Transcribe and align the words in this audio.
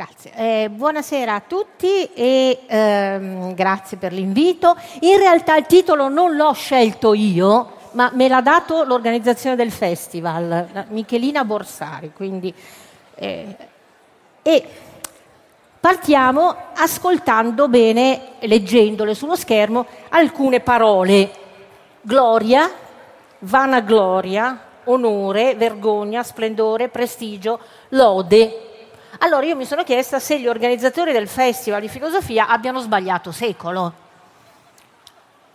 Grazie. 0.00 0.32
Eh, 0.34 0.70
buonasera 0.70 1.34
a 1.34 1.42
tutti 1.46 2.10
e 2.14 2.60
ehm, 2.66 3.52
grazie 3.52 3.98
per 3.98 4.14
l'invito. 4.14 4.74
In 5.00 5.18
realtà 5.18 5.58
il 5.58 5.66
titolo 5.66 6.08
non 6.08 6.36
l'ho 6.36 6.54
scelto 6.54 7.12
io, 7.12 7.72
ma 7.90 8.10
me 8.14 8.26
l'ha 8.26 8.40
dato 8.40 8.82
l'organizzazione 8.84 9.56
del 9.56 9.70
festival, 9.70 10.86
Michelina 10.88 11.44
Borsari. 11.44 12.12
Quindi, 12.16 12.54
eh, 13.14 13.56
e 14.40 14.68
partiamo 15.78 16.56
ascoltando 16.76 17.68
bene, 17.68 18.36
leggendole 18.38 19.14
sullo 19.14 19.36
schermo, 19.36 19.84
alcune 20.08 20.60
parole. 20.60 21.30
Gloria, 22.00 22.70
vanagloria, 23.40 24.60
onore, 24.84 25.56
vergogna, 25.56 26.22
splendore, 26.22 26.88
prestigio, 26.88 27.60
lode. 27.90 28.68
Allora 29.22 29.44
io 29.44 29.54
mi 29.54 29.66
sono 29.66 29.84
chiesta 29.84 30.18
se 30.18 30.40
gli 30.40 30.46
organizzatori 30.48 31.12
del 31.12 31.28
Festival 31.28 31.82
di 31.82 31.88
Filosofia 31.88 32.48
abbiano 32.48 32.80
sbagliato 32.80 33.32
secolo 33.32 33.92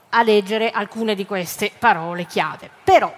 a 0.10 0.22
leggere 0.22 0.70
alcune 0.70 1.16
di 1.16 1.26
queste 1.26 1.72
parole 1.78 2.26
chiave. 2.26 2.70
Però 2.84 3.12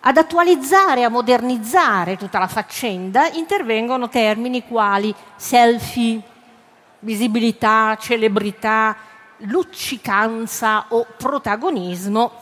ad 0.00 0.16
attualizzare, 0.16 1.04
a 1.04 1.08
modernizzare 1.08 2.16
tutta 2.16 2.40
la 2.40 2.48
faccenda 2.48 3.28
intervengono 3.28 4.08
termini 4.08 4.66
quali 4.66 5.14
selfie, 5.36 6.20
visibilità, 6.98 7.96
celebrità, 8.00 8.96
luccicanza 9.38 10.86
o 10.88 11.06
protagonismo, 11.16 12.32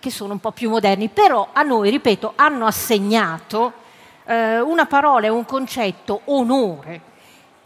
che 0.00 0.10
sono 0.10 0.32
un 0.32 0.40
po' 0.40 0.50
più 0.50 0.68
moderni, 0.68 1.08
però 1.08 1.50
a 1.52 1.62
noi, 1.62 1.90
ripeto, 1.90 2.32
hanno 2.34 2.66
assegnato 2.66 3.86
eh, 4.28 4.60
una 4.60 4.84
parola 4.84 5.26
e 5.26 5.30
un 5.30 5.46
concetto 5.46 6.20
onore 6.26 7.00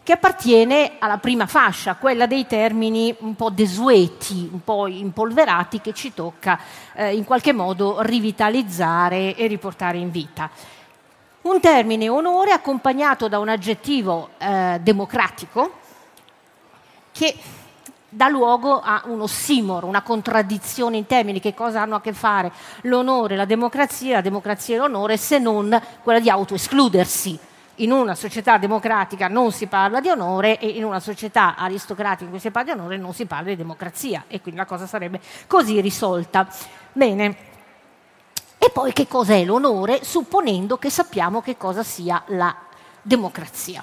che 0.05 0.12
appartiene 0.12 0.93
alla 0.98 1.19
prima 1.19 1.47
fascia, 1.47 1.95
quella 1.95 2.27
dei 2.27 2.47
termini 2.47 3.15
un 3.21 3.37
po' 3.37 3.51
desueti, 3.51 4.49
un 4.52 4.63
po' 4.65 4.87
impolverati, 4.87 5.80
che 5.80 5.93
ci 5.93 6.13
tocca 6.13 6.59
eh, 6.95 7.15
in 7.15 7.24
qualche 7.24 7.52
modo 7.52 8.01
rivitalizzare 8.01 9.37
e 9.37 9.46
riportare 9.46 9.99
in 9.99 10.10
vita. 10.10 10.51
Un 11.43 11.60
termine 11.60 12.09
onore 12.09 12.52
accompagnato 12.52 13.29
da 13.29 13.38
un 13.38 13.49
aggettivo 13.49 14.30
eh, 14.38 14.79
democratico 14.80 15.73
che 17.13 17.35
dà 18.15 18.29
luogo 18.29 18.80
a 18.80 19.02
un 19.07 19.23
ossimoro, 19.23 19.87
una 19.87 20.02
contraddizione 20.02 20.99
in 20.99 21.07
termini, 21.07 21.41
che 21.41 21.55
cosa 21.55 21.80
hanno 21.80 21.96
a 21.96 22.01
che 22.02 22.13
fare 22.13 22.52
l'onore, 22.82 23.37
la 23.37 23.46
democrazia, 23.46 24.16
la 24.16 24.21
democrazia 24.21 24.74
e 24.74 24.79
l'onore, 24.79 25.16
se 25.16 25.38
non 25.38 25.80
quella 26.02 26.21
di 26.21 26.29
autoescludersi. 26.29 27.38
In 27.77 27.91
una 27.91 28.15
società 28.15 28.59
democratica 28.59 29.29
non 29.29 29.51
si 29.51 29.66
parla 29.66 30.01
di 30.01 30.09
onore 30.09 30.59
e 30.59 30.69
in 30.69 30.85
una 30.85 31.01
società 31.01 31.57
aristocratica 31.57 32.24
in 32.24 32.30
cui 32.30 32.38
si 32.38 32.51
parla 32.51 32.74
di 32.74 32.79
onore 32.79 32.99
non 32.99 33.15
si 33.15 33.24
parla 33.24 33.49
di 33.49 33.57
democrazia 33.57 34.24
e 34.29 34.43
quindi 34.43 34.60
la 34.60 34.66
cosa 34.66 34.87
sarebbe 34.87 35.21
così 35.47 35.80
risolta. 35.80 36.47
Bene, 36.93 37.37
e 38.59 38.71
poi 38.71 38.93
che 38.93 39.09
cos'è 39.09 39.43
l'onore, 39.45 40.04
supponendo 40.04 40.76
che 40.76 40.91
sappiamo 40.91 41.41
che 41.41 41.57
cosa 41.57 41.82
sia 41.82 42.23
la 42.26 42.54
democrazia. 43.01 43.82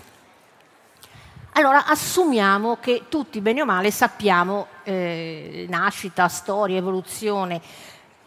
Allora 1.60 1.88
assumiamo 1.88 2.78
che 2.80 3.08
tutti, 3.10 3.42
bene 3.42 3.62
o 3.62 3.66
male, 3.66 3.92
sappiamo 3.92 4.68
eh, 4.84 5.66
nascita, 5.68 6.30
storia, 6.30 6.78
evoluzione 6.78 7.60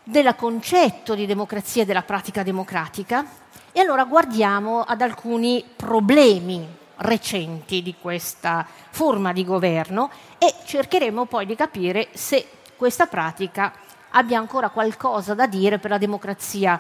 del 0.05 0.35
concetto 0.37 1.15
di 1.15 1.25
democrazia 1.25 1.81
e 1.81 1.85
della 1.87 2.03
pratica 2.03 2.43
democratica 2.43 3.25
e 3.73 3.81
allora 3.81 4.05
guardiamo 4.05 4.83
ad 4.83 5.01
alcuni 5.01 5.65
problemi 5.75 6.63
recenti 6.97 7.81
di 7.81 7.95
questa 7.99 8.67
forma 8.91 9.33
di 9.33 9.47
governo 9.47 10.11
e 10.37 10.53
cercheremo 10.67 11.25
poi 11.25 11.47
di 11.47 11.57
capire 11.57 12.09
se 12.13 12.47
questa 12.77 13.07
pratica 13.07 13.73
abbia 14.11 14.39
ancora 14.39 14.69
qualcosa 14.69 15.33
da 15.33 15.47
dire 15.47 15.79
per 15.79 15.89
la 15.89 15.97
democrazia 15.97 16.79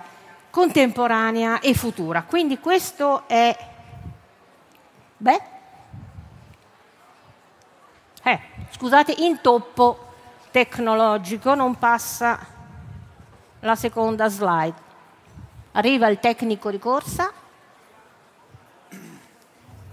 contemporanea 0.50 1.60
e 1.60 1.72
futura. 1.72 2.24
Quindi 2.24 2.58
questo 2.58 3.26
è... 3.26 3.56
Beh, 5.16 5.51
eh, 8.22 8.40
scusate, 8.70 9.12
intoppo 9.18 10.12
tecnologico, 10.52 11.54
non 11.54 11.76
passa 11.76 12.38
la 13.60 13.74
seconda 13.74 14.28
slide. 14.28 14.90
Arriva 15.72 16.08
il 16.08 16.20
tecnico 16.20 16.70
di 16.70 16.78
corsa. 16.78 17.32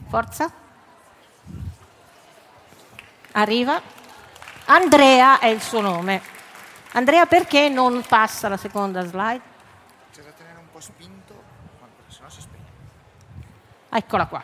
Forza. 0.08 0.52
Arriva. 3.32 3.82
Andrea 4.66 5.40
è 5.40 5.48
il 5.48 5.62
suo 5.62 5.82
nome. 5.82 6.22
Andrea, 6.92 7.26
perché 7.26 7.70
non 7.70 8.04
passa 8.08 8.48
la 8.48 8.58
seconda 8.58 9.06
slide? 9.06 9.42
C'è 10.12 10.22
da 10.22 10.32
tenere 10.32 10.58
un 10.60 10.72
po' 10.72 10.80
spinto, 10.80 11.34
se 12.08 12.20
no 12.22 12.30
si 12.30 12.42
spegne. 12.42 12.66
Eccola 13.90 14.26
qua. 14.28 14.44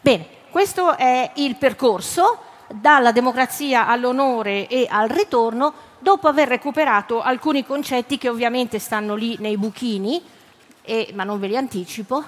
Bene, 0.00 0.28
questo 0.50 0.96
è 0.96 1.32
il 1.34 1.56
percorso 1.56 2.48
dalla 2.72 3.12
democrazia 3.12 3.86
all'onore 3.86 4.66
e 4.68 4.86
al 4.88 5.08
ritorno, 5.08 5.72
dopo 5.98 6.28
aver 6.28 6.48
recuperato 6.48 7.20
alcuni 7.20 7.64
concetti 7.64 8.18
che 8.18 8.28
ovviamente 8.28 8.78
stanno 8.78 9.14
lì 9.14 9.36
nei 9.40 9.56
buchini, 9.56 10.22
e, 10.82 11.10
ma 11.14 11.24
non 11.24 11.38
ve 11.38 11.48
li 11.48 11.56
anticipo, 11.56 12.24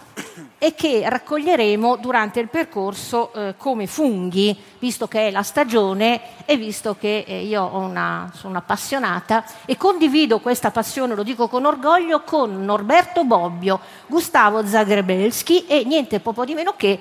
e 0.59 0.75
che 0.75 1.03
raccoglieremo 1.09 1.97
durante 1.97 2.41
il 2.41 2.49
percorso 2.49 3.33
eh, 3.33 3.55
come 3.57 3.87
funghi, 3.87 4.57
visto 4.79 5.09
che 5.09 5.29
è 5.29 5.31
la 5.31 5.43
stagione 5.43 6.45
e 6.45 6.57
visto 6.57 6.97
che 6.99 7.25
eh, 7.27 7.45
io 7.45 7.69
una, 7.73 8.31
sono 8.35 8.59
appassionata 8.59 9.45
e 9.65 9.77
condivido 9.77 10.39
questa 10.41 10.71
passione, 10.71 11.15
lo 11.15 11.23
dico 11.23 11.49
con 11.49 11.65
orgoglio, 11.65 12.23
con 12.23 12.65
Norberto 12.65 13.25
Bobbio, 13.25 13.81
Gustavo 14.07 14.65
Zagrebelski 14.67 15.67
e 15.67 15.85
niente 15.85 16.21
poco 16.21 16.45
di 16.45 16.55
meno 16.55 16.75
che 16.77 16.99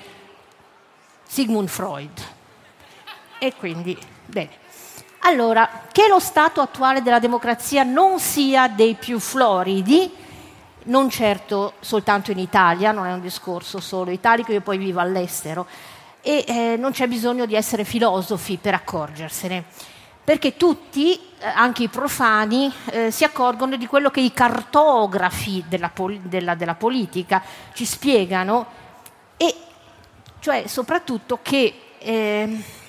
Sigmund 1.27 1.67
Freud. 1.67 2.39
E 3.43 3.55
quindi, 3.55 3.97
bene. 4.27 4.51
Allora, 5.21 5.85
che 5.91 6.07
lo 6.07 6.19
stato 6.19 6.61
attuale 6.61 7.01
della 7.01 7.17
democrazia 7.17 7.81
non 7.81 8.19
sia 8.19 8.67
dei 8.67 8.93
più 8.93 9.17
floridi, 9.17 10.13
non 10.83 11.09
certo 11.09 11.73
soltanto 11.79 12.29
in 12.29 12.37
Italia, 12.37 12.91
non 12.91 13.07
è 13.07 13.13
un 13.13 13.19
discorso 13.19 13.79
solo 13.79 14.11
italico, 14.11 14.51
io 14.51 14.61
poi 14.61 14.77
vivo 14.77 14.99
all'estero, 14.99 15.65
e 16.21 16.45
eh, 16.47 16.75
non 16.77 16.91
c'è 16.91 17.07
bisogno 17.07 17.47
di 17.47 17.55
essere 17.55 17.83
filosofi 17.83 18.57
per 18.61 18.75
accorgersene, 18.75 19.63
perché 20.23 20.55
tutti, 20.55 21.15
eh, 21.15 21.47
anche 21.47 21.81
i 21.81 21.87
profani, 21.87 22.71
eh, 22.91 23.09
si 23.09 23.23
accorgono 23.23 23.75
di 23.75 23.87
quello 23.87 24.11
che 24.11 24.21
i 24.21 24.33
cartografi 24.33 25.63
della, 25.67 25.89
pol- 25.89 26.19
della, 26.19 26.53
della 26.53 26.75
politica 26.75 27.41
ci 27.73 27.85
spiegano, 27.85 28.67
e 29.35 29.55
cioè 30.39 30.67
soprattutto 30.67 31.39
che 31.41 31.73
eh, 31.97 32.79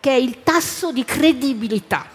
che 0.00 0.10
è 0.10 0.14
il 0.14 0.42
tasso 0.42 0.92
di 0.92 1.04
credibilità, 1.04 2.06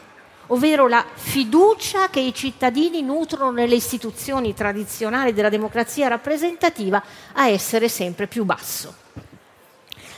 ovvero 0.48 0.88
la 0.88 1.06
fiducia 1.14 2.10
che 2.10 2.20
i 2.20 2.34
cittadini 2.34 3.02
nutrono 3.02 3.52
nelle 3.52 3.76
istituzioni 3.76 4.54
tradizionali 4.54 5.34
della 5.34 5.50
democrazia 5.50 6.08
rappresentativa 6.08 7.04
a 7.34 7.48
essere 7.48 7.90
sempre 7.90 8.28
più 8.28 8.46
basso. 8.46 9.02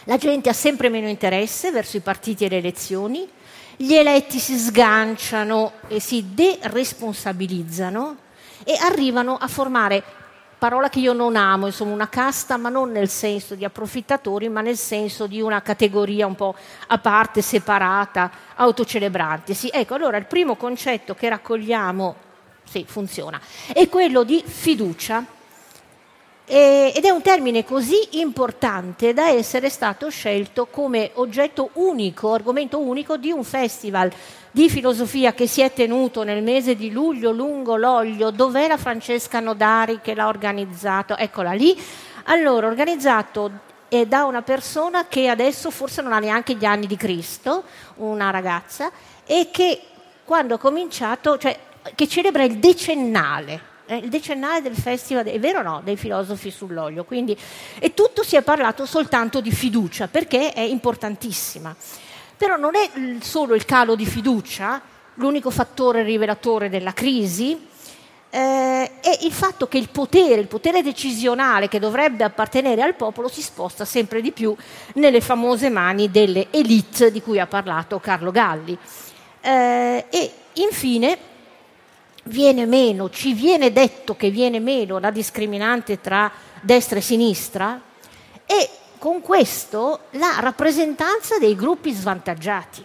La 0.06 0.18
gente 0.18 0.50
ha 0.50 0.54
sempre 0.54 0.90
meno 0.90 1.08
interesse 1.08 1.72
verso 1.72 1.98
i 1.98 2.02
partiti 2.02 2.46
e 2.46 2.50
le 2.50 2.58
elezioni, 2.58 3.28
gli 3.78 3.94
eletti 3.94 4.40
si 4.40 4.58
sganciano 4.58 5.74
e 5.88 6.00
si 6.00 6.34
deresponsabilizzano 6.34 8.18
e 8.64 8.78
arrivano 8.80 9.36
a 9.36 9.48
formare 9.48 10.04
parola 10.58 10.90
che 10.90 11.00
io 11.00 11.14
non 11.14 11.36
amo, 11.36 11.68
insomma 11.68 11.94
una 11.94 12.10
casta, 12.10 12.58
ma 12.58 12.70
non 12.70 12.92
nel 12.92 13.10
senso 13.10 13.56
di 13.56 13.66
approfittatori, 13.66 14.50
ma 14.50 14.62
nel 14.62 14.78
senso 14.78 15.28
di 15.28 15.42
una 15.42 15.62
categoria 15.62 16.26
un 16.26 16.36
po' 16.36 16.56
a 16.88 16.98
parte, 16.98 17.42
separata, 17.42 18.32
autocelebrante. 18.56 19.54
Sì, 19.54 19.70
ecco, 19.72 19.96
allora 19.96 20.18
il 20.18 20.26
primo 20.26 20.56
concetto 20.56 21.14
che 21.14 21.30
raccogliamo, 21.30 22.16
sì, 22.64 22.86
funziona, 22.88 23.40
è 23.74 23.88
quello 23.90 24.24
di 24.24 24.44
fiducia. 24.46 25.26
Ed 26.48 27.04
è 27.04 27.10
un 27.10 27.24
termine 27.24 27.66
così 27.66 28.20
importante 28.20 29.16
da 29.16 29.30
essere 29.30 29.68
stato 29.68 30.12
scelto 30.12 30.68
come 30.68 31.10
oggetto 31.16 31.72
unico, 31.74 32.34
argomento 32.34 32.78
unico 32.78 33.18
di 33.18 33.32
un 33.32 33.44
festival 33.44 34.12
di 34.56 34.70
filosofia 34.70 35.34
che 35.34 35.48
si 35.48 35.60
è 35.60 35.74
tenuto 35.74 36.24
nel 36.24 36.42
mese 36.42 36.78
di 36.78 36.90
luglio 36.90 37.32
lungo 37.32 37.76
l'olio, 37.76 38.30
dov'è 38.30 38.70
la 38.70 38.78
Francesca 38.78 39.42
Nodari 39.42 40.00
che 40.02 40.16
l'ha 40.16 40.28
organizzato? 40.28 41.18
Eccola 41.18 41.52
lì. 41.52 41.78
Allora, 42.28 42.68
organizzato 42.68 43.52
eh, 43.90 44.08
da 44.08 44.24
una 44.24 44.44
persona 44.44 45.08
che 45.10 45.28
adesso 45.28 45.72
forse 45.72 46.02
non 46.02 46.14
ha 46.14 46.20
neanche 46.20 46.54
gli 46.54 46.64
anni 46.64 46.88
di 46.88 46.96
Cristo, 46.96 47.64
una 47.96 48.30
ragazza, 48.30 48.92
e 49.26 49.50
che 49.52 49.82
quando 50.24 50.54
ha 50.54 50.58
cominciato, 50.58 51.38
cioè 51.38 51.60
che 51.94 52.08
celebra 52.08 52.44
il 52.44 52.56
decennale 52.56 53.74
eh, 53.88 53.98
il 53.98 54.08
decennale 54.08 54.62
del 54.62 54.76
festival, 54.76 55.26
è 55.26 55.38
vero 55.38 55.60
o 55.60 55.64
no, 55.64 55.82
dei 55.84 55.98
filosofi 55.98 56.50
sull'olio, 56.50 57.04
quindi, 57.04 57.38
e 57.78 57.94
tutto 57.94 58.24
si 58.24 58.38
è 58.38 58.42
parlato 58.42 58.86
soltanto 58.86 59.42
di 59.42 59.52
fiducia, 59.52 60.08
perché 60.08 60.54
è 60.54 60.62
importantissima. 60.62 61.76
Però 62.38 62.58
non 62.58 62.76
è 62.76 62.90
solo 63.22 63.56
il 63.56 63.66
calo 63.66 63.96
di 63.96 64.06
fiducia 64.06 64.82
l'unico 65.16 65.50
fattore 65.50 66.04
rivelatore 66.04 66.70
della 66.70 66.94
crisi, 66.94 67.68
eh, 68.30 69.00
è 69.00 69.20
il 69.22 69.32
fatto 69.32 69.68
che 69.68 69.78
il 69.78 69.90
potere, 69.90 70.42
il 70.42 70.48
potere 70.48 70.82
decisionale 70.82 71.70
che 71.70 71.80
dovrebbe 71.80 72.24
appartenere 72.24 72.82
al 72.82 72.96
popolo 72.96 73.30
si 73.30 73.42
sposta 73.42 73.86
sempre 73.86 74.22
di 74.22 74.32
più 74.32 74.54
nelle 74.96 75.22
famose 75.22 75.70
mani 75.70 76.12
delle 76.12 76.48
elite 76.50 77.12
di 77.12 77.22
cui 77.22 77.40
ha 77.40 77.48
parlato 77.48 78.00
Carlo 78.00 78.32
Galli. 78.32 78.78
Eh, 79.40 80.06
e 80.10 80.32
infine 80.54 81.18
viene 82.24 82.66
meno, 82.66 83.10
ci 83.10 83.34
viene 83.34 83.72
detto 83.72 84.16
che 84.16 84.30
viene 84.30 84.60
meno 84.60 85.00
la 85.00 85.12
discriminante 85.12 86.02
tra 86.02 86.30
destra 86.62 86.98
e 86.98 87.02
sinistra 87.02 87.80
e 88.46 88.70
con 88.98 89.22
questo 89.22 90.02
la 90.12 90.38
rappresentanza 90.40 91.38
dei 91.38 91.56
gruppi 91.56 91.92
svantaggiati, 91.92 92.84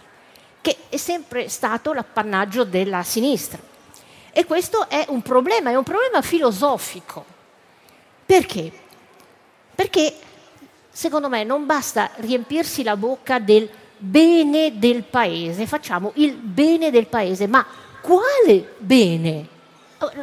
che 0.61 0.77
è 0.89 0.97
sempre 0.97 1.49
stato 1.49 1.93
l'appannaggio 1.93 2.63
della 2.63 3.03
sinistra. 3.03 3.59
E 4.31 4.45
questo 4.45 4.87
è 4.89 5.05
un 5.09 5.21
problema, 5.21 5.71
è 5.71 5.75
un 5.75 5.83
problema 5.83 6.21
filosofico. 6.21 7.25
Perché? 8.25 8.71
Perché 9.75 10.15
secondo 10.89 11.29
me 11.29 11.43
non 11.43 11.65
basta 11.65 12.11
riempirsi 12.15 12.83
la 12.83 12.95
bocca 12.95 13.39
del 13.39 13.69
bene 13.97 14.79
del 14.79 15.03
paese, 15.03 15.67
facciamo 15.67 16.11
il 16.15 16.33
bene 16.33 16.91
del 16.91 17.07
paese, 17.07 17.47
ma 17.47 17.65
quale 18.01 18.73
bene? 18.77 19.47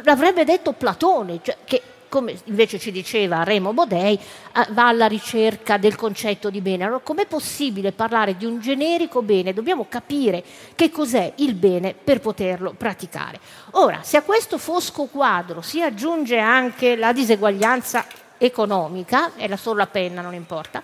L'avrebbe 0.03 0.43
detto 0.43 0.73
Platone, 0.73 1.39
cioè 1.41 1.57
che 1.63 1.81
come 2.09 2.35
invece 2.45 2.79
ci 2.79 2.91
diceva 2.91 3.43
Remo 3.43 3.71
Bodei, 3.71 4.15
eh, 4.15 4.67
va 4.71 4.87
alla 4.87 5.07
ricerca 5.07 5.77
del 5.77 5.95
concetto 5.95 6.49
di 6.49 6.59
bene. 6.59 6.83
Allora, 6.83 6.99
com'è 6.99 7.25
possibile 7.25 7.91
parlare 7.91 8.35
di 8.35 8.45
un 8.45 8.59
generico 8.59 9.21
bene? 9.21 9.53
Dobbiamo 9.53 9.85
capire 9.87 10.43
che 10.75 10.89
cos'è 10.89 11.33
il 11.35 11.53
bene 11.53 11.93
per 11.93 12.19
poterlo 12.19 12.73
praticare. 12.75 13.39
Ora, 13.71 14.01
se 14.01 14.17
a 14.17 14.23
questo 14.23 14.57
fosco 14.57 15.05
quadro 15.05 15.61
si 15.61 15.81
aggiunge 15.81 16.37
anche 16.37 16.95
la 16.95 17.13
diseguaglianza 17.13 18.05
economica, 18.37 19.35
è 19.35 19.47
la 19.47 19.57
sola 19.57 19.85
penna, 19.87 20.21
non 20.21 20.33
importa, 20.33 20.81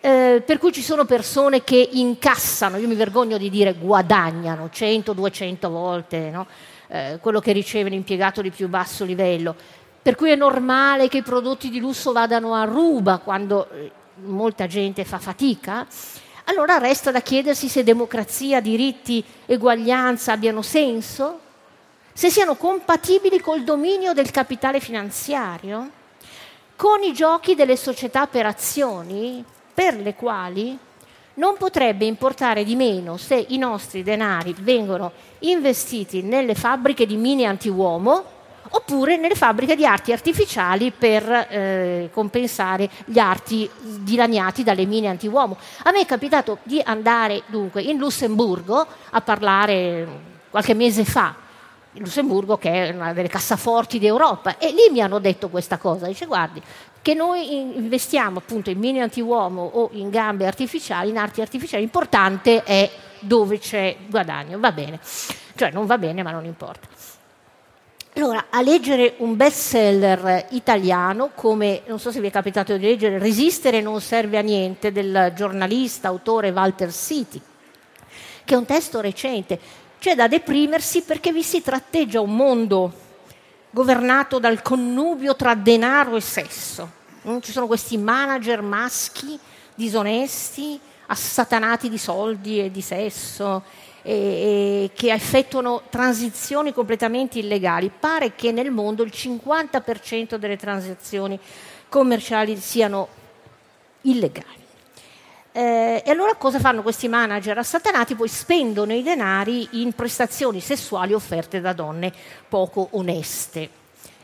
eh, 0.00 0.42
per 0.46 0.58
cui 0.58 0.72
ci 0.72 0.82
sono 0.82 1.04
persone 1.04 1.64
che 1.64 1.88
incassano, 1.92 2.76
io 2.76 2.86
mi 2.86 2.94
vergogno 2.94 3.36
di 3.36 3.50
dire 3.50 3.74
guadagnano 3.74 4.70
100-200 4.72 5.68
volte 5.68 6.30
no? 6.30 6.46
eh, 6.86 7.18
quello 7.20 7.40
che 7.40 7.52
riceve 7.52 7.90
l'impiegato 7.90 8.40
di 8.40 8.50
più 8.50 8.68
basso 8.68 9.04
livello, 9.04 9.56
per 10.08 10.16
cui 10.16 10.30
è 10.30 10.36
normale 10.36 11.06
che 11.08 11.18
i 11.18 11.22
prodotti 11.22 11.68
di 11.68 11.80
lusso 11.80 12.12
vadano 12.12 12.54
a 12.54 12.64
ruba 12.64 13.18
quando 13.18 13.68
eh, 13.68 13.90
molta 14.24 14.66
gente 14.66 15.04
fa 15.04 15.18
fatica, 15.18 15.86
allora 16.44 16.78
resta 16.78 17.10
da 17.10 17.20
chiedersi 17.20 17.68
se 17.68 17.84
democrazia, 17.84 18.62
diritti, 18.62 19.22
eguaglianza 19.44 20.32
abbiano 20.32 20.62
senso, 20.62 21.40
se 22.10 22.30
siano 22.30 22.54
compatibili 22.54 23.38
col 23.38 23.64
dominio 23.64 24.14
del 24.14 24.30
capitale 24.30 24.80
finanziario, 24.80 25.90
con 26.74 27.02
i 27.02 27.12
giochi 27.12 27.54
delle 27.54 27.76
società 27.76 28.26
per 28.26 28.46
azioni, 28.46 29.44
per 29.74 29.94
le 29.96 30.14
quali 30.14 30.78
non 31.34 31.58
potrebbe 31.58 32.06
importare 32.06 32.64
di 32.64 32.76
meno 32.76 33.18
se 33.18 33.44
i 33.48 33.58
nostri 33.58 34.02
denari 34.02 34.54
vengono 34.58 35.12
investiti 35.40 36.22
nelle 36.22 36.54
fabbriche 36.54 37.04
di 37.04 37.16
mine 37.18 37.44
antiuomo 37.44 38.36
oppure 38.70 39.16
nelle 39.16 39.34
fabbriche 39.34 39.76
di 39.76 39.86
arti 39.86 40.12
artificiali 40.12 40.90
per 40.90 41.30
eh, 41.30 42.10
compensare 42.12 42.88
gli 43.04 43.18
arti 43.18 43.68
dilaniati 43.78 44.62
dalle 44.62 44.84
mine 44.84 45.08
antiuomo. 45.08 45.56
A 45.84 45.90
me 45.90 46.00
è 46.00 46.06
capitato 46.06 46.58
di 46.62 46.80
andare 46.84 47.42
dunque 47.46 47.82
in 47.82 47.98
Lussemburgo 47.98 48.86
a 49.10 49.20
parlare 49.20 50.06
qualche 50.50 50.74
mese 50.74 51.04
fa, 51.04 51.34
in 51.92 52.02
Lussemburgo 52.02 52.58
che 52.58 52.88
è 52.88 52.94
una 52.94 53.12
delle 53.12 53.28
cassaforti 53.28 53.98
d'Europa, 53.98 54.58
e 54.58 54.70
lì 54.70 54.88
mi 54.90 55.00
hanno 55.00 55.18
detto 55.18 55.48
questa 55.48 55.78
cosa, 55.78 56.06
dice 56.06 56.26
guardi 56.26 56.62
che 57.00 57.14
noi 57.14 57.76
investiamo 57.76 58.38
appunto 58.38 58.70
in 58.70 58.78
mine 58.78 59.00
antiuomo 59.00 59.62
o 59.62 59.90
in 59.92 60.10
gambe 60.10 60.46
artificiali, 60.46 61.10
in 61.10 61.16
arti 61.16 61.40
artificiali, 61.40 61.82
l'importante 61.82 62.62
è 62.64 62.90
dove 63.20 63.58
c'è 63.58 63.96
guadagno, 64.08 64.58
va 64.58 64.72
bene, 64.72 64.98
cioè 65.54 65.70
non 65.70 65.86
va 65.86 65.96
bene 65.96 66.22
ma 66.22 66.32
non 66.32 66.44
importa. 66.44 66.87
Allora, 68.18 68.46
a 68.50 68.62
leggere 68.62 69.14
un 69.18 69.36
bestseller 69.36 70.46
italiano 70.50 71.30
come, 71.36 71.82
non 71.86 72.00
so 72.00 72.10
se 72.10 72.20
vi 72.20 72.26
è 72.26 72.30
capitato 72.32 72.76
di 72.76 72.84
leggere, 72.84 73.16
Resistere 73.16 73.80
non 73.80 74.00
serve 74.00 74.38
a 74.38 74.40
niente 74.40 74.90
del 74.90 75.32
giornalista, 75.36 76.08
autore 76.08 76.50
Walter 76.50 76.92
City, 76.92 77.40
che 78.44 78.54
è 78.54 78.56
un 78.56 78.64
testo 78.64 79.00
recente, 79.00 79.60
c'è 80.00 80.16
da 80.16 80.26
deprimersi 80.26 81.02
perché 81.02 81.30
vi 81.30 81.44
si 81.44 81.62
tratteggia 81.62 82.20
un 82.20 82.34
mondo 82.34 82.92
governato 83.70 84.40
dal 84.40 84.62
connubio 84.62 85.36
tra 85.36 85.54
denaro 85.54 86.16
e 86.16 86.20
sesso. 86.20 86.90
Mm, 87.28 87.38
ci 87.38 87.52
sono 87.52 87.68
questi 87.68 87.98
manager 87.98 88.62
maschi 88.62 89.38
disonesti, 89.76 90.80
assatanati 91.06 91.88
di 91.88 91.98
soldi 91.98 92.58
e 92.64 92.72
di 92.72 92.80
sesso 92.80 93.62
eh, 94.08 94.90
che 94.94 95.12
effettuano 95.12 95.82
transizioni 95.90 96.72
completamente 96.72 97.40
illegali. 97.40 97.90
Pare 97.90 98.34
che 98.34 98.52
nel 98.52 98.70
mondo 98.70 99.02
il 99.02 99.12
50% 99.14 100.36
delle 100.36 100.56
transazioni 100.56 101.38
commerciali 101.90 102.56
siano 102.56 103.08
illegali. 104.02 104.64
Eh, 105.52 106.02
e 106.06 106.10
allora 106.10 106.36
cosa 106.36 106.58
fanno 106.58 106.80
questi 106.80 107.06
manager 107.06 107.58
assatanati? 107.58 108.14
Poi 108.14 108.28
spendono 108.28 108.94
i 108.94 109.02
denari 109.02 109.68
in 109.82 109.92
prestazioni 109.92 110.60
sessuali 110.60 111.12
offerte 111.12 111.60
da 111.60 111.74
donne 111.74 112.10
poco 112.48 112.88
oneste. 112.92 113.68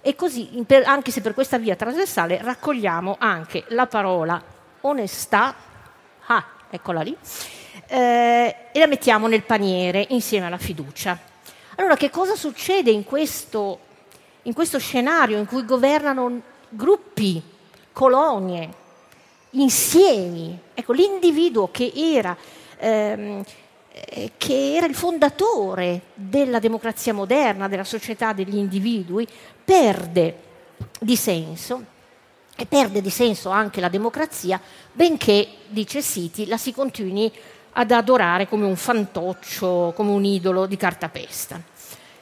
E 0.00 0.14
così, 0.16 0.64
anche 0.84 1.10
se 1.10 1.20
per 1.20 1.34
questa 1.34 1.58
via 1.58 1.76
trasversale, 1.76 2.40
raccogliamo 2.40 3.16
anche 3.18 3.64
la 3.68 3.86
parola 3.86 4.42
onestà, 4.80 5.54
ah, 6.26 6.44
eccola 6.70 7.02
lì, 7.02 7.14
eh, 7.94 8.56
e 8.72 8.78
la 8.80 8.88
mettiamo 8.88 9.28
nel 9.28 9.44
paniere 9.44 10.06
insieme 10.10 10.46
alla 10.46 10.58
fiducia. 10.58 11.16
Allora, 11.76 11.96
che 11.96 12.10
cosa 12.10 12.34
succede 12.34 12.90
in 12.90 13.04
questo, 13.04 13.78
in 14.42 14.52
questo 14.52 14.80
scenario 14.80 15.38
in 15.38 15.46
cui 15.46 15.64
governano 15.64 16.42
gruppi, 16.70 17.40
colonie, 17.92 18.68
insiemi? 19.50 20.58
Ecco, 20.74 20.92
l'individuo 20.92 21.70
che 21.70 21.92
era, 21.94 22.36
ehm, 22.78 23.44
eh, 23.92 24.32
che 24.36 24.74
era 24.74 24.86
il 24.86 24.96
fondatore 24.96 26.00
della 26.14 26.58
democrazia 26.58 27.14
moderna, 27.14 27.68
della 27.68 27.84
società 27.84 28.32
degli 28.32 28.56
individui, 28.56 29.26
perde 29.64 30.42
di 30.98 31.14
senso 31.14 31.92
e 32.56 32.66
perde 32.66 33.00
di 33.00 33.10
senso 33.10 33.50
anche 33.50 33.80
la 33.80 33.88
democrazia, 33.88 34.60
benché, 34.92 35.46
dice 35.68 36.02
Siti, 36.02 36.46
la 36.46 36.56
si 36.56 36.72
continui 36.72 37.32
ad 37.74 37.90
adorare 37.90 38.48
come 38.48 38.64
un 38.64 38.76
fantoccio, 38.76 39.92
come 39.94 40.10
un 40.10 40.24
idolo 40.24 40.66
di 40.66 40.76
cartapesta. 40.76 41.60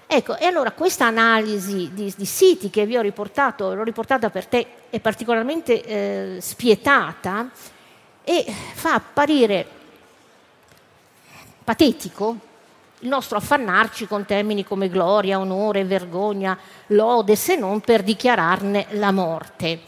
Ecco, 0.07 0.37
e 0.37 0.45
allora 0.45 0.73
questa 0.73 1.07
analisi 1.07 1.91
di, 1.95 2.13
di 2.15 2.27
siti 2.27 2.69
che 2.69 2.85
vi 2.85 2.97
ho 2.97 3.01
riportato, 3.01 3.75
l'ho 3.75 3.83
riportata 3.83 4.29
per 4.29 4.47
te, 4.47 4.67
è 4.91 5.01
particolarmente 5.01 5.83
eh, 5.83 6.41
spietata 6.41 7.51
e 8.23 8.45
fa 8.75 8.95
apparire 8.95 9.67
patetico 11.65 12.37
il 12.99 13.09
nostro 13.09 13.39
affannarci 13.39 14.07
con 14.07 14.25
termini 14.27 14.65
come 14.65 14.89
gloria, 14.89 15.39
onore, 15.39 15.85
vergogna, 15.85 16.57
lode, 16.89 17.35
se 17.35 17.57
non 17.57 17.81
per 17.81 18.03
dichiararne 18.03 18.87
la 18.91 19.11
morte 19.11 19.81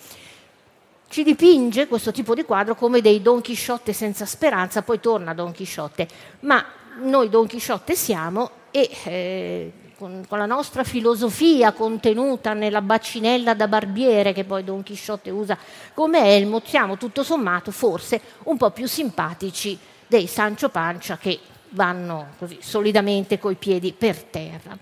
ci 1.14 1.22
dipinge 1.22 1.86
questo 1.86 2.10
tipo 2.10 2.34
di 2.34 2.42
quadro 2.42 2.74
come 2.74 3.00
dei 3.00 3.22
Don 3.22 3.40
Chisciotte 3.40 3.92
senza 3.92 4.26
speranza, 4.26 4.82
poi 4.82 4.98
torna 4.98 5.32
Don 5.32 5.52
Chisciotte, 5.52 6.08
ma 6.40 6.66
noi 7.02 7.28
Don 7.28 7.46
Chisciotte 7.46 7.94
siamo 7.94 8.50
e 8.72 8.90
eh, 9.04 9.72
con, 9.96 10.24
con, 10.28 10.38
la 10.38 10.46
nostra 10.46 10.82
filosofia 10.82 11.70
contenuta 11.70 12.52
nella 12.52 12.82
bacinella 12.82 13.54
da 13.54 13.68
barbiere 13.68 14.32
che 14.32 14.42
poi 14.42 14.64
Don 14.64 14.82
Chisciotte 14.82 15.30
usa 15.30 15.56
come 15.94 16.34
elmo, 16.34 16.60
siamo 16.64 16.96
tutto 16.96 17.22
sommato 17.22 17.70
forse 17.70 18.20
un 18.46 18.56
po' 18.56 18.72
più 18.72 18.88
simpatici 18.88 19.78
dei 20.08 20.26
Sancio 20.26 20.68
Pancia 20.68 21.16
che 21.16 21.38
vanno 21.68 22.30
così 22.40 22.58
solidamente 22.60 23.38
coi 23.38 23.54
piedi 23.54 23.92
per 23.92 24.20
terra. 24.20 24.76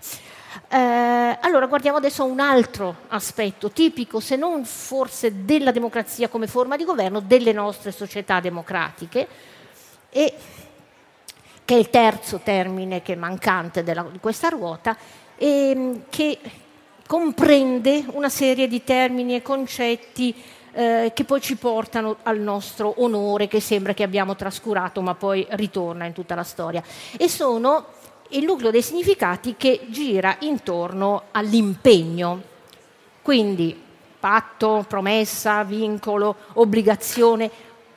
Eh, 0.69 1.37
allora 1.41 1.65
guardiamo 1.65 1.97
adesso 1.97 2.23
un 2.25 2.39
altro 2.39 2.95
aspetto 3.09 3.71
tipico, 3.71 4.19
se 4.19 4.35
non 4.35 4.65
forse 4.65 5.45
della 5.45 5.71
democrazia 5.71 6.27
come 6.27 6.47
forma 6.47 6.75
di 6.75 6.83
governo, 6.83 7.19
delle 7.19 7.51
nostre 7.51 7.91
società 7.91 8.39
democratiche, 8.39 9.27
e, 10.09 10.33
che 11.65 11.75
è 11.75 11.77
il 11.77 11.89
terzo 11.89 12.39
termine 12.43 13.01
che 13.01 13.13
è 13.13 13.15
mancante 13.17 13.83
della, 13.83 14.05
di 14.11 14.19
questa 14.19 14.49
ruota, 14.49 14.95
e, 15.35 16.03
che 16.09 16.39
comprende 17.07 18.05
una 18.11 18.29
serie 18.29 18.67
di 18.67 18.83
termini 18.83 19.35
e 19.35 19.41
concetti 19.41 20.35
eh, 20.73 21.11
che 21.13 21.23
poi 21.23 21.41
ci 21.41 21.55
portano 21.55 22.17
al 22.23 22.39
nostro 22.39 22.95
onore 22.97 23.47
che 23.47 23.59
sembra 23.59 23.93
che 23.93 24.03
abbiamo 24.03 24.35
trascurato 24.35 25.01
ma 25.01 25.13
poi 25.13 25.45
ritorna 25.51 26.05
in 26.05 26.13
tutta 26.13 26.35
la 26.35 26.43
storia. 26.43 26.83
E 27.17 27.29
sono 27.29 28.01
il 28.33 28.45
nucleo 28.45 28.71
dei 28.71 28.81
significati 28.81 29.55
che 29.57 29.81
gira 29.87 30.37
intorno 30.41 31.23
all'impegno. 31.31 32.41
Quindi 33.21 33.79
patto, 34.19 34.85
promessa, 34.87 35.63
vincolo, 35.63 36.35
obbligazione, 36.53 37.49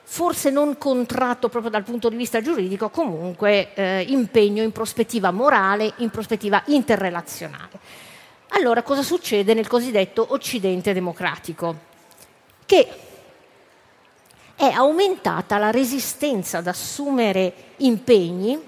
forse 0.02 0.50
non 0.50 0.78
contratto 0.78 1.48
proprio 1.48 1.70
dal 1.70 1.82
punto 1.82 2.08
di 2.08 2.16
vista 2.16 2.40
giuridico, 2.40 2.90
comunque 2.90 3.74
eh, 3.74 4.04
impegno 4.08 4.62
in 4.62 4.72
prospettiva 4.72 5.30
morale, 5.30 5.92
in 5.98 6.10
prospettiva 6.10 6.62
interrelazionale. 6.66 7.78
Allora 8.50 8.82
cosa 8.82 9.02
succede 9.02 9.54
nel 9.54 9.66
cosiddetto 9.66 10.26
Occidente 10.30 10.92
democratico? 10.92 11.76
Che 12.64 12.88
è 14.54 14.70
aumentata 14.70 15.58
la 15.58 15.70
resistenza 15.70 16.58
ad 16.58 16.66
assumere 16.66 17.52
impegni 17.78 18.58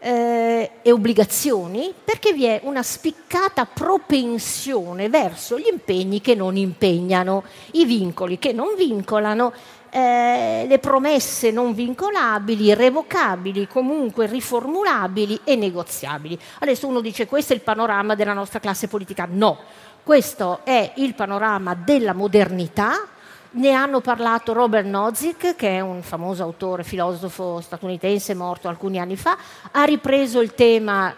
eh, 0.00 0.70
e 0.82 0.92
obbligazioni 0.92 1.92
perché 2.02 2.32
vi 2.32 2.46
è 2.46 2.60
una 2.64 2.82
spiccata 2.82 3.66
propensione 3.66 5.08
verso 5.08 5.58
gli 5.58 5.68
impegni 5.70 6.20
che 6.20 6.34
non 6.34 6.56
impegnano, 6.56 7.44
i 7.72 7.84
vincoli 7.84 8.38
che 8.38 8.52
non 8.52 8.74
vincolano, 8.76 9.52
eh, 9.90 10.64
le 10.66 10.78
promesse 10.78 11.50
non 11.50 11.74
vincolabili, 11.74 12.66
irrevocabili, 12.66 13.66
comunque 13.66 14.26
riformulabili 14.26 15.40
e 15.44 15.56
negoziabili. 15.56 16.38
Adesso 16.60 16.86
uno 16.86 17.00
dice 17.00 17.26
questo 17.26 17.52
è 17.52 17.56
il 17.56 17.62
panorama 17.62 18.14
della 18.14 18.32
nostra 18.32 18.60
classe 18.60 18.88
politica. 18.88 19.28
No, 19.30 19.58
questo 20.02 20.60
è 20.64 20.92
il 20.96 21.14
panorama 21.14 21.74
della 21.74 22.14
modernità 22.14 23.08
ne 23.52 23.72
hanno 23.72 24.00
parlato 24.00 24.52
Robert 24.52 24.86
Nozick, 24.86 25.56
che 25.56 25.76
è 25.76 25.80
un 25.80 26.02
famoso 26.02 26.42
autore, 26.42 26.84
filosofo 26.84 27.60
statunitense 27.60 28.34
morto 28.34 28.68
alcuni 28.68 28.98
anni 28.98 29.16
fa, 29.16 29.36
ha 29.72 29.84
ripreso 29.84 30.40
il 30.40 30.54
tema, 30.54 31.12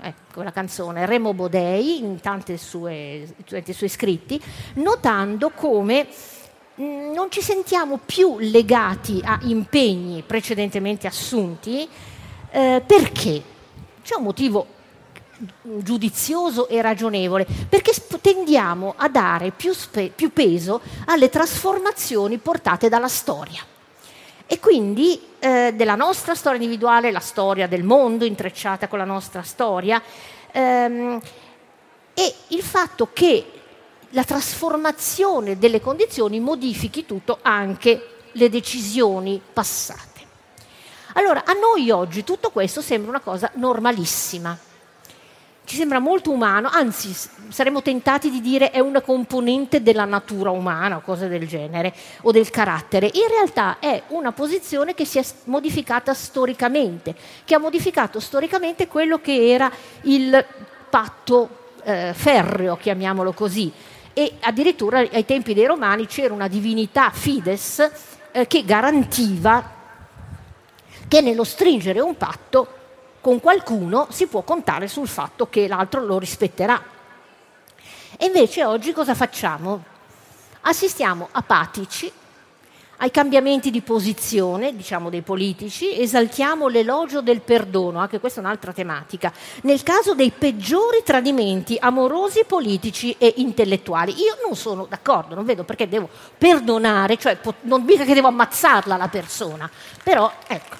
ecco 0.00 0.42
la 0.42 0.52
canzone, 0.52 1.06
Remo 1.06 1.32
Bodei 1.32 1.98
in 1.98 2.20
tanti 2.20 2.58
suoi 2.58 3.26
scritti, 3.88 4.40
notando 4.74 5.50
come 5.50 6.06
mm, 6.80 7.12
non 7.12 7.30
ci 7.30 7.40
sentiamo 7.40 7.98
più 8.04 8.36
legati 8.38 9.20
a 9.24 9.38
impegni 9.42 10.22
precedentemente 10.22 11.06
assunti, 11.06 11.88
eh, 12.50 12.82
perché? 12.84 13.42
C'è 14.02 14.16
un 14.16 14.24
motivo 14.24 14.78
giudizioso 15.62 16.68
e 16.68 16.82
ragionevole, 16.82 17.46
perché 17.68 17.92
tendiamo 18.20 18.94
a 18.96 19.08
dare 19.08 19.50
più, 19.50 19.72
spe- 19.72 20.12
più 20.14 20.32
peso 20.32 20.80
alle 21.06 21.28
trasformazioni 21.28 22.38
portate 22.38 22.88
dalla 22.88 23.08
storia. 23.08 23.64
E 24.46 24.58
quindi 24.58 25.20
eh, 25.38 25.72
della 25.74 25.94
nostra 25.94 26.34
storia 26.34 26.60
individuale, 26.60 27.10
la 27.10 27.20
storia 27.20 27.68
del 27.68 27.84
mondo 27.84 28.24
intrecciata 28.24 28.88
con 28.88 28.98
la 28.98 29.04
nostra 29.04 29.42
storia, 29.42 30.02
ehm, 30.50 31.20
e 32.12 32.34
il 32.48 32.62
fatto 32.62 33.10
che 33.12 33.52
la 34.10 34.24
trasformazione 34.24 35.58
delle 35.58 35.80
condizioni 35.80 36.40
modifichi 36.40 37.06
tutto, 37.06 37.38
anche 37.42 38.16
le 38.32 38.48
decisioni 38.48 39.40
passate. 39.52 40.08
Allora, 41.14 41.44
a 41.44 41.52
noi 41.52 41.90
oggi 41.90 42.24
tutto 42.24 42.50
questo 42.50 42.80
sembra 42.80 43.10
una 43.10 43.20
cosa 43.20 43.50
normalissima 43.54 44.58
ci 45.70 45.76
sembra 45.76 46.00
molto 46.00 46.32
umano, 46.32 46.68
anzi 46.68 47.14
saremmo 47.48 47.80
tentati 47.80 48.28
di 48.28 48.40
dire 48.40 48.72
è 48.72 48.80
una 48.80 49.00
componente 49.02 49.84
della 49.84 50.04
natura 50.04 50.50
umana 50.50 50.96
o 50.96 51.00
cose 51.00 51.28
del 51.28 51.46
genere, 51.46 51.94
o 52.22 52.32
del 52.32 52.50
carattere. 52.50 53.06
In 53.06 53.28
realtà 53.28 53.78
è 53.78 54.02
una 54.08 54.32
posizione 54.32 54.94
che 54.94 55.04
si 55.04 55.20
è 55.20 55.24
modificata 55.44 56.12
storicamente, 56.12 57.14
che 57.44 57.54
ha 57.54 57.60
modificato 57.60 58.18
storicamente 58.18 58.88
quello 58.88 59.20
che 59.20 59.48
era 59.48 59.70
il 60.02 60.44
patto 60.90 61.48
eh, 61.84 62.14
ferreo, 62.16 62.76
chiamiamolo 62.76 63.32
così. 63.32 63.72
E 64.12 64.38
addirittura 64.40 64.98
ai 64.98 65.24
tempi 65.24 65.54
dei 65.54 65.66
romani 65.66 66.06
c'era 66.06 66.34
una 66.34 66.48
divinità 66.48 67.10
fides 67.10 67.90
eh, 68.32 68.44
che 68.48 68.64
garantiva 68.64 69.78
che 71.06 71.20
nello 71.20 71.44
stringere 71.44 72.00
un 72.00 72.16
patto 72.16 72.78
con 73.20 73.40
qualcuno 73.40 74.06
si 74.10 74.26
può 74.26 74.42
contare 74.42 74.88
sul 74.88 75.08
fatto 75.08 75.48
che 75.48 75.68
l'altro 75.68 76.04
lo 76.04 76.18
rispetterà. 76.18 76.82
E 78.16 78.26
invece 78.26 78.64
oggi 78.64 78.92
cosa 78.92 79.14
facciamo? 79.14 79.84
Assistiamo 80.62 81.28
apatici 81.32 82.12
ai 83.02 83.10
cambiamenti 83.10 83.70
di 83.70 83.80
posizione, 83.80 84.76
diciamo, 84.76 85.08
dei 85.08 85.22
politici, 85.22 85.98
esaltiamo 85.98 86.68
l'elogio 86.68 87.22
del 87.22 87.40
perdono, 87.40 87.98
anche 87.98 88.20
questa 88.20 88.40
è 88.40 88.44
un'altra 88.44 88.72
tematica, 88.72 89.32
nel 89.62 89.82
caso 89.82 90.14
dei 90.14 90.30
peggiori 90.30 91.02
tradimenti 91.02 91.78
amorosi, 91.80 92.44
politici 92.44 93.14
e 93.18 93.34
intellettuali. 93.38 94.12
Io 94.20 94.36
non 94.46 94.54
sono 94.54 94.84
d'accordo, 94.86 95.34
non 95.34 95.46
vedo 95.46 95.64
perché 95.64 95.88
devo 95.88 96.10
perdonare, 96.36 97.16
cioè 97.16 97.38
non 97.62 97.84
mica 97.84 98.04
che 98.04 98.12
devo 98.12 98.28
ammazzarla 98.28 98.96
la 98.96 99.08
persona, 99.08 99.70
però 100.02 100.30
ecco, 100.46 100.76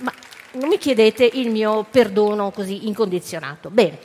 ma 0.00 0.12
non 0.52 0.68
mi 0.68 0.78
chiedete 0.78 1.28
il 1.34 1.50
mio 1.50 1.86
perdono 1.90 2.50
così 2.50 2.86
incondizionato. 2.86 3.70
Bene. 3.70 3.98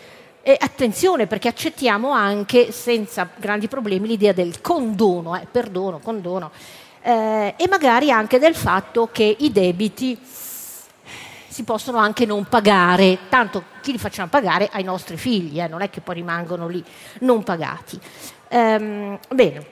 E 0.43 0.57
attenzione 0.59 1.27
perché 1.27 1.47
accettiamo 1.47 2.11
anche 2.11 2.71
senza 2.71 3.29
grandi 3.35 3.67
problemi 3.67 4.07
l'idea 4.07 4.33
del 4.33 4.59
condono, 4.59 5.39
eh, 5.39 5.45
perdono, 5.49 5.99
condono, 5.99 6.51
eh, 7.03 7.53
e 7.55 7.67
magari 7.67 8.09
anche 8.09 8.39
del 8.39 8.55
fatto 8.55 9.09
che 9.11 9.35
i 9.37 9.51
debiti 9.51 10.17
si 11.47 11.63
possono 11.63 11.99
anche 11.99 12.25
non 12.25 12.45
pagare, 12.45 13.19
tanto 13.29 13.65
chi 13.81 13.91
li 13.91 13.97
facciamo 13.99 14.29
pagare 14.29 14.69
ai 14.71 14.83
nostri 14.83 15.17
figli, 15.17 15.59
eh, 15.59 15.67
non 15.67 15.81
è 15.81 15.89
che 15.89 16.01
poi 16.01 16.15
rimangono 16.15 16.67
lì 16.67 16.83
non 17.19 17.43
pagati. 17.43 17.99
Ehm, 18.47 19.19
bene, 19.29 19.65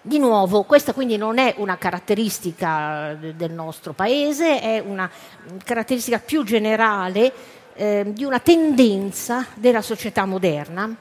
di 0.00 0.18
nuovo, 0.18 0.62
questa 0.62 0.92
quindi 0.92 1.16
non 1.16 1.38
è 1.38 1.54
una 1.58 1.76
caratteristica 1.76 3.14
del 3.14 3.50
nostro 3.50 3.92
paese, 3.92 4.60
è 4.60 4.78
una 4.78 5.10
caratteristica 5.64 6.18
più 6.18 6.44
generale 6.44 7.32
eh, 7.74 8.04
di 8.08 8.24
una 8.24 8.38
tendenza 8.38 9.46
della 9.54 9.82
società 9.82 10.24
moderna, 10.24 10.94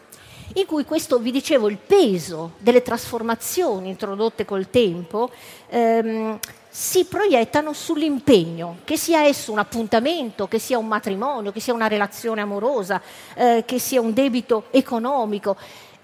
in 0.53 0.65
cui 0.65 0.85
questo, 0.85 1.19
vi 1.19 1.31
dicevo, 1.31 1.69
il 1.69 1.77
peso 1.77 2.53
delle 2.57 2.81
trasformazioni 2.81 3.89
introdotte 3.89 4.45
col 4.45 4.69
tempo 4.69 5.29
ehm, 5.69 6.39
si 6.69 7.05
proiettano 7.05 7.73
sull'impegno, 7.73 8.77
che 8.83 8.97
sia 8.97 9.23
esso 9.23 9.51
un 9.51 9.57
appuntamento, 9.57 10.47
che 10.47 10.59
sia 10.59 10.77
un 10.77 10.87
matrimonio, 10.87 11.51
che 11.51 11.59
sia 11.59 11.73
una 11.73 11.87
relazione 11.87 12.41
amorosa, 12.41 13.01
eh, 13.33 13.63
che 13.65 13.79
sia 13.79 13.99
un 13.99 14.13
debito 14.13 14.65
economico. 14.69 15.57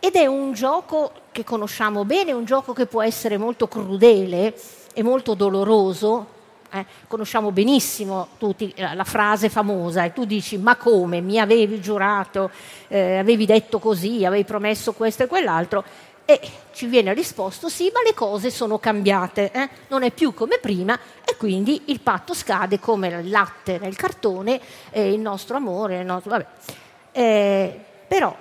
Ed 0.06 0.16
è 0.16 0.26
un 0.26 0.52
gioco 0.52 1.14
che 1.32 1.46
conosciamo 1.46 2.04
bene, 2.04 2.34
un 2.34 2.44
gioco 2.44 2.74
che 2.74 2.88
può 2.88 3.02
essere 3.02 3.38
molto 3.38 3.70
crudele 3.70 4.54
e 4.94 5.02
molto 5.02 5.34
doloroso. 5.34 6.28
Eh, 6.74 6.86
conosciamo 7.08 7.54
benissimo 7.54 8.28
tutti 8.38 8.74
la 8.76 9.06
frase 9.06 9.48
famosa 9.48 10.04
e 10.04 10.12
tu 10.12 10.26
dici 10.26 10.58
ma 10.58 10.76
come 10.76 11.22
mi 11.22 11.40
avevi 11.40 11.80
giurato, 11.80 12.52
eh, 12.90 13.20
avevi 13.20 13.46
detto 13.46 13.80
così, 13.80 14.26
avevi 14.26 14.44
promesso 14.44 14.92
questo 14.92 15.24
e 15.24 15.28
quell'altro 15.28 15.86
e 16.26 16.38
ci 16.74 16.88
viene 16.88 17.14
risposto 17.14 17.70
sì 17.70 17.90
ma 17.94 18.02
le 18.04 18.14
cose 18.14 18.52
sono 18.52 18.80
cambiate, 18.80 19.52
eh? 19.54 19.70
non 19.88 20.04
è 20.04 20.12
più 20.12 20.34
come 20.34 20.58
prima 20.60 21.00
e 21.24 21.38
quindi 21.38 21.84
il 21.86 22.02
patto 22.02 22.34
scade 22.34 22.78
come 22.78 23.08
il 23.08 23.30
latte 23.30 23.78
nel 23.78 23.96
cartone, 23.96 24.60
il 24.92 25.20
nostro 25.20 25.56
amore, 25.56 26.00
il 26.00 26.06
nostro. 26.06 26.46
Eh, 27.14 27.80
però 28.06 28.36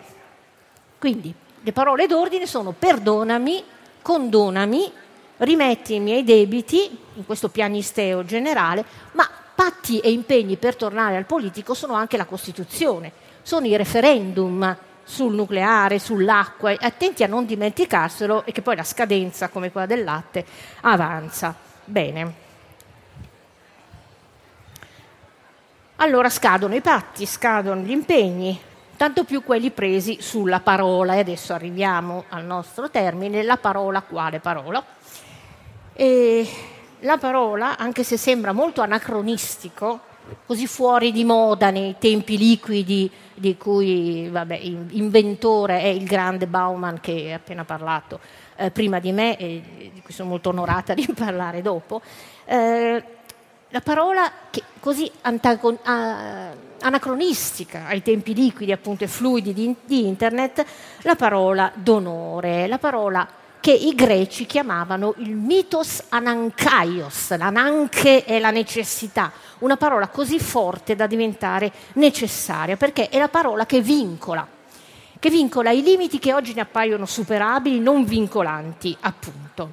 quindi 0.99 1.35
le 1.63 1.73
parole 1.73 2.07
d'ordine 2.07 2.47
sono 2.47 2.73
perdonami, 2.77 3.63
condonami, 4.03 4.91
rimetti 5.39 5.95
i 5.95 6.01
miei 6.01 6.25
debiti, 6.25 6.99
in 7.15 7.25
questo 7.25 7.49
pianisteo 7.49 8.25
generale, 8.25 8.85
ma 9.13 9.29
patti 9.55 10.01
e 10.01 10.11
impegni 10.11 10.57
per 10.57 10.75
tornare 10.75 11.17
al 11.17 11.25
politico 11.25 11.75
sono 11.75 11.95
anche 11.95 12.17
la 12.17 12.25
Costituzione, 12.25 13.13
sono 13.43 13.67
i 13.67 13.77
referendum 13.77 14.77
sul 15.05 15.35
nucleare, 15.35 15.99
sull'acqua, 15.99 16.75
attenti 16.79 17.23
a 17.23 17.29
non 17.29 17.47
dimenticarselo 17.47 18.45
e 18.45 18.53
che 18.53 18.63
poi 18.63 18.77
la 18.77 18.85
scadenza, 18.85 19.49
come 19.49 19.71
quella 19.71 19.87
del 19.87 20.05
latte, 20.05 20.45
avanza. 20.81 21.55
Bene. 21.85 22.51
Allora 25.97 26.29
scadono 26.29 26.75
i 26.75 26.81
patti, 26.81 27.27
scadono 27.27 27.83
gli 27.83 27.91
impegni, 27.91 28.59
tanto 29.03 29.25
più 29.25 29.43
quelli 29.43 29.73
presi 29.73 30.19
sulla 30.21 30.61
parola. 30.61 31.15
E 31.15 31.19
adesso 31.19 31.53
arriviamo 31.53 32.27
al 32.29 32.45
nostro 32.45 32.89
termine, 32.89 33.43
la 33.43 33.57
parola 33.57 34.01
quale 34.03 34.39
parola? 34.39 34.81
E 35.93 36.49
la 37.01 37.19
parola, 37.19 37.77
anche 37.77 38.05
se 38.05 38.17
sembra 38.17 38.53
molto 38.53 38.81
anacronistico, 38.81 39.99
così 40.47 40.69
fuori 40.69 41.11
di 41.11 41.25
moda 41.25 41.71
nei 41.71 41.97
tempi 41.99 42.39
liquidi 42.39 43.11
di 43.35 43.57
cui 43.57 44.29
vabbè, 44.29 44.55
inventore 44.91 45.81
è 45.81 45.89
il 45.89 46.05
grande 46.05 46.47
Bauman 46.47 47.01
che 47.01 47.33
ha 47.33 47.37
appena 47.37 47.65
parlato 47.65 48.21
eh, 48.55 48.71
prima 48.71 49.01
di 49.01 49.11
me 49.11 49.37
e 49.37 49.91
di 49.93 50.01
cui 50.01 50.15
sono 50.15 50.29
molto 50.29 50.51
onorata 50.51 50.95
di 50.95 51.09
parlare 51.13 51.61
dopo. 51.61 52.01
Eh, 52.45 53.03
la 53.73 53.81
parola 53.81 54.31
che 54.51 54.63
così 54.81 55.11
antagon- 55.23 55.79
anacronistica 56.81 57.87
ai 57.87 58.03
tempi 58.03 58.35
liquidi 58.35 58.71
appunto 58.71 59.05
e 59.05 59.09
fluidi 59.09 59.55
di, 59.55 59.75
di 59.85 60.07
internet, 60.07 60.65
la 61.03 61.15
parola 61.15 61.73
d'onore, 61.75 62.67
la 62.67 62.79
parola 62.79 63.27
che 63.61 63.73
i 63.73 63.95
greci 63.95 64.45
chiamavano 64.45 65.15
il 65.19 65.35
mitos 65.35 66.03
anankaios, 66.11 67.35
l'ananche 67.39 68.25
è 68.25 68.39
la 68.41 68.51
necessità, 68.51 69.33
una 69.61 69.79
parola 69.79 70.09
così 70.09 70.39
forte 70.39 70.95
da 70.95 71.07
diventare 71.07 71.73
necessaria, 71.95 72.77
perché 72.77 73.09
è 73.09 73.19
la 73.19 73.29
parola 73.29 73.65
che 73.65 73.81
vincola, 73.81 74.47
che 75.19 75.31
vincola 75.31 75.71
i 75.71 75.83
limiti 75.83 76.19
che 76.19 76.35
oggi 76.35 76.53
ne 76.53 76.61
appaiono 76.61 77.07
superabili, 77.07 77.79
non 77.81 78.05
vincolanti, 78.05 78.95
appunto. 79.01 79.73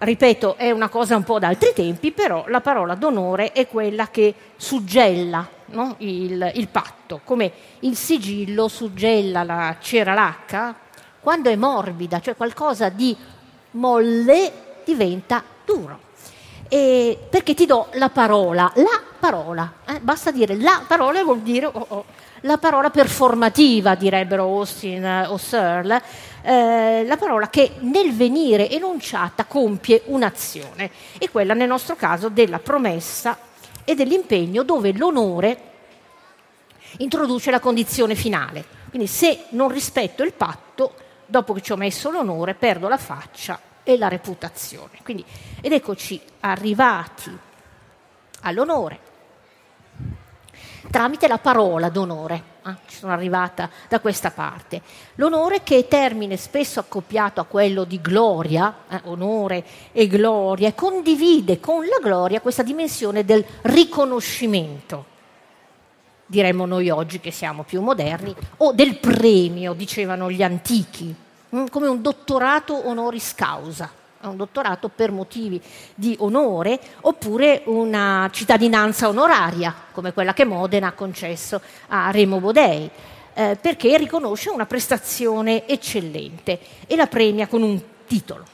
Ripeto, 0.00 0.54
è 0.56 0.70
una 0.70 0.88
cosa 0.88 1.16
un 1.16 1.24
po' 1.24 1.40
da 1.40 1.48
altri 1.48 1.72
tempi, 1.74 2.12
però 2.12 2.44
la 2.46 2.60
parola 2.60 2.94
d'onore 2.94 3.50
è 3.50 3.66
quella 3.66 4.08
che 4.10 4.32
suggella 4.56 5.44
no? 5.66 5.96
il, 5.98 6.52
il 6.54 6.68
patto, 6.68 7.20
come 7.24 7.50
il 7.80 7.96
sigillo 7.96 8.68
suggella 8.68 9.42
la 9.42 9.76
cera 9.80 10.14
lacca, 10.14 10.74
quando 11.20 11.50
è 11.50 11.56
morbida, 11.56 12.20
cioè 12.20 12.36
qualcosa 12.36 12.90
di 12.90 13.16
molle, 13.72 14.52
diventa 14.84 15.42
duro. 15.64 16.06
E 16.68 17.18
perché 17.28 17.54
ti 17.54 17.66
do 17.66 17.88
la 17.94 18.10
parola, 18.10 18.70
la 18.76 19.02
parola, 19.18 19.72
eh? 19.84 19.98
basta 20.00 20.30
dire 20.30 20.56
la 20.56 20.82
parola 20.86 21.24
vuol 21.24 21.40
dire 21.40 21.66
oh, 21.66 21.86
oh, 21.88 22.04
la 22.42 22.58
parola 22.58 22.90
performativa, 22.90 23.94
direbbero 23.94 24.44
Austin 24.44 25.04
eh, 25.04 25.26
o 25.26 25.36
Searle, 25.36 26.02
eh, 26.42 27.04
la 27.06 27.16
parola 27.16 27.48
che 27.48 27.72
nel 27.80 28.14
venire 28.14 28.70
enunciata 28.70 29.44
compie 29.44 30.02
un'azione, 30.06 30.90
e 31.18 31.30
quella 31.30 31.54
nel 31.54 31.68
nostro 31.68 31.96
caso 31.96 32.28
della 32.28 32.58
promessa 32.58 33.38
e 33.84 33.94
dell'impegno 33.94 34.62
dove 34.62 34.92
l'onore 34.92 35.62
introduce 36.98 37.50
la 37.50 37.60
condizione 37.60 38.14
finale. 38.14 38.64
Quindi 38.90 39.08
se 39.08 39.44
non 39.50 39.68
rispetto 39.68 40.22
il 40.22 40.32
patto, 40.32 40.94
dopo 41.26 41.52
che 41.52 41.60
ci 41.60 41.72
ho 41.72 41.76
messo 41.76 42.10
l'onore, 42.10 42.54
perdo 42.54 42.88
la 42.88 42.96
faccia 42.96 43.60
e 43.82 43.98
la 43.98 44.08
reputazione. 44.08 44.98
Quindi, 45.02 45.24
ed 45.60 45.72
eccoci 45.72 46.20
arrivati 46.40 47.36
all'onore 48.42 49.06
tramite 50.90 51.28
la 51.28 51.38
parola 51.38 51.88
d'onore. 51.88 52.56
Ah, 52.62 52.76
ci 52.86 52.96
sono 52.96 53.12
arrivata 53.12 53.70
da 53.88 54.00
questa 54.00 54.30
parte. 54.30 54.82
L'onore 55.16 55.62
che 55.62 55.78
è 55.78 55.88
termine 55.88 56.36
spesso 56.36 56.80
accoppiato 56.80 57.40
a 57.40 57.44
quello 57.44 57.84
di 57.84 58.00
gloria, 58.00 58.74
eh, 58.88 59.00
onore 59.04 59.64
e 59.92 60.06
gloria, 60.06 60.72
condivide 60.72 61.60
con 61.60 61.84
la 61.86 61.98
gloria 62.00 62.40
questa 62.40 62.62
dimensione 62.62 63.24
del 63.24 63.44
riconoscimento 63.62 65.16
diremmo 66.28 66.66
noi 66.66 66.90
oggi 66.90 67.20
che 67.20 67.30
siamo 67.30 67.62
più 67.62 67.80
moderni, 67.80 68.34
o 68.58 68.72
del 68.72 68.98
premio, 68.98 69.72
dicevano 69.72 70.30
gli 70.30 70.42
antichi, 70.42 71.14
mm, 71.56 71.66
come 71.70 71.88
un 71.88 72.02
dottorato 72.02 72.86
honoris 72.86 73.34
causa, 73.34 73.90
un 74.22 74.36
dottorato 74.36 74.88
per 74.88 75.12
motivi 75.12 75.60
di 75.94 76.16
onore, 76.20 76.78
oppure 77.02 77.62
una 77.66 78.28
cittadinanza 78.32 79.08
onoraria, 79.08 79.74
come 79.92 80.12
quella 80.12 80.34
che 80.34 80.44
Modena 80.44 80.88
ha 80.88 80.92
concesso 80.92 81.60
a 81.88 82.10
Remo 82.10 82.40
Bodei, 82.40 82.90
eh, 83.34 83.56
perché 83.60 83.96
riconosce 83.96 84.50
una 84.50 84.66
prestazione 84.66 85.66
eccellente 85.66 86.58
e 86.86 86.96
la 86.96 87.06
premia 87.06 87.46
con 87.46 87.62
un 87.62 87.80
titolo. 88.06 88.44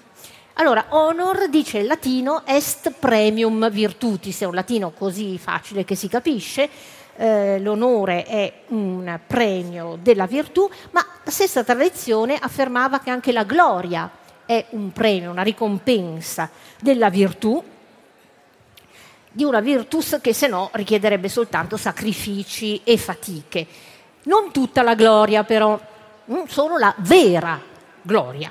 Allora, 0.54 0.86
honor 0.90 1.48
dice 1.48 1.78
il 1.78 1.86
latino 1.86 2.42
est 2.44 2.92
premium 2.92 3.70
virtutis, 3.70 4.42
è 4.42 4.44
un 4.44 4.54
latino 4.54 4.92
così 4.92 5.36
facile 5.38 5.84
che 5.84 5.96
si 5.96 6.06
capisce, 6.06 6.68
eh, 7.16 7.58
l'onore 7.58 8.24
è 8.24 8.52
un 8.68 9.18
premio 9.26 9.98
della 10.00 10.26
virtù, 10.26 10.68
ma 10.90 11.04
la 11.24 11.30
stessa 11.30 11.64
tradizione 11.64 12.36
affermava 12.36 13.00
che 13.00 13.10
anche 13.10 13.32
la 13.32 13.44
gloria 13.44 14.08
è 14.46 14.66
un 14.70 14.92
premio, 14.92 15.30
una 15.30 15.42
ricompensa 15.42 16.50
della 16.80 17.10
virtù, 17.10 17.62
di 19.30 19.44
una 19.44 19.60
virtus 19.60 20.18
che 20.20 20.32
se 20.32 20.46
no 20.46 20.70
richiederebbe 20.72 21.28
soltanto 21.28 21.76
sacrifici 21.76 22.80
e 22.84 22.96
fatiche. 22.96 23.66
Non 24.24 24.52
tutta 24.52 24.82
la 24.82 24.94
gloria 24.94 25.44
però, 25.44 25.78
mm, 26.30 26.44
solo 26.46 26.78
la 26.78 26.94
vera 26.98 27.60
gloria 28.00 28.50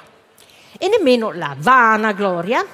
e 0.77 0.87
nemmeno 0.89 1.31
la 1.31 1.55
vana 1.57 2.11
gloria 2.11 2.65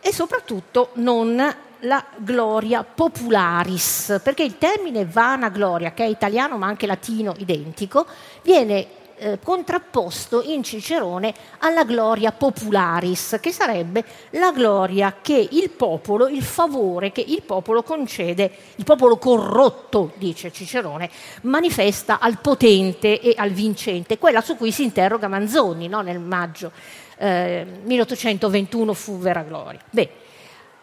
e 0.00 0.12
soprattutto 0.12 0.90
non 0.94 1.56
la 1.80 2.04
gloria 2.16 2.82
popularis, 2.82 4.20
perché 4.22 4.42
il 4.42 4.58
termine 4.58 5.04
vana 5.04 5.48
gloria, 5.50 5.92
che 5.92 6.04
è 6.04 6.08
italiano 6.08 6.56
ma 6.56 6.66
anche 6.66 6.86
latino 6.86 7.34
identico, 7.38 8.06
viene 8.42 8.86
eh, 9.24 9.38
contrapposto 9.42 10.42
in 10.42 10.62
Cicerone 10.62 11.32
alla 11.60 11.84
gloria 11.84 12.30
popularis, 12.30 13.38
che 13.40 13.52
sarebbe 13.52 14.04
la 14.30 14.52
gloria 14.52 15.16
che 15.22 15.48
il 15.50 15.70
popolo, 15.70 16.28
il 16.28 16.42
favore 16.42 17.10
che 17.10 17.24
il 17.26 17.42
popolo 17.42 17.82
concede, 17.82 18.50
il 18.76 18.84
popolo 18.84 19.16
corrotto, 19.16 20.12
dice 20.16 20.52
Cicerone, 20.52 21.08
manifesta 21.42 22.18
al 22.18 22.38
potente 22.38 23.18
e 23.18 23.32
al 23.34 23.50
vincente, 23.50 24.18
quella 24.18 24.42
su 24.42 24.56
cui 24.56 24.70
si 24.70 24.82
interroga 24.82 25.26
Manzoni 25.26 25.88
no? 25.88 26.02
nel 26.02 26.20
maggio 26.20 26.70
eh, 27.16 27.66
1821 27.82 28.92
fu 28.92 29.16
vera 29.16 29.42
gloria. 29.42 29.80
Beh, 29.88 30.10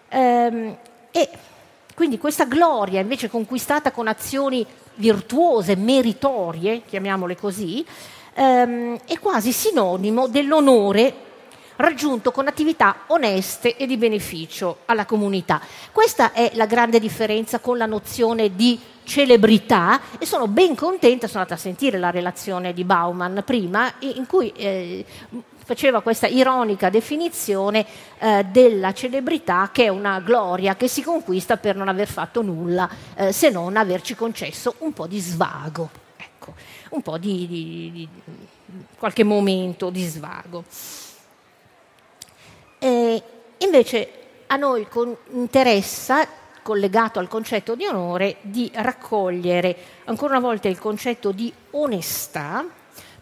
ehm, 0.10 0.78
e 1.12 1.30
quindi 1.94 2.18
questa 2.18 2.46
gloria 2.46 3.02
invece 3.02 3.30
conquistata 3.30 3.92
con 3.92 4.08
azioni 4.08 4.66
virtuose, 4.96 5.76
meritorie, 5.76 6.82
chiamiamole 6.88 7.36
così, 7.36 7.86
ehm, 8.34 9.00
è 9.06 9.20
quasi 9.20 9.52
sinonimo 9.52 10.28
dell'onore 10.28 11.30
raggiunto 11.78 12.32
con 12.32 12.48
attività 12.48 13.04
oneste 13.08 13.76
e 13.76 13.88
di 13.88 13.98
beneficio 13.98 14.80
alla 14.86 15.06
comunità. 15.06 15.60
Questa 15.92 16.32
è 16.32 16.52
la 16.54 16.68
grande 16.68 17.00
differenza 17.00 17.60
con 17.60 17.78
la 17.78 17.88
nozione 17.88 18.56
di 18.56 18.80
celebrità 19.04 20.00
e 20.20 20.26
sono 20.26 20.48
ben 20.48 20.76
contenta, 20.76 21.28
sono 21.28 21.40
andata 21.40 21.56
a 21.56 21.62
sentire 21.62 21.98
la 21.98 22.12
relazione 22.12 22.74
di 22.74 22.84
Bauman 22.84 23.42
prima, 23.44 23.92
in 24.00 24.26
cui 24.28 24.52
eh, 24.56 25.04
faceva 25.64 26.02
questa 26.02 26.28
ironica 26.28 26.90
definizione 26.90 27.86
eh, 28.20 28.46
della 28.52 28.94
celebrità 28.94 29.70
che 29.72 29.86
è 29.86 29.88
una 29.88 30.20
gloria 30.20 30.76
che 30.76 30.88
si 30.88 31.02
conquista 31.02 31.58
per 31.58 31.76
non 31.76 31.88
aver 31.88 32.08
fatto 32.08 32.42
nulla 32.42 32.90
eh, 33.16 33.32
se 33.32 33.50
non 33.50 33.76
averci 33.78 34.16
concesso 34.16 34.76
un 34.80 34.94
po' 34.94 35.08
di 35.08 35.20
svago, 35.20 35.90
ecco, 36.18 36.54
un 36.92 37.02
po' 37.02 37.18
di, 37.18 37.48
di, 37.48 37.92
di 37.92 38.10
qualche 38.98 39.24
momento 39.24 39.90
di 39.90 40.06
svago. 40.06 40.64
E 42.80 43.24
invece 43.58 44.10
a 44.48 44.56
noi 44.56 44.88
interessa 45.32 46.28
collegato 46.62 47.20
al 47.20 47.28
concetto 47.28 47.76
di 47.76 47.86
onore, 47.86 48.38
di 48.42 48.70
raccogliere 48.74 49.76
ancora 50.06 50.38
una 50.38 50.48
volta 50.48 50.68
il 50.68 50.80
concetto 50.80 51.32
di 51.32 51.52
onestà, 51.72 52.66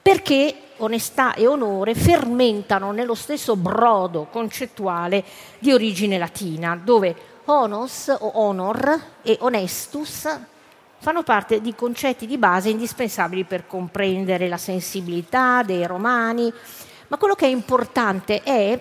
perché 0.01 0.55
onestà 0.77 1.33
e 1.35 1.45
onore 1.45 1.93
fermentano 1.93 2.91
nello 2.91 3.15
stesso 3.15 3.55
brodo 3.55 4.27
concettuale 4.31 5.23
di 5.59 5.71
origine 5.71 6.17
latina, 6.17 6.79
dove 6.81 7.15
onos 7.45 8.07
o 8.07 8.31
honor 8.39 9.01
e 9.21 9.37
honestus 9.41 10.27
fanno 10.99 11.23
parte 11.23 11.61
di 11.61 11.73
concetti 11.73 12.27
di 12.27 12.37
base 12.37 12.69
indispensabili 12.69 13.45
per 13.45 13.65
comprendere 13.65 14.47
la 14.47 14.57
sensibilità 14.57 15.63
dei 15.63 15.87
romani, 15.87 16.51
ma 17.07 17.17
quello 17.17 17.35
che 17.35 17.45
è 17.45 17.49
importante 17.49 18.43
è 18.43 18.79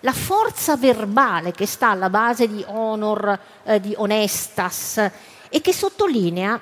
la 0.00 0.12
forza 0.12 0.76
verbale 0.76 1.52
che 1.52 1.66
sta 1.66 1.90
alla 1.90 2.10
base 2.10 2.46
di 2.46 2.62
honor, 2.66 3.38
eh, 3.64 3.80
di 3.80 3.94
honestas 3.96 5.10
e 5.48 5.60
che 5.60 5.72
sottolinea 5.72 6.60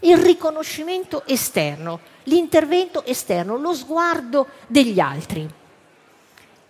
il 0.00 0.18
riconoscimento 0.18 1.26
esterno, 1.26 2.00
l'intervento 2.24 3.04
esterno, 3.06 3.56
lo 3.56 3.72
sguardo 3.72 4.48
degli 4.66 5.00
altri. 5.00 5.48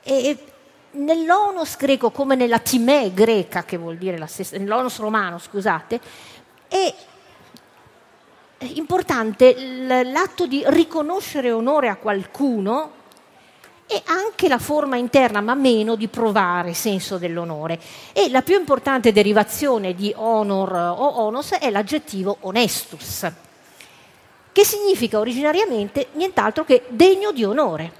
E 0.04 0.38
nell'onos 0.92 1.76
greco, 1.76 2.10
come 2.10 2.34
nella 2.34 2.58
timè 2.58 3.12
greca, 3.12 3.64
che 3.64 3.76
vuol 3.76 3.96
dire 3.96 4.18
la 4.18 4.26
stessa, 4.26 4.56
nell'onos 4.56 4.98
romano, 4.98 5.38
scusate, 5.38 6.00
è 6.74 6.92
importante 8.74 9.54
l'atto 10.04 10.46
di 10.46 10.64
riconoscere 10.66 11.52
onore 11.52 11.88
a 11.88 11.96
qualcuno 11.96 13.02
e 13.86 14.02
anche 14.06 14.48
la 14.48 14.58
forma 14.58 14.96
interna, 14.96 15.40
ma 15.40 15.54
meno, 15.54 15.94
di 15.94 16.08
provare 16.08 16.74
senso 16.74 17.16
dell'onore. 17.16 17.78
E 18.12 18.28
la 18.30 18.42
più 18.42 18.58
importante 18.58 19.12
derivazione 19.12 19.94
di 19.94 20.12
honor 20.16 20.72
o 20.98 21.20
onos 21.22 21.52
è 21.52 21.70
l'aggettivo 21.70 22.38
honestus, 22.40 23.30
che 24.50 24.64
significa 24.64 25.20
originariamente 25.20 26.08
nient'altro 26.12 26.64
che 26.64 26.84
degno 26.88 27.30
di 27.30 27.44
onore, 27.44 27.92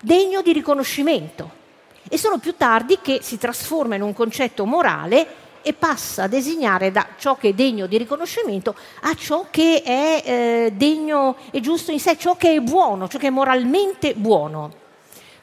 degno 0.00 0.40
di 0.40 0.52
riconoscimento. 0.52 1.62
E 2.08 2.16
solo 2.16 2.38
più 2.38 2.54
tardi 2.56 3.00
che 3.02 3.20
si 3.22 3.36
trasforma 3.36 3.96
in 3.96 4.02
un 4.02 4.14
concetto 4.14 4.64
morale 4.64 5.42
e 5.64 5.72
passa 5.72 6.24
a 6.24 6.28
designare 6.28 6.92
da 6.92 7.06
ciò 7.16 7.36
che 7.36 7.48
è 7.48 7.52
degno 7.54 7.86
di 7.86 7.96
riconoscimento 7.96 8.76
a 9.00 9.14
ciò 9.14 9.46
che 9.50 9.82
è 9.82 10.22
eh, 10.24 10.72
degno 10.76 11.36
e 11.50 11.60
giusto 11.60 11.90
in 11.90 11.98
sé, 11.98 12.18
ciò 12.18 12.36
che 12.36 12.54
è 12.54 12.60
buono, 12.60 13.08
ciò 13.08 13.16
che 13.16 13.28
è 13.28 13.30
moralmente 13.30 14.14
buono. 14.14 14.82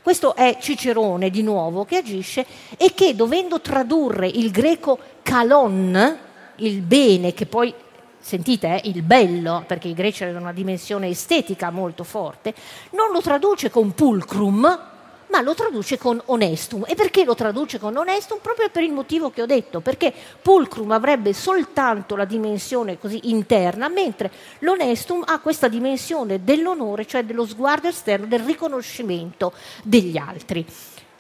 Questo 0.04 0.36
è 0.36 0.58
Cicerone 0.60 1.32
di 1.32 1.42
nuovo 1.42 1.86
che 1.86 1.98
agisce 1.98 2.46
e 2.78 2.94
che 2.94 3.16
dovendo 3.16 3.62
tradurre 3.62 4.28
il 4.28 4.52
greco 4.52 5.00
kalon, 5.24 6.18
il 6.58 6.82
bene, 6.82 7.34
che 7.34 7.48
poi 7.48 7.74
sentite, 8.20 8.80
è 8.80 8.88
il 8.88 9.02
bello, 9.02 9.64
perché 9.66 9.88
i 9.88 9.94
greci 9.94 10.24
avevano 10.24 10.46
una 10.46 10.54
dimensione 10.54 11.08
estetica 11.08 11.72
molto 11.72 12.04
forte, 12.04 12.54
non 12.92 13.12
lo 13.12 13.22
traduce 13.22 13.70
con 13.72 13.94
pulcrum, 13.94 14.91
ma 15.32 15.42
lo 15.42 15.56
traduce 15.56 15.98
con 15.98 16.22
onestum. 16.26 16.84
E 16.88 16.94
perché 16.94 17.24
lo 17.24 17.34
traduce 17.34 17.80
con 17.80 17.96
onestum? 17.96 18.40
Proprio 18.40 18.70
per 18.70 18.84
il 18.84 18.92
motivo 18.92 19.32
che 19.32 19.42
ho 19.42 19.46
detto, 19.46 19.80
perché 19.80 20.14
pulcrum 20.42 20.92
avrebbe 20.92 21.34
soltanto 21.34 22.16
la 22.16 22.26
dimensione 22.26 23.00
così 23.00 23.30
interna, 23.30 23.88
mentre 23.88 24.30
l'onestum 24.60 25.24
ha 25.26 25.40
questa 25.40 25.68
dimensione 25.68 26.44
dell'onore, 26.44 27.08
cioè 27.08 27.24
dello 27.24 27.46
sguardo 27.46 27.88
esterno, 27.88 28.28
del 28.28 28.42
riconoscimento 28.42 29.54
degli 29.84 30.18
altri. 30.18 30.66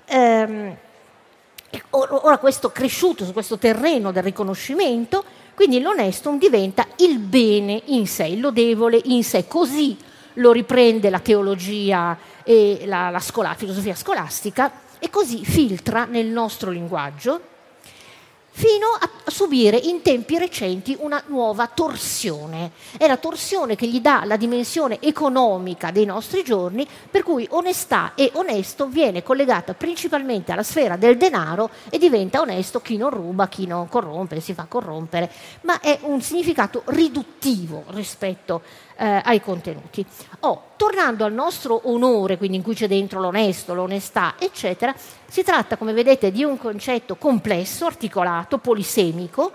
Ehm, 0.05 0.75
ora 1.91 2.37
questo 2.37 2.71
cresciuto 2.71 3.23
su 3.23 3.31
questo 3.31 3.57
terreno 3.57 4.11
del 4.11 4.23
riconoscimento, 4.23 5.23
quindi 5.55 5.79
l'onestum 5.79 6.37
diventa 6.37 6.85
il 6.97 7.17
bene 7.19 7.81
in 7.85 8.07
sé, 8.07 8.25
il 8.25 8.41
lodevole 8.41 8.99
in 9.05 9.23
sé, 9.23 9.47
così 9.47 9.97
lo 10.33 10.51
riprende 10.51 11.09
la 11.09 11.19
teologia 11.19 12.17
e 12.43 12.83
la, 12.85 13.09
la 13.09 13.19
scola, 13.19 13.53
filosofia 13.53 13.95
scolastica 13.95 14.71
e 14.99 15.09
così 15.09 15.43
filtra 15.43 16.05
nel 16.05 16.27
nostro 16.27 16.69
linguaggio 16.71 17.49
fino 18.53 18.87
a 18.99 19.09
subire 19.31 19.77
in 19.77 20.01
tempi 20.01 20.37
recenti 20.37 20.95
una 20.99 21.23
nuova 21.27 21.67
torsione. 21.67 22.71
È 22.97 23.07
la 23.07 23.17
torsione 23.17 23.75
che 23.75 23.87
gli 23.87 24.01
dà 24.01 24.23
la 24.25 24.35
dimensione 24.35 24.99
economica 25.01 25.89
dei 25.89 26.05
nostri 26.05 26.43
giorni, 26.43 26.85
per 27.09 27.23
cui 27.23 27.47
onestà 27.51 28.11
e 28.13 28.29
onesto 28.33 28.87
viene 28.87 29.23
collegata 29.23 29.73
principalmente 29.73 30.51
alla 30.51 30.63
sfera 30.63 30.97
del 30.97 31.17
denaro 31.17 31.69
e 31.89 31.97
diventa 31.97 32.41
onesto 32.41 32.81
chi 32.81 32.97
non 32.97 33.09
ruba, 33.09 33.47
chi 33.47 33.65
non 33.65 33.87
corrompe, 33.87 34.41
si 34.41 34.53
fa 34.53 34.65
corrompere, 34.67 35.31
ma 35.61 35.79
è 35.79 35.99
un 36.01 36.21
significato 36.21 36.83
riduttivo 36.87 37.85
rispetto 37.87 38.61
eh, 39.01 39.19
ai 39.23 39.41
contenuti. 39.41 40.05
Oh, 40.41 40.73
tornando 40.75 41.25
al 41.25 41.33
nostro 41.33 41.81
onore, 41.85 42.37
quindi 42.37 42.57
in 42.57 42.63
cui 42.63 42.75
c'è 42.75 42.87
dentro 42.87 43.19
l'onesto, 43.19 43.73
l'onestà, 43.73 44.35
eccetera, 44.37 44.93
si 45.27 45.41
tratta, 45.41 45.75
come 45.75 45.91
vedete, 45.91 46.31
di 46.31 46.43
un 46.43 46.55
concetto 46.59 47.15
complesso, 47.15 47.87
articolato, 47.87 48.59
polisemico, 48.59 49.51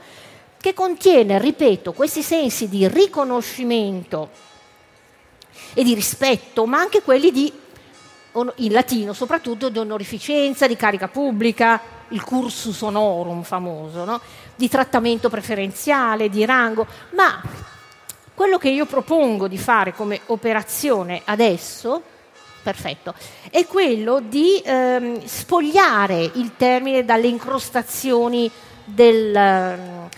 che 0.56 0.74
contiene, 0.74 1.38
ripeto, 1.38 1.92
questi 1.92 2.22
sensi 2.22 2.68
di 2.68 2.88
riconoscimento 2.88 4.30
e 5.74 5.84
di 5.84 5.94
rispetto, 5.94 6.66
ma 6.66 6.80
anche 6.80 7.02
quelli 7.02 7.30
di, 7.30 7.52
in 8.56 8.72
latino 8.72 9.12
soprattutto, 9.12 9.68
di 9.68 9.78
onorificenza, 9.78 10.66
di 10.66 10.74
carica 10.74 11.06
pubblica, 11.06 11.80
il 12.08 12.24
cursus 12.24 12.80
honorum 12.80 13.44
famoso, 13.44 14.04
no? 14.04 14.20
di 14.56 14.68
trattamento 14.68 15.28
preferenziale, 15.28 16.28
di 16.28 16.44
rango, 16.44 16.84
ma 17.10 17.40
quello 18.36 18.58
che 18.58 18.68
io 18.68 18.84
propongo 18.84 19.48
di 19.48 19.56
fare 19.56 19.94
come 19.94 20.20
operazione 20.26 21.22
adesso, 21.24 22.02
perfetto, 22.62 23.14
è 23.50 23.64
quello 23.64 24.20
di 24.20 24.60
ehm, 24.62 25.24
spogliare 25.24 26.32
il 26.34 26.52
termine 26.54 27.02
dalle 27.02 27.28
incrostazioni 27.28 28.50
del, 28.84 29.34
ehm, 29.34 30.08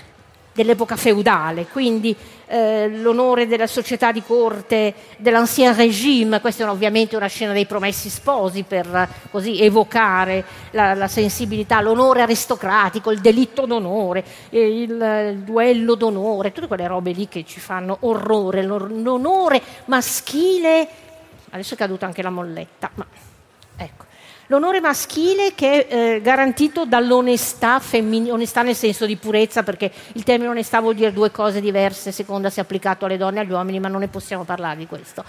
dell'epoca 0.59 0.97
feudale, 0.97 1.67
quindi 1.67 2.17
eh, 2.49 2.89
l'onore 2.89 3.47
della 3.47 3.69
società 3.69 4.11
di 4.11 4.25
corte 4.25 4.93
dell'ancien 5.19 5.73
regime, 5.77 6.41
questa 6.41 6.65
è 6.65 6.69
ovviamente 6.69 7.15
una 7.15 7.29
scena 7.29 7.53
dei 7.53 7.65
promessi 7.65 8.11
sposi 8.11 8.65
per 8.65 9.09
così 9.31 9.61
evocare 9.63 10.45
la, 10.73 10.95
la 10.95 11.07
sensibilità, 11.07 11.81
l'onore 11.81 12.23
aristocratico, 12.23 13.13
il 13.13 13.21
delitto 13.21 13.67
d'onore, 13.67 14.25
eh, 14.51 14.83
il, 14.83 14.91
il, 14.91 15.39
duello 15.45 15.95
d'onore, 15.95 16.51
tutte 16.51 16.67
quelle 16.67 16.89
robe 16.89 17.13
lì 17.13 17.29
che 17.29 17.45
ci 17.45 17.61
fanno 17.61 17.99
orrore, 18.01 18.65
l'onore 18.65 19.63
maschile, 19.85 20.89
adesso 21.51 21.75
è 21.75 21.77
caduta 21.77 22.07
anche 22.07 22.23
la 22.23 22.31
molletta, 22.31 22.91
ma 22.95 23.07
ecco 23.77 24.07
L'onore 24.51 24.81
maschile 24.81 25.53
che 25.55 25.87
è 25.87 25.95
eh, 25.95 26.21
garantito 26.23 26.87
dall'onestà 26.87 27.81
femminile, 27.81 28.33
onestà 28.33 28.63
nel 28.63 28.75
senso 28.75 29.05
di 29.05 29.17
purezza, 29.17 29.63
perché 29.63 29.93
il 30.15 30.23
termine 30.23 30.49
onestà 30.49 30.81
vuol 30.81 30.95
dire 30.95 31.13
due 31.13 31.31
cose 31.31 31.61
diverse, 31.61 32.13
seconda 32.13 32.49
se 32.49 32.61
applicato 32.61 33.05
alle 33.05 33.19
donne 33.19 33.41
e 33.41 33.43
agli 33.43 33.53
uomini, 33.53 33.79
ma 33.79 33.89
non 33.89 34.01
ne 34.01 34.09
possiamo 34.09 34.45
parlare 34.45 34.79
di 34.79 34.87
questo. 34.87 35.23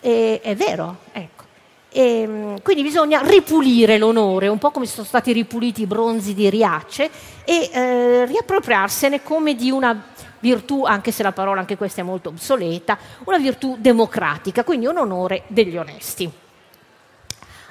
E, 0.00 0.40
è 0.42 0.56
vero, 0.56 1.00
ecco. 1.12 1.44
E, 1.90 2.20
ehm, 2.20 2.62
quindi 2.62 2.82
bisogna 2.82 3.20
ripulire 3.22 3.98
l'onore, 3.98 4.48
un 4.48 4.58
po' 4.58 4.70
come 4.70 4.86
sono 4.86 5.06
stati 5.06 5.32
ripuliti 5.32 5.82
i 5.82 5.86
bronzi 5.86 6.32
di 6.32 6.48
Riace, 6.48 7.10
e 7.44 7.68
eh, 7.70 8.24
riappropriarsene 8.24 9.22
come 9.22 9.54
di 9.54 9.70
una 9.70 10.02
virtù, 10.38 10.82
anche 10.84 11.10
se 11.10 11.22
la 11.22 11.32
parola 11.32 11.60
anche 11.60 11.76
questa 11.76 12.00
è 12.00 12.04
molto 12.04 12.30
obsoleta, 12.30 12.96
una 13.24 13.36
virtù 13.36 13.76
democratica, 13.78 14.64
quindi 14.64 14.86
un 14.86 14.96
onore 14.96 15.42
degli 15.48 15.76
onesti. 15.76 16.44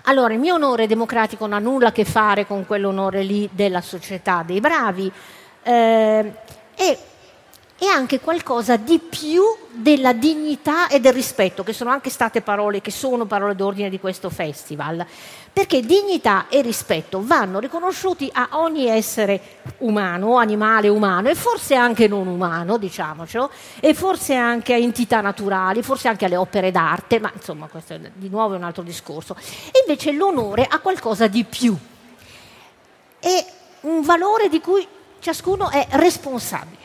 Allora, 0.08 0.34
il 0.34 0.40
mio 0.40 0.54
onore 0.54 0.86
democratico 0.86 1.48
non 1.48 1.58
ha 1.58 1.60
nulla 1.60 1.88
a 1.88 1.92
che 1.92 2.06
fare 2.06 2.46
con 2.46 2.66
quell'onore 2.66 3.24
lì 3.24 3.50
della 3.52 3.82
società 3.82 4.44
dei 4.46 4.60
bravi 4.60 5.12
eh, 5.64 6.34
e 6.76 6.98
è 7.86 7.90
anche 7.90 8.20
qualcosa 8.20 8.78
di 8.78 9.00
più 9.00 9.44
della 9.72 10.14
dignità 10.14 10.88
e 10.88 11.00
del 11.00 11.14
rispetto, 11.14 11.64
che 11.64 11.74
sono 11.74 11.90
anche 11.90 12.10
state 12.10 12.42
parole, 12.42 12.82
che 12.82 12.92
sono 12.92 13.26
parole 13.26 13.56
d'ordine 13.56 13.90
di 13.90 14.00
questo 14.00 14.30
festival, 14.30 15.06
perché 15.52 15.82
dignità 15.82 16.48
e 16.48 16.62
rispetto 16.62 17.22
vanno 17.24 17.60
riconosciuti 17.60 18.30
a 18.34 18.50
ogni 18.52 18.88
essere 18.88 19.42
umano, 19.80 20.38
animale 20.38 20.88
umano 20.88 21.30
e 21.30 21.36
forse 21.36 21.76
anche 21.76 22.08
non 22.08 22.28
umano, 22.28 22.78
diciamocelo, 22.78 23.50
e 23.80 23.94
forse 23.94 24.36
anche 24.36 24.74
a 24.74 24.78
entità 24.78 25.22
naturali, 25.22 25.82
forse 25.82 26.08
anche 26.08 26.26
alle 26.26 26.38
opere 26.38 26.72
d'arte, 26.72 27.20
ma 27.20 27.32
insomma 27.34 27.68
questo 27.68 27.94
è, 27.94 28.00
di 28.14 28.30
nuovo 28.30 28.56
un 28.56 28.64
altro 28.64 28.84
discorso. 28.84 29.36
E 29.36 29.80
invece 29.86 30.12
l'onore 30.12 30.66
ha 30.70 30.80
qualcosa 30.80 31.28
di 31.28 31.44
più, 31.44 31.76
è 33.20 33.46
un 33.82 34.02
valore 34.02 34.50
di 34.50 34.62
cui 34.62 34.88
ciascuno 35.20 35.70
è 35.70 35.88
responsabile 35.92 36.85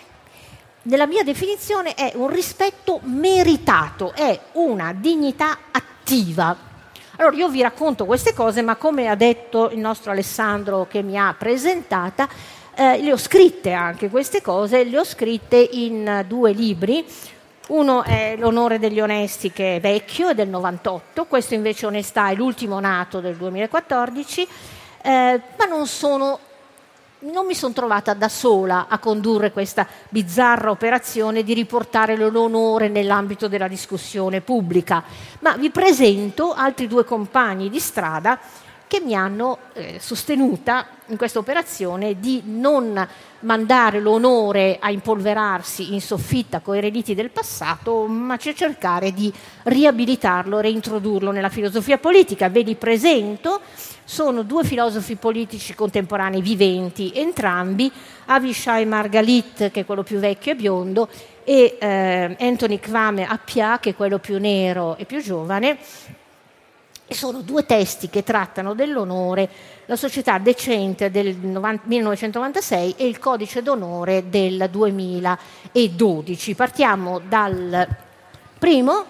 nella 0.82 1.06
mia 1.06 1.22
definizione 1.22 1.94
è 1.94 2.12
un 2.14 2.28
rispetto 2.28 3.00
meritato, 3.02 4.12
è 4.14 4.38
una 4.52 4.94
dignità 4.94 5.58
attiva. 5.70 6.56
Allora 7.16 7.36
io 7.36 7.50
vi 7.50 7.60
racconto 7.60 8.06
queste 8.06 8.32
cose, 8.32 8.62
ma 8.62 8.76
come 8.76 9.08
ha 9.08 9.14
detto 9.14 9.68
il 9.70 9.78
nostro 9.78 10.10
Alessandro 10.10 10.86
che 10.88 11.02
mi 11.02 11.18
ha 11.18 11.34
presentata, 11.36 12.26
eh, 12.74 12.98
le 13.02 13.12
ho 13.12 13.18
scritte 13.18 13.72
anche 13.72 14.08
queste 14.08 14.40
cose, 14.40 14.84
le 14.84 14.98
ho 14.98 15.04
scritte 15.04 15.56
in 15.56 16.24
due 16.26 16.52
libri. 16.52 17.04
Uno 17.68 18.02
è 18.02 18.36
L'onore 18.38 18.78
degli 18.78 19.00
onesti 19.00 19.52
che 19.52 19.76
è 19.76 19.80
vecchio, 19.80 20.30
è 20.30 20.34
del 20.34 20.48
98, 20.48 21.26
questo 21.26 21.54
invece 21.54 21.86
Onestà 21.86 22.30
è 22.30 22.34
l'ultimo 22.34 22.80
nato 22.80 23.20
del 23.20 23.36
2014, 23.36 24.48
eh, 25.02 25.40
ma 25.58 25.64
non 25.66 25.86
sono 25.86 26.38
non 27.20 27.46
mi 27.46 27.54
sono 27.54 27.74
trovata 27.74 28.14
da 28.14 28.28
sola 28.28 28.86
a 28.88 28.98
condurre 28.98 29.52
questa 29.52 29.86
bizzarra 30.08 30.70
operazione 30.70 31.42
di 31.42 31.52
riportare 31.52 32.16
l'onore 32.16 32.88
nell'ambito 32.88 33.48
della 33.48 33.68
discussione 33.68 34.40
pubblica, 34.40 35.02
ma 35.40 35.56
vi 35.56 35.70
presento 35.70 36.52
altri 36.52 36.86
due 36.86 37.04
compagni 37.04 37.68
di 37.68 37.78
strada 37.78 38.38
che 38.86 39.00
mi 39.00 39.14
hanno 39.14 39.58
eh, 39.74 39.98
sostenuta 40.00 40.84
in 41.06 41.16
questa 41.16 41.38
operazione 41.38 42.18
di 42.18 42.42
non 42.46 43.06
mandare 43.40 44.00
l'onore 44.00 44.78
a 44.80 44.90
impolverarsi 44.90 45.94
in 45.94 46.00
soffitta 46.00 46.58
con 46.58 46.74
i 46.74 46.80
rediti 46.80 47.14
del 47.14 47.30
passato, 47.30 48.06
ma 48.06 48.36
cercare 48.36 49.12
di 49.12 49.32
riabilitarlo, 49.62 50.58
reintrodurlo 50.58 51.30
nella 51.30 51.50
filosofia 51.50 51.98
politica. 51.98 52.48
Ve 52.48 52.62
li 52.62 52.74
presento 52.74 53.60
sono 54.10 54.42
due 54.42 54.64
filosofi 54.64 55.14
politici 55.14 55.72
contemporanei 55.72 56.42
viventi, 56.42 57.12
entrambi, 57.14 57.88
Avishai 58.24 58.84
Margalit, 58.84 59.70
che 59.70 59.80
è 59.80 59.86
quello 59.86 60.02
più 60.02 60.18
vecchio 60.18 60.50
e 60.50 60.56
biondo, 60.56 61.08
e 61.44 61.76
eh, 61.78 62.36
Anthony 62.40 62.80
Kwame 62.80 63.24
Appia, 63.24 63.78
che 63.78 63.90
è 63.90 63.94
quello 63.94 64.18
più 64.18 64.40
nero 64.40 64.96
e 64.96 65.04
più 65.04 65.22
giovane, 65.22 65.78
E 67.06 67.14
sono 67.14 67.40
due 67.42 67.64
testi 67.64 68.08
che 68.08 68.24
trattano 68.24 68.74
dell'onore, 68.74 69.48
la 69.86 69.96
società 69.96 70.38
decente 70.38 71.12
del 71.12 71.36
1996 71.36 72.94
e 72.96 73.06
il 73.06 73.20
codice 73.20 73.62
d'onore 73.62 74.28
del 74.28 74.68
2012. 74.70 76.54
Partiamo 76.56 77.20
dal 77.20 77.86
primo, 78.58 79.04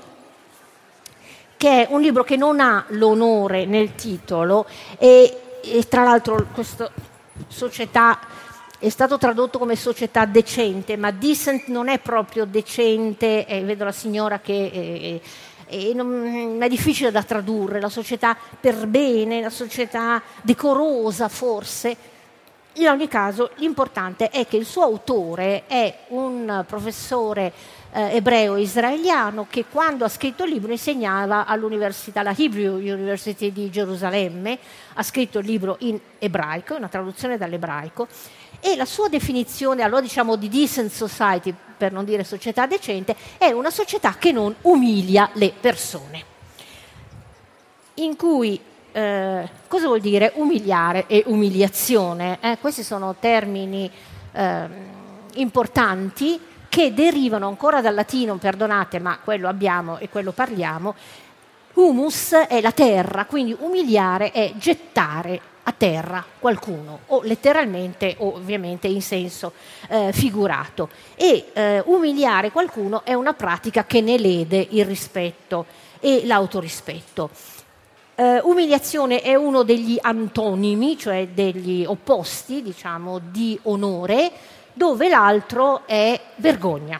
che 1.60 1.86
è 1.86 1.88
un 1.90 2.00
libro 2.00 2.24
che 2.24 2.38
non 2.38 2.58
ha 2.58 2.86
l'onore 2.88 3.66
nel 3.66 3.94
titolo 3.94 4.64
e, 4.96 5.40
e 5.62 5.88
tra 5.88 6.04
l'altro 6.04 6.46
questa 6.54 6.90
società 7.48 8.18
è 8.78 8.88
stato 8.88 9.18
tradotto 9.18 9.58
come 9.58 9.76
società 9.76 10.24
decente, 10.24 10.96
ma 10.96 11.10
decent 11.10 11.66
non 11.66 11.90
è 11.90 11.98
proprio 11.98 12.46
decente, 12.46 13.44
eh, 13.44 13.60
vedo 13.60 13.84
la 13.84 13.92
signora 13.92 14.40
che 14.40 14.70
eh, 14.72 15.20
e 15.66 15.92
non, 15.92 16.56
è 16.62 16.68
difficile 16.68 17.10
da 17.10 17.22
tradurre, 17.22 17.78
la 17.78 17.90
società 17.90 18.34
per 18.58 18.86
bene, 18.86 19.42
la 19.42 19.50
società 19.50 20.22
decorosa 20.40 21.28
forse. 21.28 21.94
In 22.74 22.88
ogni 22.88 23.06
caso 23.06 23.50
l'importante 23.56 24.30
è 24.30 24.46
che 24.46 24.56
il 24.56 24.64
suo 24.64 24.84
autore 24.84 25.64
è 25.66 25.94
un 26.08 26.64
professore 26.66 27.52
eh, 27.92 28.16
ebreo 28.16 28.57
israeliano 28.57 29.46
che 29.48 29.64
quando 29.70 30.05
ha 30.05 30.09
scritto 30.09 30.44
il 30.44 30.53
libro 30.53 30.72
insegnava 30.72 31.46
all'università, 31.46 32.22
la 32.22 32.35
Hebrew 32.37 32.74
University 32.74 33.53
di 33.53 33.70
Gerusalemme, 33.70 34.59
ha 34.94 35.03
scritto 35.03 35.38
il 35.38 35.46
libro 35.46 35.76
in 35.81 35.98
ebraico, 36.18 36.76
una 36.76 36.88
traduzione 36.88 37.37
dall'ebraico, 37.37 38.07
e 38.61 38.76
la 38.76 38.85
sua 38.85 39.09
definizione, 39.09 39.83
allora 39.83 40.03
diciamo 40.03 40.37
di 40.37 40.48
decent 40.48 40.90
society, 40.90 41.55
per 41.76 41.92
non 41.92 42.05
dire 42.05 42.24
società 42.24 42.66
decente, 42.66 43.16
è 43.38 43.50
una 43.50 43.70
società 43.70 44.16
che 44.18 44.33
non 44.33 44.55
umilia 44.62 45.31
le 45.35 45.53
persone. 45.59 46.24
In 47.94 48.16
cui 48.16 48.61
eh, 48.92 49.48
cosa 49.66 49.87
vuol 49.87 50.00
dire 50.00 50.33
umiliare 50.35 51.07
e 51.07 51.22
umiliazione? 51.26 52.38
Eh, 52.40 52.59
questi 52.61 52.83
sono 52.83 53.16
termini 53.18 53.90
eh, 54.33 54.68
importanti 55.35 56.38
che 56.70 56.94
derivano 56.94 57.48
ancora 57.48 57.83
dal 57.83 57.94
latino, 57.94 58.37
perdonate, 58.37 59.00
ma 59.00 59.18
quello 59.22 59.48
abbiamo 59.48 59.98
e 59.98 60.09
quello 60.09 60.30
parliamo. 60.30 60.94
Humus 61.74 62.33
è 62.33 62.61
la 62.61 62.70
terra, 62.70 63.24
quindi 63.24 63.54
umiliare 63.59 64.30
è 64.30 64.52
gettare 64.56 65.40
a 65.64 65.74
terra 65.76 66.24
qualcuno, 66.38 67.00
o 67.06 67.22
letteralmente 67.24 68.14
o 68.18 68.35
ovviamente 68.37 68.87
in 68.87 69.02
senso 69.02 69.52
eh, 69.88 70.12
figurato. 70.12 70.90
E 71.16 71.50
eh, 71.52 71.83
umiliare 71.87 72.52
qualcuno 72.52 73.04
è 73.04 73.14
una 73.14 73.35
pratica 73.35 73.85
che 73.85 74.00
ne 74.00 74.16
lede 74.16 74.64
il 74.70 74.85
rispetto 74.85 75.66
e 75.98 76.22
l'autorispetto. 76.24 77.30
Uh, 78.14 78.38
umiliazione 78.42 79.22
è 79.22 79.35
uno 79.35 79.62
degli 79.62 79.96
antonimi, 79.98 80.98
cioè 80.98 81.28
degli 81.28 81.87
opposti, 81.87 82.61
diciamo, 82.61 83.18
di 83.18 83.59
onore, 83.62 84.30
dove 84.80 85.10
l'altro 85.10 85.86
è 85.86 86.18
vergogna. 86.36 86.98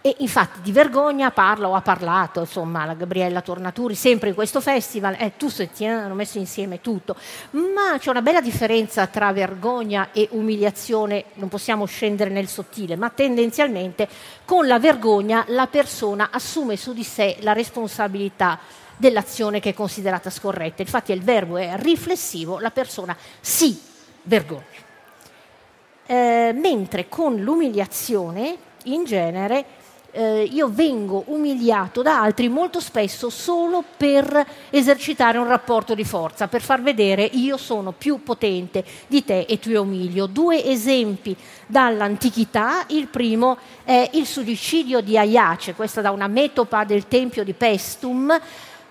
E 0.00 0.16
infatti 0.20 0.62
di 0.62 0.72
vergogna 0.72 1.30
parla 1.30 1.68
o 1.68 1.74
ha 1.74 1.82
parlato, 1.82 2.40
insomma, 2.40 2.86
la 2.86 2.94
Gabriella 2.94 3.42
Tornaturi, 3.42 3.94
sempre 3.94 4.30
in 4.30 4.34
questo 4.34 4.62
festival, 4.62 5.16
eh, 5.18 5.36
tu 5.36 5.50
se 5.50 5.70
ti 5.70 5.84
hanno 5.84 6.14
messo 6.14 6.38
insieme 6.38 6.80
tutto, 6.80 7.14
ma 7.50 7.98
c'è 7.98 8.08
una 8.08 8.22
bella 8.22 8.40
differenza 8.40 9.06
tra 9.06 9.34
vergogna 9.34 10.08
e 10.12 10.28
umiliazione, 10.30 11.26
non 11.34 11.50
possiamo 11.50 11.84
scendere 11.84 12.30
nel 12.30 12.48
sottile, 12.48 12.96
ma 12.96 13.10
tendenzialmente 13.10 14.08
con 14.46 14.66
la 14.66 14.78
vergogna 14.78 15.44
la 15.48 15.66
persona 15.66 16.30
assume 16.32 16.78
su 16.78 16.94
di 16.94 17.04
sé 17.04 17.36
la 17.40 17.52
responsabilità 17.52 18.58
dell'azione 18.96 19.60
che 19.60 19.70
è 19.70 19.74
considerata 19.74 20.30
scorretta. 20.30 20.80
Infatti 20.80 21.12
il 21.12 21.22
verbo 21.22 21.58
è 21.58 21.74
riflessivo, 21.76 22.58
la 22.60 22.70
persona 22.70 23.14
si 23.40 23.78
vergogna. 24.22 24.81
Eh, 26.12 26.52
mentre 26.52 27.08
con 27.08 27.36
l'umiliazione, 27.36 28.54
in 28.84 29.04
genere, 29.04 29.64
eh, 30.10 30.42
io 30.42 30.68
vengo 30.68 31.24
umiliato 31.28 32.02
da 32.02 32.20
altri 32.20 32.50
molto 32.50 32.80
spesso 32.80 33.30
solo 33.30 33.82
per 33.96 34.46
esercitare 34.68 35.38
un 35.38 35.46
rapporto 35.46 35.94
di 35.94 36.04
forza, 36.04 36.48
per 36.48 36.60
far 36.60 36.82
vedere 36.82 37.24
io 37.24 37.56
sono 37.56 37.92
più 37.92 38.22
potente 38.22 38.84
di 39.06 39.24
te 39.24 39.46
e 39.48 39.58
ti 39.58 39.72
umilio. 39.72 40.26
Due 40.26 40.62
esempi 40.62 41.34
dall'antichità, 41.66 42.84
il 42.88 43.06
primo 43.06 43.56
è 43.82 44.10
il 44.12 44.26
suicidio 44.26 45.00
di 45.00 45.16
Aiace, 45.16 45.72
questa 45.72 46.02
da 46.02 46.10
una 46.10 46.26
metopa 46.26 46.84
del 46.84 47.08
tempio 47.08 47.42
di 47.42 47.54
Pestum. 47.54 48.38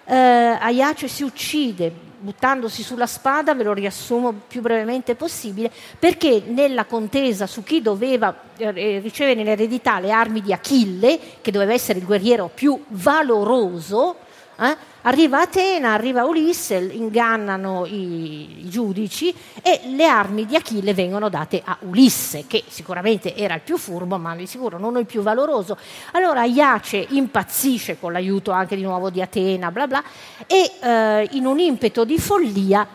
Eh, 0.05 0.15
Aiace 0.15 1.07
si 1.07 1.21
uccide 1.21 2.09
buttandosi 2.21 2.83
sulla 2.83 3.07
spada, 3.07 3.53
ve 3.55 3.63
lo 3.63 3.73
riassumo 3.73 4.33
più 4.47 4.61
brevemente 4.61 5.15
possibile, 5.15 5.71
perché 5.99 6.43
nella 6.45 6.85
contesa 6.85 7.47
su 7.47 7.63
chi 7.63 7.81
doveva 7.81 8.33
eh, 8.57 8.99
ricevere 8.99 9.41
in 9.41 9.47
eredità 9.47 9.99
le 9.99 10.11
armi 10.11 10.41
di 10.41 10.53
Achille, 10.53 11.19
che 11.41 11.51
doveva 11.51 11.73
essere 11.73 11.99
il 11.99 12.05
guerriero 12.05 12.49
più 12.53 12.81
valoroso, 12.89 14.15
eh? 14.59 14.89
Arriva 15.03 15.41
Atena, 15.41 15.93
arriva 15.93 16.25
Ulisse, 16.25 16.75
ingannano 16.75 17.87
i, 17.87 18.69
giudici 18.69 19.33
e 19.63 19.81
le 19.85 20.05
armi 20.05 20.45
di 20.45 20.55
Achille 20.55 20.93
vengono 20.93 21.27
date 21.27 21.59
a 21.65 21.75
Ulisse, 21.81 22.45
che 22.45 22.63
sicuramente 22.67 23.35
era 23.35 23.55
il 23.55 23.61
più 23.61 23.77
furbo, 23.77 24.19
ma 24.19 24.35
di 24.35 24.45
sicuro 24.45 24.77
non 24.77 24.97
il 24.97 25.07
più 25.07 25.23
valoroso. 25.23 25.75
Allora 26.11 26.43
Iace 26.43 27.03
impazzisce 27.09 27.97
con 27.99 28.11
l'aiuto 28.11 28.51
anche 28.51 28.75
di 28.75 28.83
nuovo 28.83 29.09
di 29.09 29.23
Atena, 29.23 29.71
bla 29.71 29.87
bla, 29.87 30.03
e 30.45 30.71
eh, 30.79 31.29
in 31.31 31.47
un 31.47 31.57
impeto 31.57 32.05
di 32.05 32.19
follia 32.19 32.87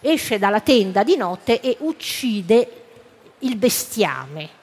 esce 0.00 0.38
dalla 0.38 0.60
tenda 0.60 1.02
di 1.02 1.16
notte 1.16 1.60
e 1.60 1.76
uccide 1.80 2.84
il 3.40 3.56
bestiame 3.56 4.55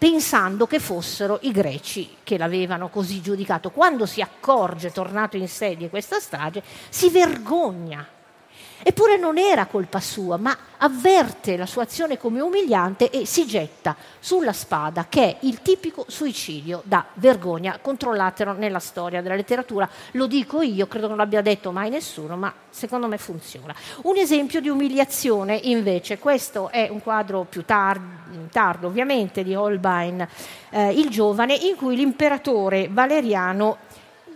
pensando 0.00 0.66
che 0.66 0.78
fossero 0.78 1.40
i 1.42 1.52
greci 1.52 2.16
che 2.22 2.38
l'avevano 2.38 2.88
così 2.88 3.20
giudicato. 3.20 3.70
Quando 3.70 4.06
si 4.06 4.22
accorge, 4.22 4.92
tornato 4.92 5.36
in 5.36 5.46
sé 5.46 5.76
di 5.76 5.90
questa 5.90 6.18
strage, 6.18 6.62
si 6.88 7.10
vergogna 7.10 8.08
Eppure 8.82 9.18
non 9.18 9.36
era 9.36 9.66
colpa 9.66 10.00
sua, 10.00 10.36
ma 10.36 10.56
avverte 10.78 11.56
la 11.56 11.66
sua 11.66 11.82
azione 11.82 12.16
come 12.16 12.40
umiliante 12.40 13.10
e 13.10 13.26
si 13.26 13.46
getta 13.46 13.94
sulla 14.18 14.52
spada, 14.52 15.06
che 15.08 15.22
è 15.22 15.36
il 15.40 15.60
tipico 15.60 16.06
suicidio 16.08 16.82
da 16.84 17.04
vergogna. 17.14 17.78
Controllatelo 17.80 18.52
nella 18.52 18.78
storia 18.78 19.20
della 19.20 19.34
letteratura, 19.34 19.88
lo 20.12 20.26
dico 20.26 20.62
io, 20.62 20.86
credo 20.86 21.08
non 21.08 21.18
l'abbia 21.18 21.42
detto 21.42 21.72
mai 21.72 21.90
nessuno, 21.90 22.36
ma 22.36 22.52
secondo 22.70 23.06
me 23.06 23.18
funziona. 23.18 23.74
Un 24.02 24.16
esempio 24.16 24.60
di 24.60 24.68
umiliazione, 24.68 25.58
invece, 25.64 26.18
questo 26.18 26.70
è 26.70 26.88
un 26.88 27.02
quadro 27.02 27.46
più 27.48 27.64
tar- 27.64 28.00
tardo, 28.50 28.86
ovviamente, 28.86 29.44
di 29.44 29.54
Holbein, 29.54 30.26
eh, 30.70 30.92
il 30.92 31.10
giovane, 31.10 31.54
in 31.54 31.76
cui 31.76 31.96
l'imperatore 31.96 32.88
Valeriano 32.90 33.88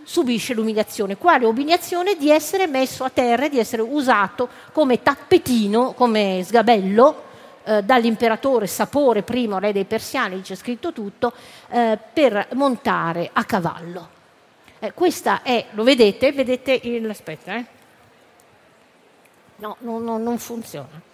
subisce 0.05 0.53
l'umiliazione. 0.53 1.17
Quale 1.17 1.45
umiliazione? 1.45 2.15
Di 2.15 2.29
essere 2.29 2.67
messo 2.67 3.03
a 3.03 3.09
terra, 3.09 3.49
di 3.49 3.59
essere 3.59 3.81
usato 3.81 4.47
come 4.71 5.01
tappetino, 5.01 5.93
come 5.93 6.43
sgabello 6.45 7.23
eh, 7.65 7.83
dall'imperatore 7.83 8.67
Sapore, 8.67 9.23
primo 9.23 9.57
re 9.57 9.73
dei 9.73 9.85
persiani, 9.85 10.41
c'è 10.41 10.55
scritto 10.55 10.93
tutto, 10.93 11.33
eh, 11.69 11.97
per 12.13 12.49
montare 12.53 13.31
a 13.33 13.43
cavallo. 13.43 14.09
Eh, 14.79 14.93
questa 14.93 15.41
è, 15.41 15.65
lo 15.71 15.83
vedete? 15.83 16.31
Vedete 16.31 16.79
il, 16.83 17.09
aspetta, 17.09 17.55
eh? 17.55 17.65
No, 19.57 19.77
no, 19.79 19.99
no, 19.99 20.17
non 20.17 20.37
funziona 20.37 21.13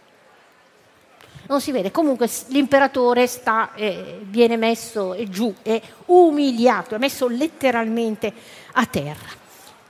non 1.52 1.60
si 1.60 1.72
vede. 1.72 1.92
Comunque 1.92 2.30
l'imperatore 2.48 3.28
sta, 3.28 3.74
eh, 3.76 4.20
viene 4.24 4.56
messo 4.56 5.16
giù, 5.28 5.54
è 5.62 5.82
umiliato, 6.06 6.96
è 6.96 6.98
messo 6.98 7.28
letteralmente 7.28 8.34
a 8.74 8.86
terra. 8.86 9.30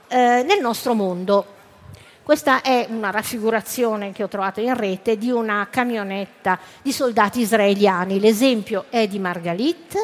Eh, 0.08 0.44
nel 0.46 0.60
nostro 0.60 0.94
mondo, 0.94 1.46
questa 2.22 2.62
è 2.62 2.86
una 2.88 3.10
raffigurazione 3.10 4.12
che 4.12 4.22
ho 4.22 4.28
trovato 4.28 4.60
in 4.60 4.76
rete 4.76 5.18
di 5.18 5.30
una 5.30 5.66
camionetta 5.70 6.58
di 6.80 6.92
soldati 6.92 7.40
israeliani. 7.40 8.20
L'esempio 8.20 8.84
è 8.90 9.08
di 9.08 9.18
Margalit, 9.18 9.96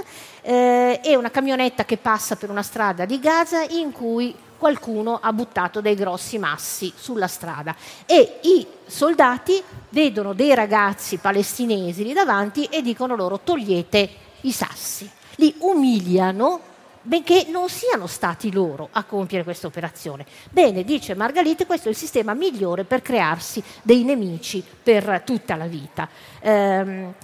eh, 0.42 1.00
è 1.00 1.14
una 1.14 1.30
camionetta 1.30 1.84
che 1.84 1.96
passa 1.96 2.36
per 2.36 2.50
una 2.50 2.62
strada 2.62 3.04
di 3.04 3.20
Gaza 3.20 3.62
in 3.62 3.92
cui 3.92 4.34
qualcuno 4.58 5.20
ha 5.22 5.32
buttato 5.32 5.80
dei 5.80 5.94
grossi 5.94 6.38
massi 6.38 6.92
sulla 6.96 7.28
strada 7.28 7.76
e 8.04 8.40
i 8.42 8.66
soldati 8.84 9.62
vedono 9.90 10.32
dei 10.32 10.54
ragazzi 10.54 11.18
palestinesi 11.18 12.02
lì 12.02 12.12
davanti 12.12 12.64
e 12.64 12.82
dicono 12.82 13.14
loro 13.14 13.38
togliete 13.38 14.10
i 14.40 14.50
sassi. 14.50 15.08
Li 15.36 15.54
umiliano 15.58 16.60
benché 17.08 17.46
non 17.48 17.70
siano 17.70 18.06
stati 18.06 18.52
loro 18.52 18.90
a 18.92 19.02
compiere 19.04 19.42
questa 19.42 19.66
operazione. 19.66 20.26
Bene, 20.50 20.84
dice 20.84 21.14
Margalite, 21.14 21.64
questo 21.64 21.88
è 21.88 21.90
il 21.90 21.96
sistema 21.96 22.34
migliore 22.34 22.84
per 22.84 23.00
crearsi 23.00 23.62
dei 23.82 24.04
nemici 24.04 24.62
per 24.82 25.22
tutta 25.24 25.56
la 25.56 25.66
vita. 25.66 26.06
Ehm, 26.40 27.14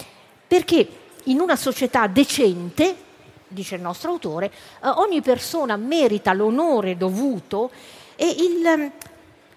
perché 0.47 0.87
in 1.25 1.39
una 1.39 1.55
società 1.55 2.07
decente 2.07 3.03
dice 3.47 3.75
il 3.75 3.81
nostro 3.81 4.09
autore, 4.11 4.47
eh, 4.47 4.87
ogni 4.87 5.21
persona 5.21 5.77
merita 5.77 6.33
l'onore 6.33 6.97
dovuto 6.97 7.69
E 8.17 8.27
il, 8.29 8.91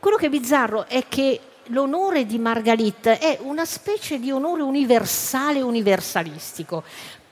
quello 0.01 0.17
che 0.17 0.27
è 0.27 0.29
bizzarro 0.29 0.87
è 0.89 1.05
che 1.09 1.41
l'onore 1.67 2.27
di 2.27 2.39
Margalit 2.39 3.07
è 3.07 3.39
una 3.43 3.65
specie 3.65 4.19
di 4.19 4.33
onore 4.33 4.63
universale, 4.63 5.63
universalistico. 5.63 6.83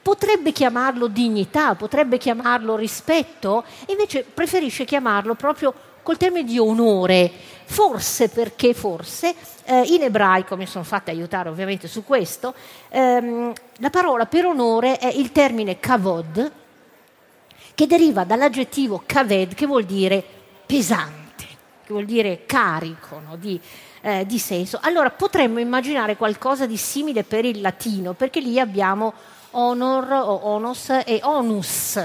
Potrebbe 0.06 0.52
chiamarlo 0.52 1.08
dignità, 1.08 1.74
potrebbe 1.74 2.16
chiamarlo 2.16 2.76
rispetto, 2.76 3.64
invece 3.88 4.22
preferisce 4.22 4.84
chiamarlo 4.84 5.34
proprio 5.34 5.74
col 6.04 6.16
termine 6.16 6.44
di 6.44 6.60
onore, 6.60 7.28
forse 7.64 8.28
perché 8.28 8.72
forse 8.72 9.34
eh, 9.64 9.82
in 9.86 10.02
ebraico, 10.02 10.56
mi 10.56 10.68
sono 10.68 10.84
fatta 10.84 11.10
aiutare 11.10 11.48
ovviamente 11.48 11.88
su 11.88 12.04
questo, 12.04 12.54
ehm, 12.90 13.52
la 13.78 13.90
parola 13.90 14.26
per 14.26 14.46
onore 14.46 14.96
è 14.98 15.08
il 15.08 15.32
termine 15.32 15.80
kavod, 15.80 16.52
che 17.74 17.86
deriva 17.88 18.22
dall'aggettivo 18.22 19.02
kaved, 19.04 19.54
che 19.54 19.66
vuol 19.66 19.82
dire 19.82 20.22
pesante, 20.66 21.46
che 21.84 21.92
vuol 21.92 22.04
dire 22.04 22.44
carico 22.46 23.20
no? 23.26 23.34
di, 23.34 23.60
eh, 24.02 24.24
di 24.24 24.38
senso. 24.38 24.78
Allora 24.82 25.10
potremmo 25.10 25.58
immaginare 25.58 26.16
qualcosa 26.16 26.64
di 26.64 26.76
simile 26.76 27.24
per 27.24 27.44
il 27.44 27.60
latino, 27.60 28.12
perché 28.12 28.38
lì 28.38 28.60
abbiamo 28.60 29.34
honor 29.56 30.12
o 30.12 30.34
onos 30.52 30.90
e 30.90 31.20
onus, 31.22 31.98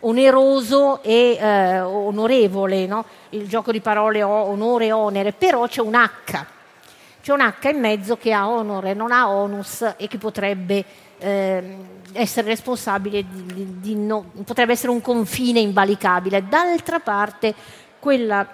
oneroso 0.00 1.02
e 1.02 1.36
eh, 1.40 1.80
onorevole, 1.80 2.86
no? 2.86 3.04
il 3.30 3.48
gioco 3.48 3.72
di 3.72 3.80
parole 3.80 4.22
onore 4.22 4.86
e 4.86 4.92
onere, 4.92 5.32
però 5.32 5.66
c'è 5.66 5.80
un 5.80 5.94
H, 5.94 6.44
c'è 7.22 7.32
un 7.32 7.40
H 7.40 7.68
in 7.70 7.80
mezzo 7.80 8.16
che 8.16 8.32
ha 8.32 8.48
onore, 8.48 8.92
non 8.92 9.10
ha 9.10 9.28
onus 9.28 9.94
e 9.96 10.06
che 10.06 10.18
potrebbe 10.18 10.84
eh, 11.18 11.76
essere 12.12 12.48
responsabile 12.48 13.24
di, 13.26 13.46
di, 13.46 13.80
di 13.80 13.94
no, 13.96 14.30
potrebbe 14.44 14.72
essere 14.72 14.92
un 14.92 15.00
confine 15.00 15.60
invalicabile. 15.60 16.46
D'altra 16.46 17.00
parte, 17.00 17.54
quella 17.98 18.46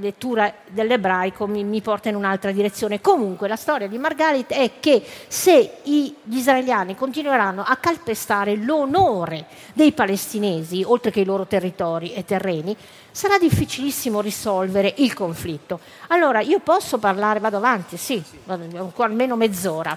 lettura 0.00 0.52
dell'ebraico 0.68 1.46
mi, 1.46 1.64
mi, 1.64 1.80
porta 1.80 2.08
in 2.08 2.14
un'altra 2.14 2.52
direzione. 2.52 3.00
Comunque 3.00 3.48
la 3.48 3.56
storia 3.56 3.88
di 3.88 3.98
Margarit 3.98 4.52
è 4.52 4.72
che 4.80 5.02
se 5.28 5.78
gli 5.82 6.14
israeliani 6.30 6.94
continueranno 6.94 7.62
a 7.62 7.76
calpestare 7.76 8.56
l'onore 8.56 9.46
dei 9.72 9.92
palestinesi, 9.92 10.82
oltre 10.84 11.10
che 11.10 11.20
i 11.20 11.24
loro 11.24 11.46
territori 11.46 12.12
e 12.14 12.24
terreni, 12.24 12.76
sarà 13.10 13.38
difficilissimo 13.38 14.20
risolvere 14.20 14.94
il 14.98 15.12
conflitto. 15.14 15.80
Allora 16.08 16.40
io 16.40 16.60
posso 16.60 16.98
parlare, 16.98 17.40
vado 17.40 17.58
avanti, 17.58 17.96
sì, 17.96 18.22
vado, 18.44 18.92
almeno 18.96 19.36
mezz'ora. 19.36 19.96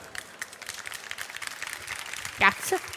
Grazie 2.38 2.95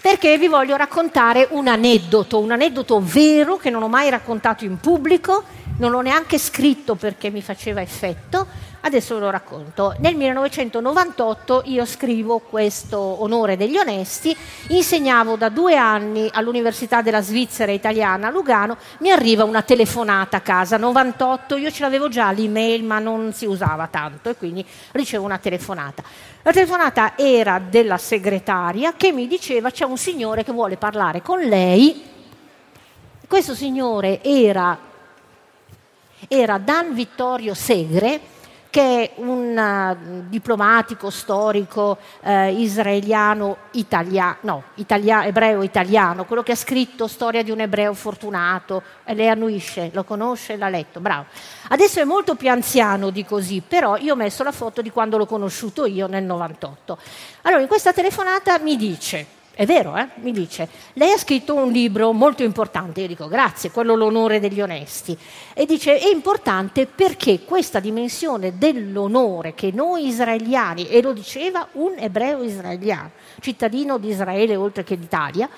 perché 0.00 0.38
vi 0.38 0.48
voglio 0.48 0.76
raccontare 0.76 1.48
un 1.50 1.68
aneddoto, 1.68 2.38
un 2.38 2.52
aneddoto 2.52 3.00
vero 3.02 3.56
che 3.56 3.70
non 3.70 3.82
ho 3.82 3.88
mai 3.88 4.10
raccontato 4.10 4.64
in 4.64 4.78
pubblico, 4.78 5.44
non 5.78 5.90
l'ho 5.90 6.00
neanche 6.00 6.38
scritto 6.38 6.94
perché 6.94 7.30
mi 7.30 7.42
faceva 7.42 7.80
effetto, 7.80 8.46
adesso 8.80 9.14
ve 9.14 9.20
lo 9.20 9.30
racconto. 9.30 9.94
Nel 9.98 10.14
1998 10.14 11.62
io 11.66 11.84
scrivo 11.84 12.38
questo 12.38 12.98
onore 12.98 13.56
degli 13.56 13.76
onesti, 13.76 14.36
insegnavo 14.68 15.36
da 15.36 15.48
due 15.48 15.76
anni 15.76 16.28
all'Università 16.32 17.02
della 17.02 17.20
Svizzera 17.20 17.72
Italiana 17.72 18.28
a 18.28 18.30
Lugano, 18.30 18.76
mi 18.98 19.10
arriva 19.10 19.44
una 19.44 19.62
telefonata 19.62 20.38
a 20.38 20.40
casa, 20.40 20.76
98, 20.76 21.56
io 21.56 21.70
ce 21.70 21.82
l'avevo 21.82 22.08
già 22.08 22.30
l'email 22.30 22.84
ma 22.84 22.98
non 22.98 23.32
si 23.32 23.46
usava 23.46 23.88
tanto 23.88 24.30
e 24.30 24.36
quindi 24.36 24.64
ricevo 24.92 25.24
una 25.24 25.38
telefonata. 25.38 26.02
La 26.42 26.52
telefonata 26.52 27.12
era 27.16 27.58
della 27.58 27.98
segretaria 27.98 28.94
che 28.96 29.12
mi 29.12 29.26
diceva 29.26 29.70
c'è 29.70 29.84
un 29.84 29.98
signore 29.98 30.44
che 30.44 30.52
vuole 30.52 30.76
parlare 30.76 31.20
con 31.20 31.40
lei. 31.40 32.02
Questo 33.26 33.54
signore 33.54 34.22
era, 34.22 34.78
era 36.26 36.56
Dan 36.56 36.94
Vittorio 36.94 37.52
Segre, 37.52 38.36
che 38.70 39.12
un 39.16 39.56
uh, 39.56 40.28
diplomatico 40.28 41.10
storico 41.10 41.98
uh, 42.20 42.30
israeliano 42.48 43.56
italiano, 43.72 44.36
no, 44.42 44.62
italia, 44.74 45.24
ebreo 45.24 45.62
italiano, 45.62 46.24
quello 46.24 46.42
che 46.42 46.52
ha 46.52 46.56
scritto 46.56 47.06
Storia 47.06 47.42
di 47.42 47.50
un 47.50 47.60
ebreo 47.60 47.94
fortunato, 47.94 48.82
le 49.04 49.28
annuisce, 49.28 49.90
lo 49.92 50.04
conosce, 50.04 50.56
l'ha 50.56 50.68
letto, 50.68 51.00
bravo. 51.00 51.26
Adesso 51.68 52.00
è 52.00 52.04
molto 52.04 52.34
più 52.34 52.50
anziano 52.50 53.10
di 53.10 53.24
così, 53.24 53.62
però 53.66 53.96
io 53.96 54.12
ho 54.12 54.16
messo 54.16 54.42
la 54.42 54.52
foto 54.52 54.82
di 54.82 54.90
quando 54.90 55.16
l'ho 55.16 55.26
conosciuto 55.26 55.86
io 55.86 56.06
nel 56.06 56.24
98. 56.24 56.98
Allora, 57.42 57.62
in 57.62 57.68
questa 57.68 57.92
telefonata 57.92 58.58
mi 58.58 58.76
dice 58.76 59.36
è 59.58 59.66
vero, 59.66 59.96
eh? 59.96 60.06
mi 60.20 60.30
dice, 60.30 60.68
lei 60.92 61.10
ha 61.10 61.18
scritto 61.18 61.52
un 61.52 61.72
libro 61.72 62.12
molto 62.12 62.44
importante, 62.44 63.00
io 63.00 63.08
dico 63.08 63.26
grazie, 63.26 63.72
quello 63.72 63.96
l'onore 63.96 64.38
degli 64.38 64.60
onesti, 64.60 65.18
e 65.52 65.66
dice 65.66 65.98
è 65.98 66.06
importante 66.06 66.86
perché 66.86 67.40
questa 67.40 67.80
dimensione 67.80 68.56
dell'onore 68.56 69.54
che 69.54 69.72
noi 69.74 70.06
israeliani, 70.06 70.88
e 70.88 71.02
lo 71.02 71.12
diceva 71.12 71.66
un 71.72 71.94
ebreo 71.98 72.44
israeliano, 72.44 73.10
cittadino 73.40 73.98
di 73.98 74.10
Israele 74.10 74.54
oltre 74.54 74.84
che 74.84 74.96
d'Italia, 74.96 75.48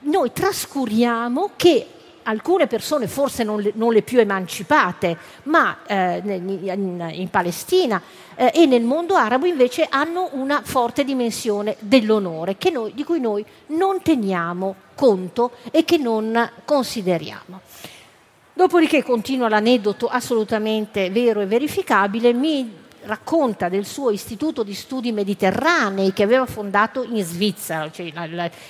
noi 0.00 0.32
trascuriamo 0.32 1.52
che 1.56 1.86
alcune 2.24 2.66
persone, 2.66 3.08
forse 3.08 3.44
non 3.44 3.60
le, 3.60 3.72
non 3.74 3.92
le 3.92 4.02
più 4.02 4.18
emancipate, 4.18 5.16
ma 5.44 5.78
eh, 5.86 6.22
in, 6.24 7.10
in, 7.12 7.28
Palestina 7.30 8.00
eh, 8.34 8.50
e 8.54 8.66
nel 8.66 8.82
mondo 8.82 9.14
arabo 9.14 9.46
invece 9.46 9.86
hanno 9.88 10.28
una 10.32 10.62
forte 10.64 11.04
dimensione 11.04 11.76
dell'onore 11.80 12.56
noi, 12.72 12.92
di 12.94 13.04
cui 13.04 13.20
noi 13.20 13.44
non 13.68 14.02
teniamo 14.02 14.74
conto 14.94 15.52
e 15.70 15.84
che 15.84 15.96
non 15.96 16.50
consideriamo. 16.64 17.60
Dopodiché 18.52 19.02
continua 19.02 19.48
l'aneddoto 19.48 20.06
assolutamente 20.06 21.10
vero 21.10 21.40
e 21.40 21.46
verificabile, 21.46 22.32
mi 22.32 22.88
racconta 23.04 23.68
del 23.68 23.84
suo 23.84 24.10
istituto 24.10 24.62
di 24.62 24.74
studi 24.74 25.12
mediterranei 25.12 26.12
che 26.12 26.22
aveva 26.22 26.46
fondato 26.46 27.02
in 27.02 27.22
Svizzera, 27.24 27.90
cioè, 27.90 28.12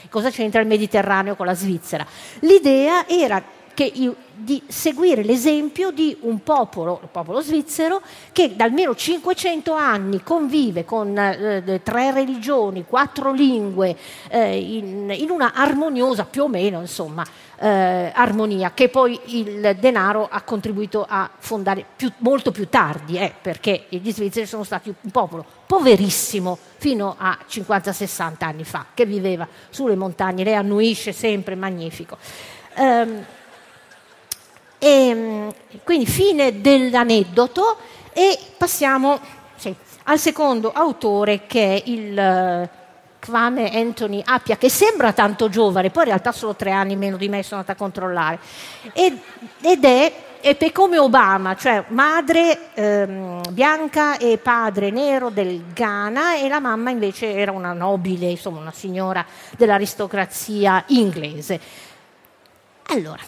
cosa 0.09 0.31
c'entra 0.31 0.61
il 0.61 0.67
Mediterraneo 0.67 1.35
con 1.37 1.47
la 1.47 1.55
Svizzera? 1.55 2.07
L'idea 2.41 3.07
era 3.09 3.43
che, 3.75 4.15
di 4.35 4.63
seguire 4.67 5.23
l'esempio 5.23 5.91
di 5.91 6.17
un 6.21 6.43
popolo, 6.43 7.01
il 7.03 7.09
popolo 7.11 7.41
svizzero, 7.41 8.03
che 8.33 8.55
da 8.55 8.65
almeno 8.65 8.95
500 8.95 9.73
anni 9.73 10.23
convive 10.23 10.85
con 10.85 11.17
eh, 11.17 11.81
tre 11.83 12.13
religioni, 12.13 12.85
quattro 12.85 13.33
lingue, 13.33 13.97
eh, 14.29 14.59
in, 14.59 15.11
in, 15.17 15.31
una 15.31 15.53
armoniosa, 15.55 16.25
più 16.25 16.43
o 16.43 16.49
meno, 16.49 16.81
insomma, 16.81 17.25
eh, 17.63 18.11
armonia, 18.15 18.73
che 18.73 18.89
poi 18.89 19.21
il 19.27 19.77
denaro 19.79 20.27
ha 20.31 20.41
contribuito 20.41 21.05
a 21.07 21.29
fondare 21.39 21.85
più, 21.95 22.11
molto 22.19 22.53
più 22.53 22.69
tardi, 22.71 23.19
eh, 23.19 23.35
perché 23.41 23.85
gli 23.91 24.11
svizzeri 24.11 24.47
sono 24.47 24.65
stati 24.65 24.89
un 24.89 25.11
popolo 25.11 25.45
poverissimo 25.67 26.57
fino 26.79 27.17
a 27.19 27.39
50-60 27.47 28.35
anni 28.39 28.65
fa, 28.65 28.87
che 28.95 29.05
viveva 29.05 29.47
sulle 29.69 29.95
montagne, 29.95 30.43
lei 30.43 30.55
annuisce 30.55 31.13
sempre, 31.13 31.55
magnifico. 31.55 32.17
Um, 32.77 33.25
e, 34.79 34.89
ehm, 35.09 35.55
quindi 35.85 36.07
fine 36.07 36.63
dell'aneddoto 36.63 37.77
e 38.15 38.39
passiamo 38.57 39.21
sì, 39.57 39.75
al 40.05 40.19
secondo 40.19 40.73
autore 40.73 41.47
che 41.47 41.77
è 41.77 41.83
il 41.85 42.71
Kwame 43.25 43.71
Anthony 43.73 44.23
Appia, 44.25 44.57
che 44.57 44.71
sembra 44.71 45.13
tanto 45.13 45.49
giovane, 45.49 45.91
poi 45.91 46.05
in 46.05 46.09
realtà 46.09 46.33
solo 46.33 46.57
tre 46.57 46.73
anni 46.73 46.97
meno 46.97 47.17
di 47.17 47.29
me 47.29 47.43
sono 47.43 47.61
andata 47.61 47.73
a 47.73 47.77
controllare. 47.77 48.39
Ed, 48.93 49.19
ed 49.61 49.85
è, 49.85 50.13
è 50.41 50.73
come 50.73 50.99
Obama, 50.99 51.55
cioè 51.55 51.85
madre 51.89 52.73
ehm, 52.75 53.43
bianca 53.51 54.17
e 54.17 54.39
padre 54.39 54.91
nero 54.91 55.29
del 55.29 55.63
Ghana 55.73 56.39
e 56.39 56.49
la 56.49 56.61
mamma 56.61 56.91
invece 56.91 57.35
era 57.35 57.53
una 57.53 57.73
nobile, 57.73 58.27
insomma 58.27 58.59
una 58.59 58.73
signora 58.73 59.25
dell'aristocrazia 59.57 60.85
inglese. 60.89 61.61
Allora, 62.87 63.23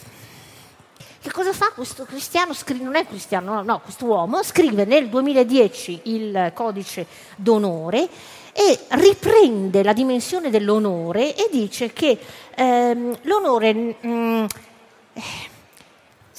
che 1.20 1.31
cosa 1.31 1.52
fa 1.52 1.70
questo 1.72 2.05
cristiano? 2.05 2.52
Non 2.81 2.96
è 2.96 3.07
cristiano, 3.07 3.55
no, 3.55 3.62
no, 3.62 3.81
quest'uomo 3.81 4.42
scrive 4.42 4.85
nel 4.85 5.09
2010 5.09 6.00
il 6.05 6.50
codice 6.52 7.07
d'onore 7.37 8.09
e 8.53 8.79
riprende 8.88 9.83
la 9.83 9.93
dimensione 9.93 10.51
dell'onore 10.51 11.35
e 11.35 11.49
dice 11.51 11.93
che 11.93 12.19
ehm, 12.55 13.19
l'onore 13.23 13.73
mh, 13.73 13.96
mm, 14.07 14.44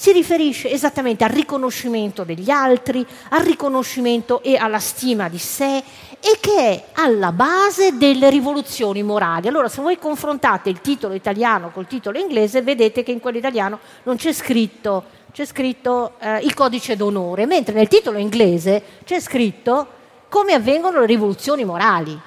si 0.04 0.12
riferisce 0.12 0.70
esattamente 0.70 1.24
al 1.24 1.30
riconoscimento 1.30 2.24
degli 2.24 2.50
altri, 2.50 3.06
al 3.30 3.42
riconoscimento 3.42 4.42
e 4.42 4.56
alla 4.56 4.78
stima 4.78 5.28
di 5.28 5.38
sé 5.38 5.82
e 6.20 6.38
che 6.40 6.56
è 6.58 6.84
alla 6.94 7.32
base 7.32 7.96
delle 7.96 8.28
rivoluzioni 8.28 9.02
morali. 9.02 9.48
Allora, 9.48 9.68
se 9.68 9.80
voi 9.80 9.98
confrontate 9.98 10.68
il 10.68 10.80
titolo 10.80 11.14
italiano 11.14 11.70
col 11.70 11.86
titolo 11.86 12.18
inglese, 12.18 12.62
vedete 12.62 13.02
che 13.02 13.12
in 13.12 13.20
quello 13.20 13.38
italiano 13.38 13.78
non 14.02 14.16
c'è 14.16 14.32
scritto, 14.32 15.04
c'è 15.32 15.44
scritto 15.46 16.12
eh, 16.18 16.38
il 16.38 16.54
codice 16.54 16.96
d'onore, 16.96 17.46
mentre 17.46 17.74
nel 17.74 17.88
titolo 17.88 18.18
inglese 18.18 18.82
c'è 19.04 19.20
scritto 19.20 20.02
come 20.34 20.52
avvengono 20.52 20.98
le 20.98 21.06
rivoluzioni 21.06 21.64
morali. 21.64 22.20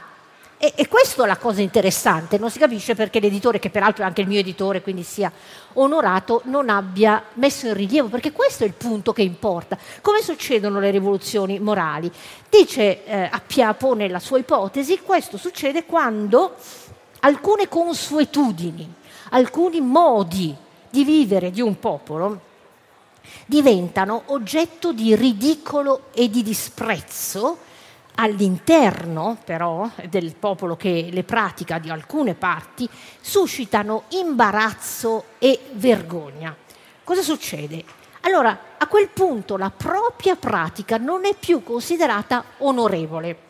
E, 0.58 0.72
e 0.78 0.88
questa 0.88 1.26
è 1.26 1.28
la 1.28 1.36
cosa 1.36 1.60
interessante, 1.60 2.38
non 2.38 2.50
si 2.50 2.58
capisce 2.58 2.96
perché 2.96 3.20
l'editore, 3.20 3.60
che 3.60 3.70
peraltro 3.70 4.04
è 4.04 4.08
anche 4.08 4.22
il 4.22 4.30
mio 4.30 4.40
editore, 4.40 4.82
quindi 4.82 5.04
sia 5.04 5.30
onorato, 5.74 6.40
non 6.46 6.70
abbia 6.70 7.22
messo 7.34 7.68
in 7.68 7.74
rilievo, 7.74 8.08
perché 8.08 8.32
questo 8.32 8.64
è 8.64 8.68
il 8.68 8.72
punto 8.72 9.12
che 9.12 9.24
importa. 9.24 9.78
Come 10.00 10.22
succedono 10.22 10.80
le 10.80 10.90
rivoluzioni 10.90 11.60
morali? 11.60 12.10
Dice 12.50 13.04
eh, 13.04 13.28
Appia 13.30 13.74
pone 13.74 14.08
la 14.08 14.20
sua 14.20 14.38
ipotesi, 14.38 15.02
questo 15.02 15.36
succede 15.36 15.84
quando 15.84 16.56
alcune 17.20 17.68
consuetudini, 17.68 18.90
alcuni 19.32 19.82
modi 19.82 20.56
di 20.90 21.04
vivere 21.04 21.52
di 21.52 21.60
un 21.60 21.78
popolo 21.78 22.40
diventano 23.46 24.24
oggetto 24.28 24.94
di 24.94 25.14
ridicolo 25.14 26.04
e 26.14 26.30
di 26.30 26.42
disprezzo 26.42 27.66
all'interno 28.20 29.38
però 29.44 29.90
del 30.10 30.36
popolo 30.36 30.76
che 30.76 31.10
le 31.12 31.24
pratica 31.24 31.80
di 31.80 31.90
alcune 31.90 32.34
parti 32.34 32.90
suscitano 33.20 34.04
imbarazzo 34.10 35.26
e 35.40 35.60
vergogna. 35.74 36.56
Cosa 37.04 37.22
succede? 37.22 37.84
Allora, 38.22 38.60
a 38.78 38.88
quel 38.88 39.10
punto 39.10 39.58
la 39.58 39.72
propria 39.72 40.36
pratica 40.36 40.98
non 40.98 41.26
è 41.26 41.36
più 41.36 41.64
considerata 41.64 42.44
onorevole 42.58 43.46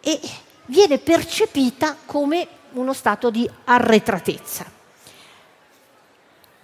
e 0.00 0.20
viene 0.66 0.98
percepita 0.98 1.96
come 2.04 2.46
uno 2.72 2.92
stato 2.92 3.30
di 3.30 3.48
arretratezza. 3.64 4.64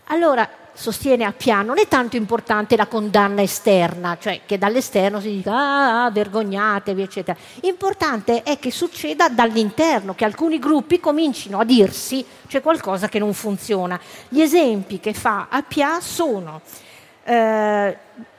Allora, 0.06 0.48
sostiene 0.78 1.24
a 1.24 1.32
piano, 1.32 1.66
non 1.74 1.78
è 1.78 1.88
tanto 1.88 2.14
importante 2.14 2.76
la 2.76 2.86
condanna 2.86 3.42
esterna, 3.42 4.16
cioè 4.20 4.42
che 4.46 4.58
dall'esterno 4.58 5.20
si 5.20 5.30
dica 5.30 5.52
ah, 5.52 6.04
ah, 6.04 6.10
vergognatevi, 6.12 7.02
eccetera. 7.02 7.36
Importante 7.62 8.44
è 8.44 8.60
che 8.60 8.70
succeda 8.70 9.28
dall'interno, 9.28 10.14
che 10.14 10.24
alcuni 10.24 10.60
gruppi 10.60 11.00
comincino 11.00 11.58
a 11.58 11.64
dirsi 11.64 12.24
c'è 12.46 12.62
qualcosa 12.62 13.08
che 13.08 13.18
non 13.18 13.34
funziona. 13.34 13.98
Gli 14.28 14.40
esempi 14.40 15.00
che 15.00 15.14
fa 15.14 15.48
Appia 15.50 16.00
sono 16.00 16.60
eh, 17.24 17.96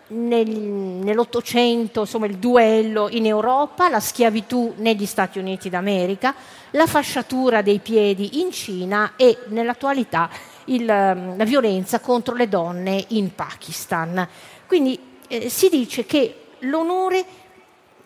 nel, 0.08 0.50
nell'Ottocento, 0.50 2.02
insomma, 2.02 2.26
il 2.26 2.38
duello 2.38 3.10
in 3.10 3.26
Europa, 3.26 3.90
la 3.90 4.00
schiavitù 4.00 4.76
negli 4.78 5.06
Stati 5.06 5.40
Uniti 5.40 5.70
d'America, 5.70 6.34
la 6.72 6.88
fasciatura 6.88 7.62
dei 7.62 7.80
piedi 7.80 8.40
in 8.40 8.52
Cina 8.52 9.14
e 9.18 9.40
nell'attualità 9.48 10.30
il, 10.74 10.90
ehm, 10.90 11.38
la 11.38 11.44
violenza 11.44 12.00
contro 12.00 12.36
le 12.36 12.48
donne 12.48 13.04
in 13.10 13.34
Pakistan. 13.36 14.28
Quindi 14.66 15.00
eh, 15.28 15.50
si 15.50 15.70
dice 15.70 16.06
che 16.06 16.48
l'onore 16.60 17.24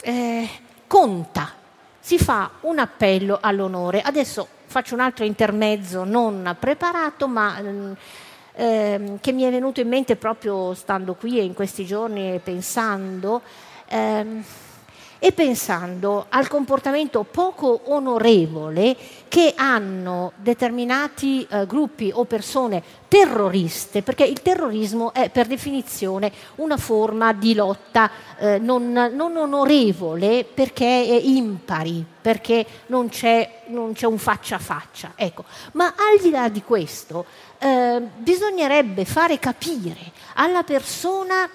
eh, 0.01 0.49
conta, 0.88 1.53
si 1.99 2.18
fa 2.18 2.51
un 2.61 2.80
appello 2.80 3.38
all'onore. 3.41 4.01
Adesso 4.01 4.47
faccio 4.66 4.93
un 4.93 4.99
altro 4.99 5.24
intermezzo 5.24 6.03
non 6.03 6.55
preparato, 6.59 7.28
ma 7.28 7.61
eh, 8.55 9.18
che 9.22 9.32
mi 9.32 9.43
è 9.43 9.49
venuto 9.49 9.80
in 9.80 9.88
mente 9.88 10.16
proprio 10.16 10.74
stando 10.74 11.16
qui 11.16 11.39
e 11.39 11.43
in 11.43 11.53
questi 11.53 11.86
giorni 11.86 12.39
pensando. 12.43 13.41
Ehm, 13.88 14.43
e 15.24 15.32
pensando 15.32 16.26
al 16.28 16.50
comportamento 16.50 17.24
poco 17.24 17.84
onorevole 17.86 18.94
che 19.30 19.54
hanno 19.56 20.34
determinati 20.36 21.48
eh, 21.50 21.66
gruppi 21.66 22.12
o 22.14 22.26
persone 22.26 22.84
terroriste, 23.08 24.02
perché 24.02 24.26
il 24.26 24.42
terrorismo 24.42 25.14
è 25.14 25.30
per 25.30 25.48
definizione 25.48 26.30
una 26.56 26.76
forma 26.76 27.32
di 27.32 27.56
lotta 27.56 28.12
eh, 28.38 28.60
non, 28.60 28.92
non, 28.92 29.38
onorevole 29.38 30.44
perché 30.44 31.06
è 31.06 31.22
impari, 31.24 32.04
perché 32.22 32.66
non 32.88 33.08
c'è, 33.08 33.62
non 33.68 33.94
c'è, 33.94 34.08
un 34.08 34.18
faccia 34.18 34.58
a 34.58 34.60
faccia. 34.60 35.14
Ecco. 35.16 35.46
Ma 35.72 35.94
al 35.96 36.20
di 36.22 36.32
là 36.32 36.50
di 36.50 36.64
questo, 36.64 37.26
eh, 37.60 38.02
bisognerebbe 38.18 39.06
fare 39.06 39.40
capire 39.40 40.12
alla 40.34 40.64
persona 40.64 41.50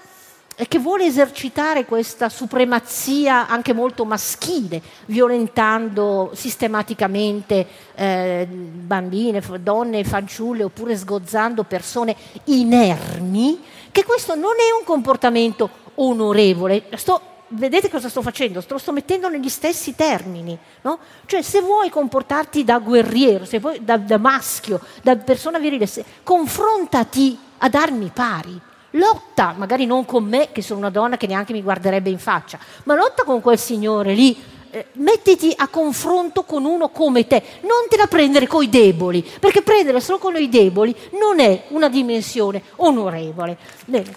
che 0.66 0.78
vuole 0.80 1.04
esercitare 1.04 1.84
questa 1.84 2.28
supremazia 2.28 3.46
anche 3.46 3.72
molto 3.72 4.04
maschile, 4.04 4.82
violentando 5.06 6.32
sistematicamente 6.34 7.66
eh, 7.94 8.46
bambine, 8.48 9.40
donne, 9.60 10.02
fanciulle 10.02 10.64
oppure 10.64 10.96
sgozzando 10.96 11.62
persone 11.62 12.16
inermi, 12.44 13.62
che 13.92 14.04
questo 14.04 14.34
non 14.34 14.54
è 14.58 14.76
un 14.76 14.84
comportamento 14.84 15.70
onorevole. 15.96 16.84
Sto, 16.96 17.20
vedete 17.48 17.88
cosa 17.88 18.08
sto 18.08 18.20
facendo? 18.20 18.60
Lo 18.66 18.78
sto 18.78 18.92
mettendo 18.92 19.28
negli 19.28 19.48
stessi 19.48 19.94
termini. 19.94 20.58
No? 20.82 20.98
Cioè, 21.26 21.40
se 21.42 21.60
vuoi 21.60 21.88
comportarti 21.88 22.64
da 22.64 22.78
guerriero, 22.80 23.44
se 23.44 23.60
vuoi 23.60 23.84
da, 23.84 23.96
da 23.96 24.18
maschio, 24.18 24.80
da 25.02 25.14
persona 25.14 25.60
virile, 25.60 25.86
se, 25.86 26.04
confrontati 26.24 27.38
ad 27.58 27.74
armi 27.74 28.10
pari 28.12 28.60
Lotta, 28.92 29.54
magari 29.56 29.84
non 29.84 30.04
con 30.04 30.24
me, 30.24 30.50
che 30.52 30.62
sono 30.62 30.78
una 30.78 30.90
donna 30.90 31.16
che 31.16 31.26
neanche 31.26 31.52
mi 31.52 31.62
guarderebbe 31.62 32.08
in 32.08 32.18
faccia, 32.18 32.58
ma 32.84 32.94
lotta 32.94 33.24
con 33.24 33.40
quel 33.40 33.58
signore 33.58 34.14
lì. 34.14 34.56
Eh, 34.70 34.88
mettiti 34.94 35.50
a 35.56 35.68
confronto 35.68 36.42
con 36.42 36.66
uno 36.66 36.90
come 36.90 37.26
te, 37.26 37.42
non 37.62 37.86
te 37.88 37.96
la 37.96 38.06
prendere 38.06 38.46
con 38.46 38.62
i 38.62 38.68
deboli, 38.68 39.26
perché 39.40 39.62
prendere 39.62 39.98
solo 39.98 40.18
con 40.18 40.36
i 40.36 40.50
deboli 40.50 40.94
non 41.18 41.40
è 41.40 41.64
una 41.68 41.88
dimensione 41.88 42.62
onorevole. 42.76 43.56
Bene. 43.86 44.14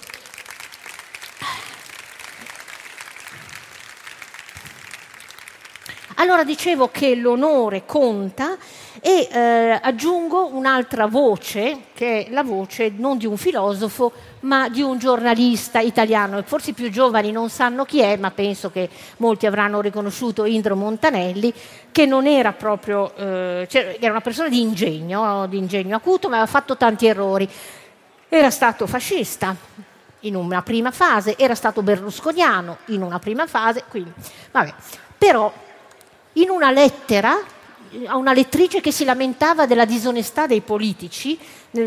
Allora 6.21 6.43
dicevo 6.43 6.89
che 6.91 7.15
l'onore 7.15 7.83
conta 7.83 8.55
e 9.01 9.27
eh, 9.31 9.79
aggiungo 9.81 10.49
un'altra 10.53 11.07
voce, 11.07 11.85
che 11.95 12.25
è 12.25 12.29
la 12.29 12.43
voce 12.43 12.93
non 12.95 13.17
di 13.17 13.25
un 13.25 13.37
filosofo, 13.37 14.11
ma 14.41 14.69
di 14.69 14.83
un 14.83 14.99
giornalista 14.99 15.79
italiano. 15.79 16.39
Forse 16.43 16.69
i 16.69 16.73
più 16.73 16.91
giovani 16.91 17.31
non 17.31 17.49
sanno 17.49 17.85
chi 17.85 18.01
è, 18.01 18.17
ma 18.17 18.29
penso 18.29 18.69
che 18.69 18.87
molti 19.17 19.47
avranno 19.47 19.81
riconosciuto 19.81 20.45
Indro 20.45 20.75
Montanelli, 20.75 21.51
che 21.91 22.05
non 22.05 22.27
era 22.27 22.53
proprio, 22.53 23.15
eh, 23.15 23.67
cioè, 23.67 23.97
era 23.99 24.11
una 24.11 24.21
persona 24.21 24.47
di 24.47 24.61
ingegno, 24.61 25.47
di 25.47 25.57
ingegno 25.57 25.95
acuto, 25.95 26.29
ma 26.29 26.35
aveva 26.35 26.51
fatto 26.51 26.77
tanti 26.77 27.07
errori. 27.07 27.49
Era 28.29 28.51
stato 28.51 28.85
fascista, 28.85 29.55
in 30.19 30.35
una 30.35 30.61
prima 30.61 30.91
fase, 30.91 31.35
era 31.35 31.55
stato 31.55 31.81
berlusconiano 31.81 32.77
in 32.89 33.01
una 33.01 33.17
prima 33.17 33.47
fase, 33.47 33.85
quindi, 33.89 34.13
vabbè. 34.51 34.71
Però 35.17 35.51
in 36.33 36.49
una 36.49 36.71
lettera 36.71 37.37
a 38.05 38.15
una 38.15 38.33
lettrice 38.33 38.79
che 38.79 38.91
si 38.91 39.03
lamentava 39.03 39.65
della 39.65 39.85
disonestà 39.85 40.47
dei 40.47 40.61
politici 40.61 41.37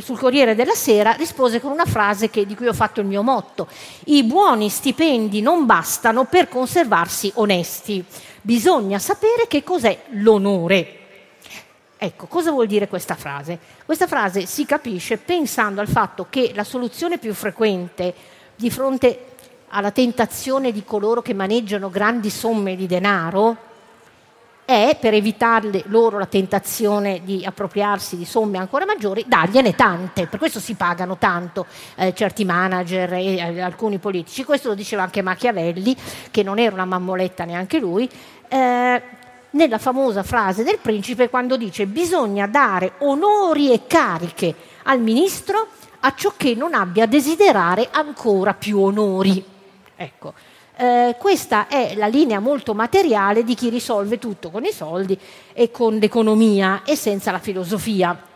sul 0.00 0.18
Corriere 0.18 0.54
della 0.54 0.74
Sera, 0.74 1.12
rispose 1.12 1.60
con 1.60 1.70
una 1.70 1.86
frase 1.86 2.30
che, 2.30 2.46
di 2.46 2.54
cui 2.54 2.66
ho 2.66 2.74
fatto 2.74 3.00
il 3.00 3.06
mio 3.06 3.22
motto. 3.22 3.68
I 4.04 4.22
buoni 4.24 4.68
stipendi 4.68 5.40
non 5.40 5.66
bastano 5.66 6.24
per 6.24 6.48
conservarsi 6.48 7.30
onesti. 7.36 8.04
Bisogna 8.42 8.98
sapere 8.98 9.46
che 9.48 9.62
cos'è 9.62 10.04
l'onore. 10.10 10.98
Ecco, 11.96 12.26
cosa 12.26 12.50
vuol 12.50 12.66
dire 12.66 12.86
questa 12.86 13.14
frase? 13.14 13.58
Questa 13.86 14.06
frase 14.06 14.44
si 14.44 14.66
capisce 14.66 15.16
pensando 15.16 15.80
al 15.80 15.88
fatto 15.88 16.26
che 16.28 16.52
la 16.54 16.64
soluzione 16.64 17.16
più 17.16 17.32
frequente 17.32 18.12
di 18.56 18.68
fronte 18.68 19.32
alla 19.68 19.90
tentazione 19.90 20.70
di 20.70 20.84
coloro 20.84 21.22
che 21.22 21.32
maneggiano 21.32 21.88
grandi 21.88 22.28
somme 22.28 22.76
di 22.76 22.86
denaro 22.86 23.72
è, 24.64 24.96
per 24.98 25.14
evitare 25.14 25.82
loro 25.86 26.18
la 26.18 26.26
tentazione 26.26 27.20
di 27.24 27.44
appropriarsi 27.44 28.16
di 28.16 28.24
somme 28.24 28.58
ancora 28.58 28.84
maggiori, 28.86 29.24
dargliene 29.26 29.74
tante. 29.74 30.26
Per 30.26 30.38
questo 30.38 30.60
si 30.60 30.74
pagano 30.74 31.18
tanto 31.18 31.66
eh, 31.96 32.14
certi 32.14 32.44
manager 32.44 33.12
e 33.14 33.36
eh, 33.36 33.60
alcuni 33.60 33.98
politici. 33.98 34.44
Questo 34.44 34.68
lo 34.68 34.74
diceva 34.74 35.02
anche 35.02 35.22
Machiavelli, 35.22 35.96
che 36.30 36.42
non 36.42 36.58
era 36.58 36.74
una 36.74 36.84
mammoletta 36.84 37.44
neanche 37.44 37.78
lui. 37.78 38.08
Eh, 38.48 39.02
nella 39.50 39.78
famosa 39.78 40.22
frase 40.22 40.64
del 40.64 40.78
principe 40.78 41.28
quando 41.28 41.56
dice 41.56 41.86
bisogna 41.86 42.48
dare 42.48 42.94
onori 42.98 43.72
e 43.72 43.86
cariche 43.86 44.52
al 44.84 45.00
ministro 45.00 45.68
a 46.00 46.12
ciò 46.16 46.32
che 46.36 46.54
non 46.54 46.74
abbia 46.74 47.04
a 47.04 47.06
desiderare 47.06 47.88
ancora 47.90 48.52
più 48.52 48.80
onori. 48.80 49.42
Ecco, 49.96 50.34
eh, 50.76 51.16
questa 51.18 51.68
è 51.68 51.94
la 51.94 52.06
linea 52.06 52.40
molto 52.40 52.74
materiale 52.74 53.44
di 53.44 53.54
chi 53.54 53.68
risolve 53.68 54.18
tutto 54.18 54.50
con 54.50 54.64
i 54.64 54.72
soldi 54.72 55.18
e 55.52 55.70
con 55.70 55.96
l'economia 55.98 56.82
e 56.84 56.96
senza 56.96 57.30
la 57.30 57.38
filosofia. 57.38 58.32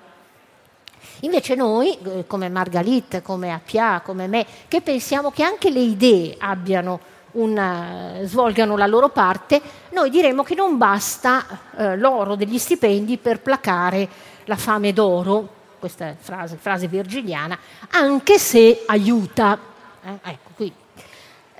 Invece 1.20 1.56
noi, 1.56 1.98
eh, 2.04 2.24
come 2.28 2.48
Margalit, 2.48 3.22
come 3.22 3.52
Appia, 3.52 4.00
come 4.04 4.28
me, 4.28 4.46
che 4.68 4.80
pensiamo 4.80 5.32
che 5.32 5.42
anche 5.42 5.70
le 5.70 5.80
idee 5.80 6.36
abbiano 6.38 7.00
una, 7.32 8.20
svolgano 8.22 8.76
la 8.76 8.86
loro 8.86 9.08
parte, 9.08 9.60
noi 9.90 10.08
diremo 10.08 10.44
che 10.44 10.54
non 10.54 10.78
basta 10.78 11.44
eh, 11.76 11.96
l'oro 11.96 12.36
degli 12.36 12.58
stipendi 12.58 13.18
per 13.18 13.40
placare 13.40 14.08
la 14.44 14.56
fame 14.56 14.92
d'oro, 14.92 15.56
questa 15.80 16.06
è 16.06 16.16
frase, 16.18 16.56
frase 16.56 16.86
virgiliana, 16.86 17.58
anche 17.90 18.38
se 18.38 18.84
aiuta. 18.86 19.58
Eh, 20.04 20.18
ecco, 20.22 20.50
qui 20.54 20.72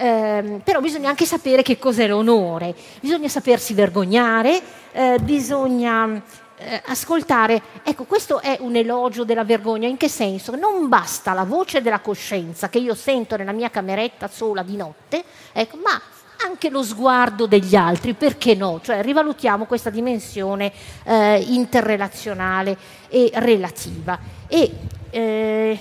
Eh, 0.00 0.60
però 0.62 0.78
bisogna 0.80 1.08
anche 1.08 1.26
sapere 1.26 1.62
che 1.62 1.76
cos'è 1.76 2.06
l'onore, 2.06 2.72
bisogna 3.00 3.26
sapersi 3.28 3.74
vergognare, 3.74 4.62
eh, 4.92 5.18
bisogna 5.20 6.22
eh, 6.56 6.82
ascoltare. 6.86 7.60
Ecco, 7.82 8.04
questo 8.04 8.40
è 8.40 8.58
un 8.60 8.76
elogio 8.76 9.24
della 9.24 9.42
vergogna. 9.42 9.88
In 9.88 9.96
che 9.96 10.08
senso? 10.08 10.54
Non 10.54 10.88
basta 10.88 11.32
la 11.32 11.42
voce 11.42 11.82
della 11.82 11.98
coscienza 11.98 12.68
che 12.68 12.78
io 12.78 12.94
sento 12.94 13.36
nella 13.36 13.50
mia 13.50 13.70
cameretta 13.70 14.28
sola 14.28 14.62
di 14.62 14.76
notte, 14.76 15.24
ecco, 15.52 15.78
ma 15.82 16.00
anche 16.46 16.70
lo 16.70 16.84
sguardo 16.84 17.46
degli 17.46 17.74
altri, 17.74 18.14
perché 18.14 18.54
no? 18.54 18.80
Cioè 18.80 19.02
rivalutiamo 19.02 19.64
questa 19.64 19.90
dimensione 19.90 20.72
eh, 21.02 21.44
interrelazionale 21.48 22.76
e 23.08 23.32
relativa. 23.34 24.16
E 24.46 25.80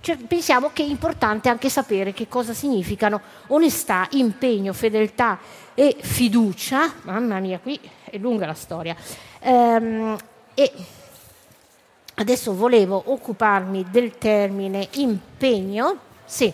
eh, 0.00 0.16
pensiamo 0.16 0.70
che 0.72 0.82
è 0.82 0.86
importante 0.86 1.48
anche 1.48 1.68
sapere 1.68 2.12
che 2.12 2.28
cosa 2.28 2.52
significano 2.52 3.20
onestà, 3.48 4.06
impegno, 4.12 4.72
fedeltà 4.72 5.38
e 5.74 5.96
fiducia. 6.00 6.92
Mamma 7.02 7.38
mia, 7.40 7.58
qui 7.58 7.78
è 8.04 8.16
lunga 8.18 8.46
la 8.46 8.54
storia. 8.54 8.96
Ehm, 9.40 10.16
e 10.54 10.72
adesso 12.14 12.54
volevo 12.54 13.02
occuparmi 13.06 13.86
del 13.90 14.18
termine 14.18 14.88
impegno. 14.92 15.98
Sì. 16.24 16.52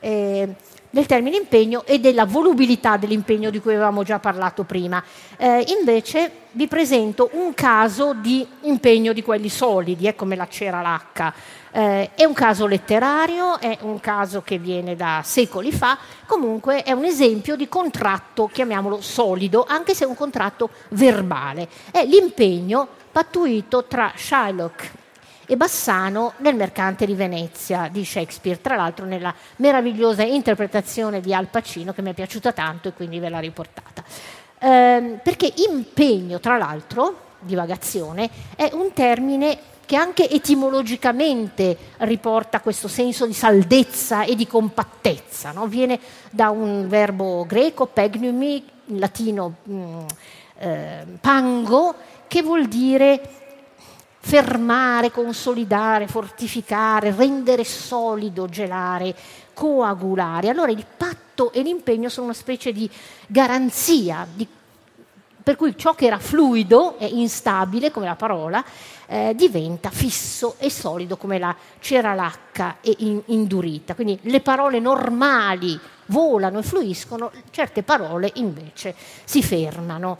Eh, 0.00 0.54
del 0.90 1.06
termine 1.06 1.36
impegno 1.36 1.84
e 1.84 1.98
della 1.98 2.24
volubilità 2.24 2.96
dell'impegno 2.96 3.50
di 3.50 3.60
cui 3.60 3.72
avevamo 3.72 4.02
già 4.02 4.18
parlato 4.18 4.64
prima. 4.64 5.02
Eh, 5.36 5.64
invece 5.78 6.30
vi 6.52 6.66
presento 6.66 7.28
un 7.32 7.52
caso 7.54 8.14
di 8.14 8.46
impegno 8.62 9.12
di 9.12 9.22
quelli 9.22 9.48
solidi, 9.48 10.06
è 10.06 10.14
come 10.14 10.34
la 10.34 10.48
cera 10.48 10.80
lacca. 10.80 11.32
Eh, 11.70 12.10
è 12.14 12.24
un 12.24 12.32
caso 12.32 12.66
letterario, 12.66 13.58
è 13.58 13.78
un 13.82 14.00
caso 14.00 14.42
che 14.42 14.58
viene 14.58 14.96
da 14.96 15.20
secoli 15.24 15.70
fa, 15.70 15.98
comunque 16.26 16.82
è 16.82 16.92
un 16.92 17.04
esempio 17.04 17.56
di 17.56 17.68
contratto, 17.68 18.48
chiamiamolo 18.52 19.00
solido, 19.00 19.64
anche 19.68 19.94
se 19.94 20.04
è 20.04 20.06
un 20.06 20.14
contratto 20.14 20.70
verbale. 20.90 21.68
È 21.90 22.04
l'impegno 22.04 22.88
pattuito 23.12 23.84
tra 23.84 24.12
Shylock 24.14 24.92
e 25.46 25.56
Bassano 25.56 26.34
nel 26.38 26.54
Mercante 26.54 27.06
di 27.06 27.14
Venezia 27.14 27.88
di 27.90 28.04
Shakespeare, 28.04 28.60
tra 28.60 28.76
l'altro 28.76 29.06
nella 29.06 29.34
meravigliosa 29.56 30.22
interpretazione 30.22 31.20
di 31.20 31.32
Al 31.32 31.46
Pacino 31.46 31.92
che 31.92 32.02
mi 32.02 32.10
è 32.10 32.14
piaciuta 32.14 32.52
tanto 32.52 32.88
e 32.88 32.92
quindi 32.92 33.18
ve 33.18 33.30
l'ho 33.30 33.38
riportata. 33.38 34.04
Eh, 34.58 35.18
perché 35.22 35.52
impegno, 35.56 36.38
tra 36.38 36.58
l'altro, 36.58 37.26
divagazione, 37.40 38.28
è 38.56 38.70
un 38.72 38.92
termine 38.92 39.58
che 39.88 39.96
anche 39.96 40.28
etimologicamente 40.28 41.74
riporta 42.00 42.60
questo 42.60 42.88
senso 42.88 43.24
di 43.24 43.32
saldezza 43.32 44.24
e 44.24 44.34
di 44.34 44.46
compattezza. 44.46 45.50
No? 45.50 45.66
Viene 45.66 45.98
da 46.30 46.50
un 46.50 46.86
verbo 46.88 47.46
greco, 47.46 47.86
pegnumi, 47.86 48.62
in 48.84 48.98
latino 48.98 49.54
mh, 49.62 49.72
mm, 49.72 50.06
eh, 50.58 51.06
pango, 51.22 51.94
che 52.26 52.42
vuol 52.42 52.66
dire 52.66 53.18
fermare, 54.18 55.10
consolidare, 55.10 56.06
fortificare, 56.06 57.14
rendere 57.16 57.64
solido, 57.64 58.46
gelare, 58.46 59.14
coagulare. 59.54 60.50
Allora 60.50 60.70
il 60.70 60.84
patto 60.98 61.50
e 61.50 61.62
l'impegno 61.62 62.10
sono 62.10 62.26
una 62.26 62.34
specie 62.34 62.72
di 62.72 62.90
garanzia, 63.26 64.26
di, 64.30 64.46
per 65.48 65.56
cui 65.56 65.78
ciò 65.78 65.94
che 65.94 66.04
era 66.04 66.18
fluido 66.18 66.98
e 66.98 67.06
instabile, 67.06 67.90
come 67.90 68.04
la 68.04 68.16
parola, 68.16 68.62
eh, 69.06 69.32
diventa 69.34 69.88
fisso 69.88 70.56
e 70.58 70.68
solido 70.68 71.16
come 71.16 71.38
la 71.38 71.56
cera 71.80 72.12
lacca 72.12 72.76
e 72.82 72.94
in, 72.98 73.22
indurita. 73.24 73.94
Quindi 73.94 74.18
le 74.24 74.40
parole 74.42 74.78
normali 74.78 75.80
volano 76.08 76.58
e 76.58 76.62
fluiscono, 76.62 77.30
certe 77.48 77.82
parole 77.82 78.30
invece 78.34 78.94
si 79.24 79.42
fermano. 79.42 80.18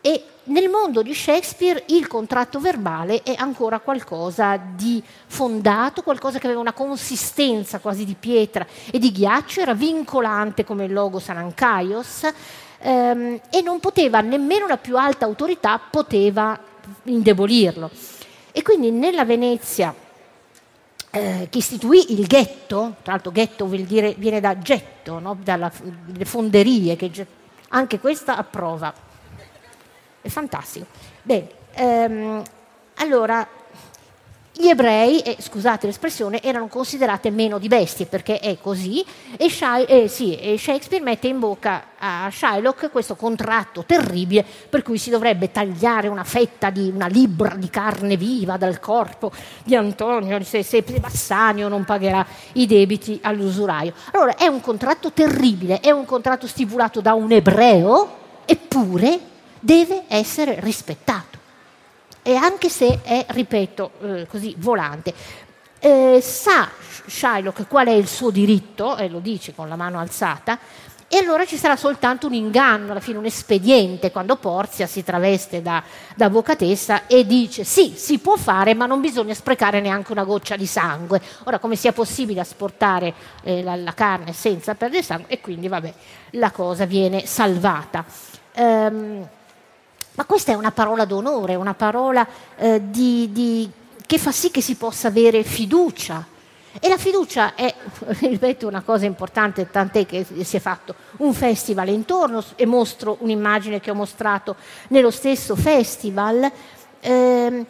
E 0.00 0.24
nel 0.44 0.70
mondo 0.70 1.02
di 1.02 1.12
Shakespeare 1.12 1.84
il 1.88 2.06
contratto 2.06 2.58
verbale 2.58 3.22
è 3.22 3.34
ancora 3.36 3.78
qualcosa 3.78 4.56
di 4.56 5.02
fondato, 5.26 6.00
qualcosa 6.00 6.38
che 6.38 6.46
aveva 6.46 6.62
una 6.62 6.72
consistenza 6.72 7.78
quasi 7.78 8.06
di 8.06 8.16
pietra 8.18 8.66
e 8.90 8.98
di 8.98 9.12
ghiaccio, 9.12 9.60
era 9.60 9.74
vincolante 9.74 10.64
come 10.64 10.86
il 10.86 10.94
logo 10.94 11.18
Sanankaios 11.18 12.26
ehm, 12.82 13.40
e 13.50 13.62
non 13.62 13.80
poteva, 13.80 14.20
nemmeno 14.20 14.66
la 14.66 14.76
più 14.76 14.98
alta 14.98 15.24
autorità 15.24 15.78
poteva 15.78 16.58
indebolirlo. 17.04 17.90
E 18.50 18.62
quindi 18.62 18.90
nella 18.90 19.24
Venezia 19.24 19.94
eh, 21.10 21.46
che 21.50 21.58
istituì 21.58 22.12
il 22.18 22.26
ghetto, 22.26 22.96
tra 23.02 23.12
l'altro 23.12 23.30
ghetto 23.30 23.66
dire, 23.66 24.14
viene 24.18 24.40
da 24.40 24.58
getto, 24.58 25.18
no? 25.18 25.36
dalle 25.40 25.70
fonderie, 26.24 26.96
che 26.96 27.10
anche 27.68 27.98
questa 28.00 28.36
approva 28.36 28.92
è 30.20 30.28
fantastico. 30.28 30.86
Bene, 31.22 31.48
ehm, 31.74 32.42
allora, 32.96 33.46
gli 34.62 34.68
ebrei, 34.68 35.18
eh, 35.22 35.36
scusate 35.40 35.86
l'espressione, 35.86 36.40
erano 36.40 36.68
considerate 36.68 37.32
meno 37.32 37.58
di 37.58 37.66
bestie 37.66 38.06
perché 38.06 38.38
è 38.38 38.58
così 38.60 39.04
e, 39.36 39.50
Shy, 39.50 39.82
eh, 39.88 40.06
sì, 40.06 40.36
e 40.36 40.56
Shakespeare 40.56 41.02
mette 41.02 41.26
in 41.26 41.40
bocca 41.40 41.86
a 41.98 42.28
Shylock 42.30 42.92
questo 42.92 43.16
contratto 43.16 43.82
terribile 43.84 44.44
per 44.68 44.82
cui 44.82 44.98
si 44.98 45.10
dovrebbe 45.10 45.50
tagliare 45.50 46.06
una 46.06 46.22
fetta 46.22 46.70
di 46.70 46.92
una 46.94 47.08
libra 47.08 47.56
di 47.56 47.68
carne 47.70 48.16
viva 48.16 48.56
dal 48.56 48.78
corpo 48.78 49.32
di 49.64 49.74
Antonio 49.74 50.40
se, 50.44 50.62
se 50.62 50.84
Bassanio 51.00 51.66
non 51.66 51.84
pagherà 51.84 52.24
i 52.52 52.66
debiti 52.66 53.18
all'usuraio. 53.20 53.92
Allora 54.12 54.36
è 54.36 54.46
un 54.46 54.60
contratto 54.60 55.10
terribile, 55.10 55.80
è 55.80 55.90
un 55.90 56.04
contratto 56.04 56.46
stipulato 56.46 57.00
da 57.00 57.14
un 57.14 57.32
ebreo, 57.32 58.16
eppure 58.44 59.18
deve 59.58 60.04
essere 60.06 60.60
rispettato. 60.60 61.31
E 62.22 62.34
anche 62.36 62.68
se 62.68 63.00
è, 63.02 63.26
ripeto, 63.28 63.90
eh, 64.02 64.26
così 64.28 64.54
volante. 64.58 65.12
Eh, 65.78 66.20
sa 66.22 66.68
Shylock 67.06 67.66
qual 67.66 67.88
è 67.88 67.92
il 67.92 68.06
suo 68.06 68.30
diritto, 68.30 68.96
e 68.96 69.08
lo 69.08 69.18
dice 69.18 69.54
con 69.54 69.68
la 69.68 69.76
mano 69.76 69.98
alzata, 69.98 70.58
e 71.14 71.18
allora 71.18 71.44
ci 71.44 71.58
sarà 71.58 71.76
soltanto 71.76 72.26
un 72.26 72.32
inganno, 72.32 72.92
alla 72.92 73.00
fine 73.00 73.18
un 73.18 73.26
espediente, 73.26 74.10
quando 74.10 74.36
Porzia 74.36 74.86
si 74.86 75.04
traveste 75.04 75.60
da, 75.60 75.82
da, 76.16 76.24
avvocatessa 76.24 77.06
e 77.06 77.26
dice 77.26 77.64
sì, 77.64 77.92
si 77.96 78.18
può 78.18 78.36
fare, 78.36 78.72
ma 78.72 78.86
non 78.86 79.02
bisogna 79.02 79.34
sprecare 79.34 79.82
neanche 79.82 80.10
una 80.10 80.24
goccia 80.24 80.56
di 80.56 80.64
sangue. 80.64 81.20
Ora, 81.44 81.58
come 81.58 81.76
sia 81.76 81.92
possibile 81.92 82.40
asportare 82.40 83.12
eh, 83.42 83.62
la, 83.62 83.76
la, 83.76 83.92
carne 83.92 84.32
senza 84.32 84.74
perdere 84.74 85.02
sangue? 85.02 85.28
E 85.28 85.42
quindi, 85.42 85.68
vabbè, 85.68 85.92
la 86.30 86.50
cosa 86.50 86.86
viene 86.86 87.26
salvata. 87.26 88.06
Um, 88.54 89.28
ma 90.14 90.24
questa 90.24 90.52
è 90.52 90.54
una 90.54 90.72
parola 90.72 91.04
d'onore, 91.04 91.54
una 91.54 91.74
parola 91.74 92.26
eh, 92.56 92.82
di, 92.90 93.30
di, 93.32 93.70
che 94.06 94.18
fa 94.18 94.32
sì 94.32 94.50
che 94.50 94.60
si 94.60 94.74
possa 94.74 95.08
avere 95.08 95.42
fiducia. 95.42 96.26
E 96.80 96.88
la 96.88 96.96
fiducia 96.96 97.54
è, 97.54 97.74
ripeto, 98.20 98.66
una 98.66 98.82
cosa 98.82 99.04
importante, 99.04 99.70
tant'è 99.70 100.06
che 100.06 100.26
si 100.42 100.56
è 100.56 100.60
fatto 100.60 100.94
un 101.18 101.34
festival 101.34 101.88
intorno 101.88 102.42
e 102.56 102.66
mostro 102.66 103.16
un'immagine 103.20 103.80
che 103.80 103.90
ho 103.90 103.94
mostrato 103.94 104.56
nello 104.88 105.10
stesso 105.10 105.54
festival. 105.54 106.50
Eh, 107.00 107.66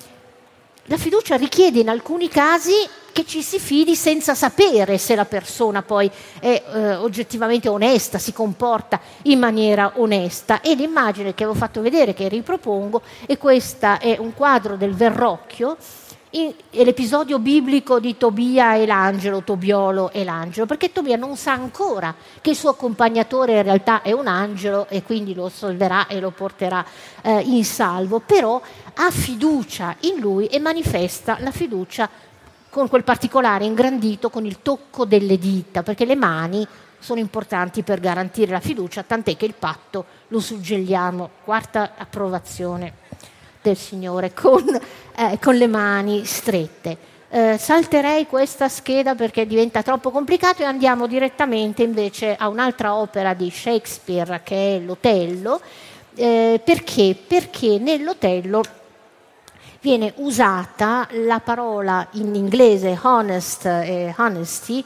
la 0.86 0.96
fiducia 0.96 1.36
richiede 1.36 1.80
in 1.80 1.88
alcuni 1.88 2.28
casi 2.28 2.72
che 3.12 3.24
ci 3.24 3.42
si 3.42 3.58
fidi 3.58 3.94
senza 3.94 4.34
sapere 4.34 4.98
se 4.98 5.14
la 5.14 5.26
persona 5.26 5.82
poi 5.82 6.10
è 6.40 6.62
eh, 6.66 6.94
oggettivamente 6.94 7.68
onesta, 7.68 8.18
si 8.18 8.32
comporta 8.32 9.00
in 9.24 9.38
maniera 9.38 9.92
onesta. 9.96 10.60
E 10.60 10.74
l'immagine 10.74 11.34
che 11.34 11.44
avevo 11.44 11.58
fatto 11.58 11.82
vedere, 11.82 12.14
che 12.14 12.28
ripropongo, 12.28 13.02
e 13.26 13.36
questo 13.36 14.00
è 14.00 14.16
un 14.18 14.34
quadro 14.34 14.76
del 14.76 14.94
Verrocchio, 14.94 15.76
l'episodio 16.70 17.38
biblico 17.38 18.00
di 18.00 18.16
Tobia 18.16 18.74
e 18.76 18.86
l'angelo, 18.86 19.42
Tobiolo 19.42 20.10
e 20.12 20.24
l'angelo, 20.24 20.64
perché 20.64 20.90
Tobia 20.90 21.16
non 21.16 21.36
sa 21.36 21.52
ancora 21.52 22.14
che 22.40 22.50
il 22.50 22.56
suo 22.56 22.70
accompagnatore 22.70 23.58
in 23.58 23.62
realtà 23.62 24.00
è 24.00 24.12
un 24.12 24.26
angelo 24.26 24.86
e 24.88 25.02
quindi 25.02 25.34
lo 25.34 25.50
salverà 25.50 26.06
e 26.06 26.20
lo 26.20 26.30
porterà 26.30 26.84
eh, 27.20 27.40
in 27.40 27.64
salvo, 27.64 28.20
però 28.20 28.60
ha 28.94 29.10
fiducia 29.10 29.94
in 30.00 30.20
lui 30.20 30.46
e 30.46 30.58
manifesta 30.58 31.36
la 31.40 31.50
fiducia 31.50 32.08
con 32.70 32.88
quel 32.88 33.04
particolare 33.04 33.66
ingrandito 33.66 34.30
con 34.30 34.46
il 34.46 34.62
tocco 34.62 35.04
delle 35.04 35.38
dita, 35.38 35.82
perché 35.82 36.06
le 36.06 36.16
mani 36.16 36.66
sono 36.98 37.20
importanti 37.20 37.82
per 37.82 38.00
garantire 38.00 38.52
la 38.52 38.60
fiducia, 38.60 39.02
tant'è 39.02 39.36
che 39.36 39.44
il 39.44 39.54
patto 39.58 40.06
lo 40.28 40.40
suggelliamo, 40.40 41.28
quarta 41.44 41.92
approvazione 41.98 43.01
del 43.62 43.76
Signore, 43.76 44.34
con, 44.34 44.64
eh, 45.16 45.38
con 45.40 45.54
le 45.54 45.66
mani 45.66 46.24
strette. 46.24 47.10
Eh, 47.30 47.56
salterei 47.58 48.26
questa 48.26 48.68
scheda 48.68 49.14
perché 49.14 49.46
diventa 49.46 49.82
troppo 49.82 50.10
complicato 50.10 50.60
e 50.60 50.66
andiamo 50.66 51.06
direttamente 51.06 51.82
invece 51.82 52.36
a 52.36 52.48
un'altra 52.48 52.94
opera 52.94 53.32
di 53.32 53.50
Shakespeare 53.50 54.42
che 54.44 54.76
è 54.76 54.78
l'Otello. 54.80 55.60
Eh, 56.14 56.60
perché? 56.62 57.16
Perché 57.26 57.78
nell'Otello 57.78 58.62
viene 59.80 60.12
usata 60.16 61.08
la 61.24 61.40
parola 61.40 62.06
in 62.12 62.34
inglese 62.34 62.98
honest 63.02 63.64
e 63.64 64.14
honesty 64.16 64.84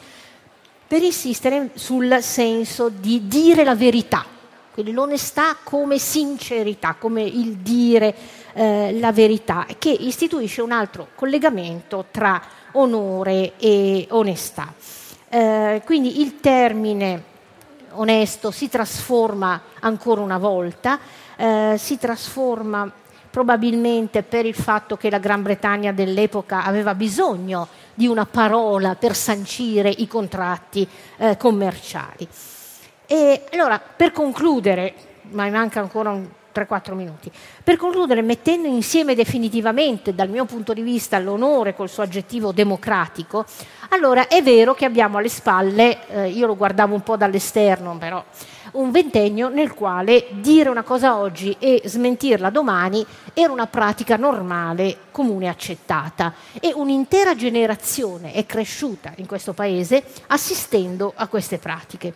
per 0.87 1.03
insistere 1.03 1.71
sul 1.75 2.19
senso 2.21 2.89
di 2.89 3.27
dire 3.27 3.65
la 3.65 3.75
verità, 3.75 4.25
quindi 4.73 4.93
l'onestà 4.93 5.57
come 5.63 5.99
sincerità, 5.99 6.95
come 6.99 7.23
il 7.23 7.57
dire 7.57 8.15
eh, 8.57 8.97
la 8.99 9.13
verità, 9.13 9.67
che 9.79 9.91
istituisce 9.91 10.63
un 10.63 10.73
altro 10.73 11.09
collegamento 11.15 12.07
tra 12.11 12.41
onore 12.73 13.53
e 13.59 14.07
onestà. 14.11 14.73
Eh, 15.29 15.83
quindi 15.85 16.23
il 16.23 16.41
termine 16.41 17.35
onesto 17.91 18.51
si 18.51 18.71
trasforma 18.71 19.61
ancora 19.81 20.23
una 20.23 20.39
volta, 20.39 20.99
eh, 21.37 21.75
si 21.77 21.99
trasforma 21.99 22.91
probabilmente 23.31 24.23
per 24.23 24.47
il 24.47 24.55
fatto 24.55 24.97
che 24.97 25.11
la 25.11 25.19
Gran 25.19 25.43
Bretagna 25.43 25.93
dell'epoca 25.93 26.65
aveva 26.65 26.95
bisogno 26.95 27.69
di 27.93 28.07
una 28.07 28.25
parola 28.25 28.95
per 28.95 29.15
sancire 29.15 29.91
i 29.91 30.09
contratti 30.09 30.89
eh, 31.19 31.37
commerciali. 31.37 32.27
E 33.05 33.45
allora, 33.53 33.79
per 33.79 34.13
concludere, 34.13 34.95
ma 35.33 35.45
mi 35.45 35.51
manca 35.51 35.81
ancora 35.81 36.11
un 36.11 36.27
3-4 36.57 36.95
minuti, 36.95 37.31
per 37.63 37.77
concludere, 37.77 38.23
mettendo 38.23 38.69
insieme 38.69 39.15
definitivamente, 39.15 40.15
dal 40.15 40.29
mio 40.29 40.45
punto 40.45 40.73
di 40.73 40.83
vista, 40.83 41.19
l'onore 41.19 41.75
col 41.75 41.89
suo 41.89 42.03
aggettivo 42.03 42.53
democratico, 42.53 43.45
allora 43.91 44.29
è 44.29 44.43
vero 44.43 44.75
che 44.75 44.85
abbiamo 44.85 45.19
alle 45.19 45.29
spalle, 45.29 46.07
eh, 46.09 46.29
io 46.29 46.47
lo 46.47 46.57
guardavo 46.57 46.95
un 46.95 47.03
po' 47.03 47.17
dall'esterno, 47.17 47.97
però 47.99 48.25
un 48.73 48.91
ventennio 48.91 49.49
nel 49.49 49.75
quale 49.75 50.27
dire 50.31 50.69
una 50.69 50.83
cosa 50.83 51.17
oggi 51.17 51.57
e 51.59 51.83
smentirla 51.85 52.51
domani 52.51 53.05
era 53.33 53.53
una 53.53 53.67
pratica 53.67 54.17
normale, 54.17 54.99
comune 55.11 55.49
accettata 55.49 56.35
e 56.61 56.73
un'intera 56.75 57.35
generazione 57.35 58.33
è 58.33 58.45
cresciuta 58.45 59.13
in 59.17 59.27
questo 59.27 59.53
paese 59.53 60.05
assistendo 60.27 61.13
a 61.15 61.27
queste 61.29 61.59
pratiche. 61.59 62.15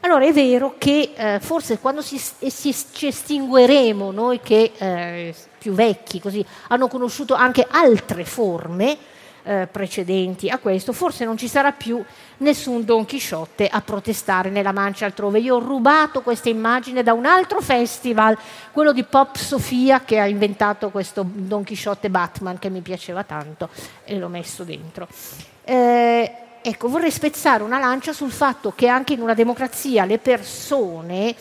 Allora 0.00 0.24
è 0.24 0.32
vero 0.32 0.74
che 0.76 1.12
eh, 1.14 1.38
forse 1.40 1.78
quando 1.78 2.02
si, 2.02 2.18
si, 2.18 2.74
ci 2.92 3.06
estingueremo, 3.06 4.10
noi 4.10 4.40
che 4.40 4.72
eh, 4.76 5.34
più 5.58 5.72
vecchi 5.72 6.20
così, 6.20 6.44
hanno 6.68 6.88
conosciuto 6.88 7.34
anche 7.34 7.66
altre 7.70 8.24
forme, 8.24 8.98
eh, 9.44 9.68
precedenti 9.70 10.48
a 10.48 10.58
questo, 10.58 10.92
forse 10.92 11.24
non 11.24 11.36
ci 11.36 11.48
sarà 11.48 11.72
più 11.72 12.02
nessun 12.38 12.84
Don 12.84 13.04
Chisciotte 13.04 13.68
a 13.68 13.80
protestare 13.80 14.50
nella 14.50 14.72
mancia 14.72 15.04
altrove. 15.04 15.38
Io 15.38 15.56
ho 15.56 15.60
rubato 15.60 16.22
questa 16.22 16.48
immagine 16.48 17.02
da 17.02 17.12
un 17.12 17.26
altro 17.26 17.60
festival, 17.60 18.36
quello 18.72 18.92
di 18.92 19.04
Pop 19.04 19.36
Sofia, 19.36 20.00
che 20.00 20.18
ha 20.18 20.26
inventato 20.26 20.90
questo 20.90 21.24
Don 21.26 21.62
Chisciotte 21.62 22.10
Batman 22.10 22.58
che 22.58 22.68
mi 22.68 22.80
piaceva 22.80 23.22
tanto 23.22 23.68
e 24.04 24.18
l'ho 24.18 24.28
messo 24.28 24.64
dentro. 24.64 25.06
Eh, 25.62 26.43
ecco, 26.66 26.88
vorrei 26.88 27.10
spezzare 27.10 27.62
una 27.62 27.78
lancia 27.78 28.14
sul 28.14 28.32
fatto 28.32 28.72
che 28.74 28.88
anche 28.88 29.12
in 29.12 29.20
una 29.20 29.34
democrazia 29.34 30.06
le 30.06 30.18
persone 30.18 31.36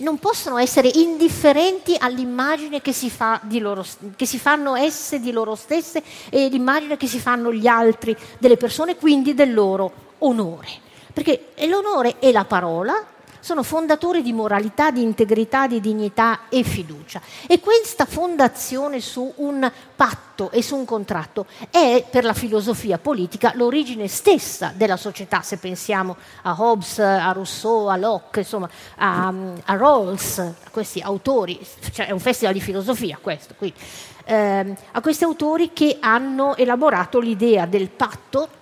non 0.00 0.18
possono 0.18 0.56
essere 0.56 0.88
indifferenti 0.88 1.96
all'immagine 1.98 2.80
che 2.80 2.92
si, 2.92 3.10
fa 3.10 3.40
loro, 3.50 3.84
che 4.16 4.24
si 4.24 4.38
fanno 4.38 4.74
esse 4.74 5.20
di 5.20 5.32
loro 5.32 5.54
stesse 5.54 6.02
e 6.30 6.48
l'immagine 6.48 6.96
che 6.96 7.06
si 7.06 7.20
fanno 7.20 7.52
gli 7.52 7.66
altri 7.66 8.16
delle 8.38 8.56
persone, 8.56 8.96
quindi 8.96 9.34
del 9.34 9.52
loro 9.52 9.92
onore. 10.18 10.68
Perché 11.12 11.52
l'onore 11.66 12.18
è 12.18 12.32
la 12.32 12.44
parola, 12.46 13.04
sono 13.48 13.62
fondatori 13.62 14.20
di 14.20 14.34
moralità, 14.34 14.90
di 14.90 15.00
integrità, 15.00 15.66
di 15.66 15.80
dignità 15.80 16.50
e 16.50 16.62
fiducia. 16.62 17.18
E 17.46 17.60
questa 17.60 18.04
fondazione 18.04 19.00
su 19.00 19.32
un 19.36 19.72
patto 19.96 20.50
e 20.50 20.60
su 20.60 20.76
un 20.76 20.84
contratto 20.84 21.46
è 21.70 22.04
per 22.10 22.24
la 22.24 22.34
filosofia 22.34 22.98
politica 22.98 23.52
l'origine 23.54 24.06
stessa 24.06 24.74
della 24.76 24.98
società, 24.98 25.40
se 25.40 25.56
pensiamo 25.56 26.18
a 26.42 26.54
Hobbes, 26.58 26.98
a 26.98 27.32
Rousseau, 27.32 27.86
a 27.86 27.96
Locke, 27.96 28.40
insomma, 28.40 28.68
a, 28.96 29.32
a 29.64 29.76
Rawls, 29.76 30.38
a 30.40 30.54
questi 30.70 31.00
autori, 31.00 31.58
cioè 31.90 32.08
è 32.08 32.10
un 32.10 32.20
festival 32.20 32.52
di 32.52 32.60
filosofia 32.60 33.18
questo, 33.18 33.54
quindi, 33.56 33.78
eh, 34.26 34.76
a 34.92 35.00
questi 35.00 35.24
autori 35.24 35.72
che 35.72 35.96
hanno 36.00 36.54
elaborato 36.54 37.18
l'idea 37.18 37.64
del 37.64 37.88
patto 37.88 38.57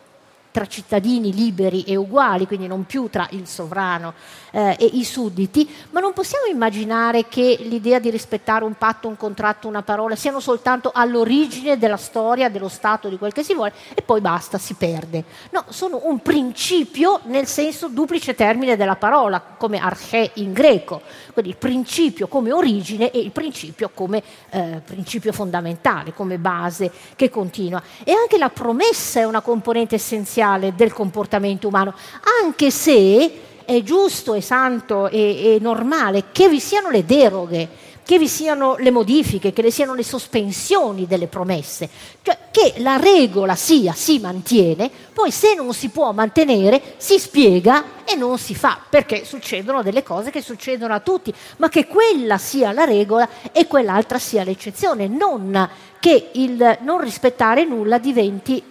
tra 0.56 0.66
cittadini 0.66 1.34
liberi 1.34 1.82
e 1.82 1.96
uguali, 1.96 2.46
quindi 2.46 2.66
non 2.66 2.86
più 2.86 3.10
tra 3.10 3.26
il 3.32 3.46
sovrano 3.46 4.14
eh, 4.52 4.74
e 4.80 4.86
i 4.86 5.04
sudditi, 5.04 5.68
ma 5.90 6.00
non 6.00 6.14
possiamo 6.14 6.46
immaginare 6.46 7.28
che 7.28 7.58
l'idea 7.60 7.98
di 7.98 8.08
rispettare 8.08 8.64
un 8.64 8.72
patto, 8.72 9.06
un 9.06 9.18
contratto, 9.18 9.68
una 9.68 9.82
parola 9.82 10.16
siano 10.16 10.40
soltanto 10.40 10.92
all'origine 10.94 11.76
della 11.76 11.98
storia, 11.98 12.48
dello 12.48 12.68
Stato, 12.68 13.10
di 13.10 13.18
quel 13.18 13.34
che 13.34 13.42
si 13.42 13.52
vuole, 13.52 13.74
e 13.92 14.00
poi 14.00 14.22
basta, 14.22 14.56
si 14.56 14.72
perde. 14.72 15.24
No, 15.50 15.62
sono 15.68 16.00
un 16.04 16.20
principio 16.20 17.20
nel 17.24 17.46
senso 17.46 17.88
duplice 17.88 18.34
termine 18.34 18.76
della 18.76 18.96
parola, 18.96 19.42
come 19.58 19.76
arché 19.76 20.30
in 20.36 20.54
greco, 20.54 21.02
quindi 21.34 21.50
il 21.50 21.58
principio 21.58 22.28
come 22.28 22.50
origine 22.50 23.10
e 23.10 23.18
il 23.18 23.30
principio 23.30 23.90
come 23.92 24.22
eh, 24.48 24.80
principio 24.82 25.32
fondamentale, 25.34 26.14
come 26.14 26.38
base 26.38 26.90
che 27.14 27.28
continua. 27.28 27.82
E 28.04 28.12
anche 28.12 28.38
la 28.38 28.48
promessa 28.48 29.20
è 29.20 29.24
una 29.24 29.42
componente 29.42 29.96
essenziale 29.96 30.44
del 30.74 30.92
comportamento 30.92 31.68
umano, 31.68 31.94
anche 32.42 32.70
se 32.70 33.32
è 33.64 33.82
giusto, 33.82 34.34
è 34.34 34.40
santo 34.40 35.08
e 35.08 35.58
normale 35.60 36.26
che 36.32 36.48
vi 36.48 36.60
siano 36.60 36.90
le 36.90 37.04
deroghe, 37.04 37.68
che 38.06 38.20
vi 38.20 38.28
siano 38.28 38.76
le 38.78 38.92
modifiche, 38.92 39.52
che 39.52 39.62
vi 39.62 39.72
siano 39.72 39.92
le 39.92 40.04
sospensioni 40.04 41.08
delle 41.08 41.26
promesse, 41.26 41.88
cioè 42.22 42.38
che 42.52 42.74
la 42.76 42.96
regola 42.96 43.56
sia, 43.56 43.92
si 43.94 44.20
mantiene, 44.20 44.88
poi 45.12 45.32
se 45.32 45.56
non 45.56 45.74
si 45.74 45.88
può 45.88 46.12
mantenere 46.12 46.94
si 46.98 47.18
spiega 47.18 48.04
e 48.04 48.14
non 48.14 48.38
si 48.38 48.54
fa, 48.54 48.78
perché 48.88 49.24
succedono 49.24 49.82
delle 49.82 50.04
cose 50.04 50.30
che 50.30 50.40
succedono 50.40 50.94
a 50.94 51.00
tutti, 51.00 51.34
ma 51.56 51.68
che 51.68 51.88
quella 51.88 52.38
sia 52.38 52.70
la 52.70 52.84
regola 52.84 53.28
e 53.50 53.66
quell'altra 53.66 54.20
sia 54.20 54.44
l'eccezione, 54.44 55.08
non 55.08 55.68
che 55.98 56.28
il 56.34 56.78
non 56.82 57.00
rispettare 57.00 57.64
nulla 57.64 57.98
diventi 57.98 58.62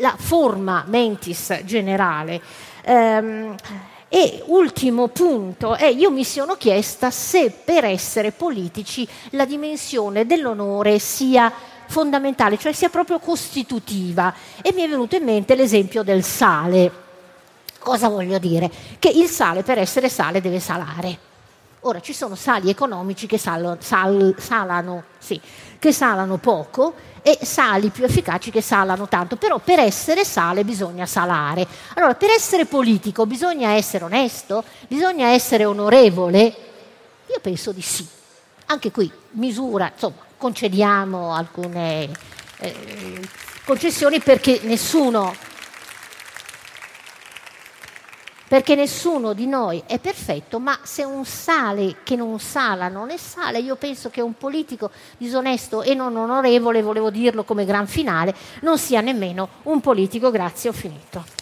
la 0.00 0.14
forma 0.18 0.84
mentis 0.86 1.60
generale. 1.64 2.40
Um, 2.84 3.54
e 4.08 4.42
ultimo 4.46 5.06
punto, 5.06 5.76
è, 5.76 5.86
io 5.86 6.10
mi 6.10 6.24
sono 6.24 6.56
chiesta 6.56 7.12
se 7.12 7.50
per 7.50 7.84
essere 7.84 8.32
politici 8.32 9.06
la 9.30 9.44
dimensione 9.44 10.26
dell'onore 10.26 10.98
sia 10.98 11.52
fondamentale, 11.86 12.58
cioè 12.58 12.72
sia 12.72 12.88
proprio 12.88 13.20
costitutiva. 13.20 14.34
E 14.62 14.72
mi 14.72 14.82
è 14.82 14.88
venuto 14.88 15.14
in 15.14 15.22
mente 15.22 15.54
l'esempio 15.54 16.02
del 16.02 16.24
sale. 16.24 16.90
Cosa 17.78 18.08
voglio 18.08 18.38
dire? 18.38 18.68
Che 18.98 19.08
il 19.08 19.28
sale 19.28 19.62
per 19.62 19.78
essere 19.78 20.08
sale 20.08 20.40
deve 20.40 20.58
salare. 20.58 21.18
Ora 21.82 22.00
ci 22.00 22.12
sono 22.12 22.34
sali 22.34 22.68
economici 22.68 23.26
che 23.26 23.38
salano, 23.38 23.76
sal, 23.80 24.34
salano, 24.38 25.04
sì, 25.18 25.40
che 25.80 25.92
salano 25.92 26.36
poco 26.36 26.94
e 27.22 27.38
sali 27.42 27.88
più 27.88 28.04
efficaci 28.04 28.50
che 28.50 28.60
salano 28.60 29.08
tanto, 29.08 29.36
però 29.36 29.58
per 29.58 29.80
essere 29.80 30.24
sale 30.24 30.62
bisogna 30.62 31.06
salare. 31.06 31.66
Allora, 31.94 32.14
per 32.14 32.30
essere 32.30 32.66
politico 32.66 33.26
bisogna 33.26 33.70
essere 33.70 34.04
onesto, 34.04 34.62
bisogna 34.86 35.28
essere 35.28 35.64
onorevole? 35.64 36.42
Io 37.26 37.40
penso 37.40 37.72
di 37.72 37.82
sì. 37.82 38.06
Anche 38.66 38.90
qui, 38.90 39.10
misura, 39.32 39.90
insomma, 39.92 40.22
concediamo 40.36 41.34
alcune 41.34 42.10
eh, 42.58 43.20
concessioni 43.64 44.20
perché 44.20 44.60
nessuno 44.62 45.34
perché 48.50 48.74
nessuno 48.74 49.32
di 49.32 49.46
noi 49.46 49.80
è 49.86 50.00
perfetto, 50.00 50.58
ma 50.58 50.76
se 50.82 51.04
un 51.04 51.24
sale 51.24 51.98
che 52.02 52.16
non 52.16 52.40
sala 52.40 52.88
non 52.88 53.10
è 53.10 53.16
sale, 53.16 53.60
io 53.60 53.76
penso 53.76 54.10
che 54.10 54.20
un 54.20 54.36
politico 54.36 54.90
disonesto 55.18 55.82
e 55.82 55.94
non 55.94 56.16
onorevole, 56.16 56.82
volevo 56.82 57.10
dirlo 57.10 57.44
come 57.44 57.64
gran 57.64 57.86
finale, 57.86 58.34
non 58.62 58.76
sia 58.76 59.02
nemmeno 59.02 59.50
un 59.62 59.80
politico. 59.80 60.32
Grazie, 60.32 60.70
ho 60.70 60.72
finito. 60.72 61.39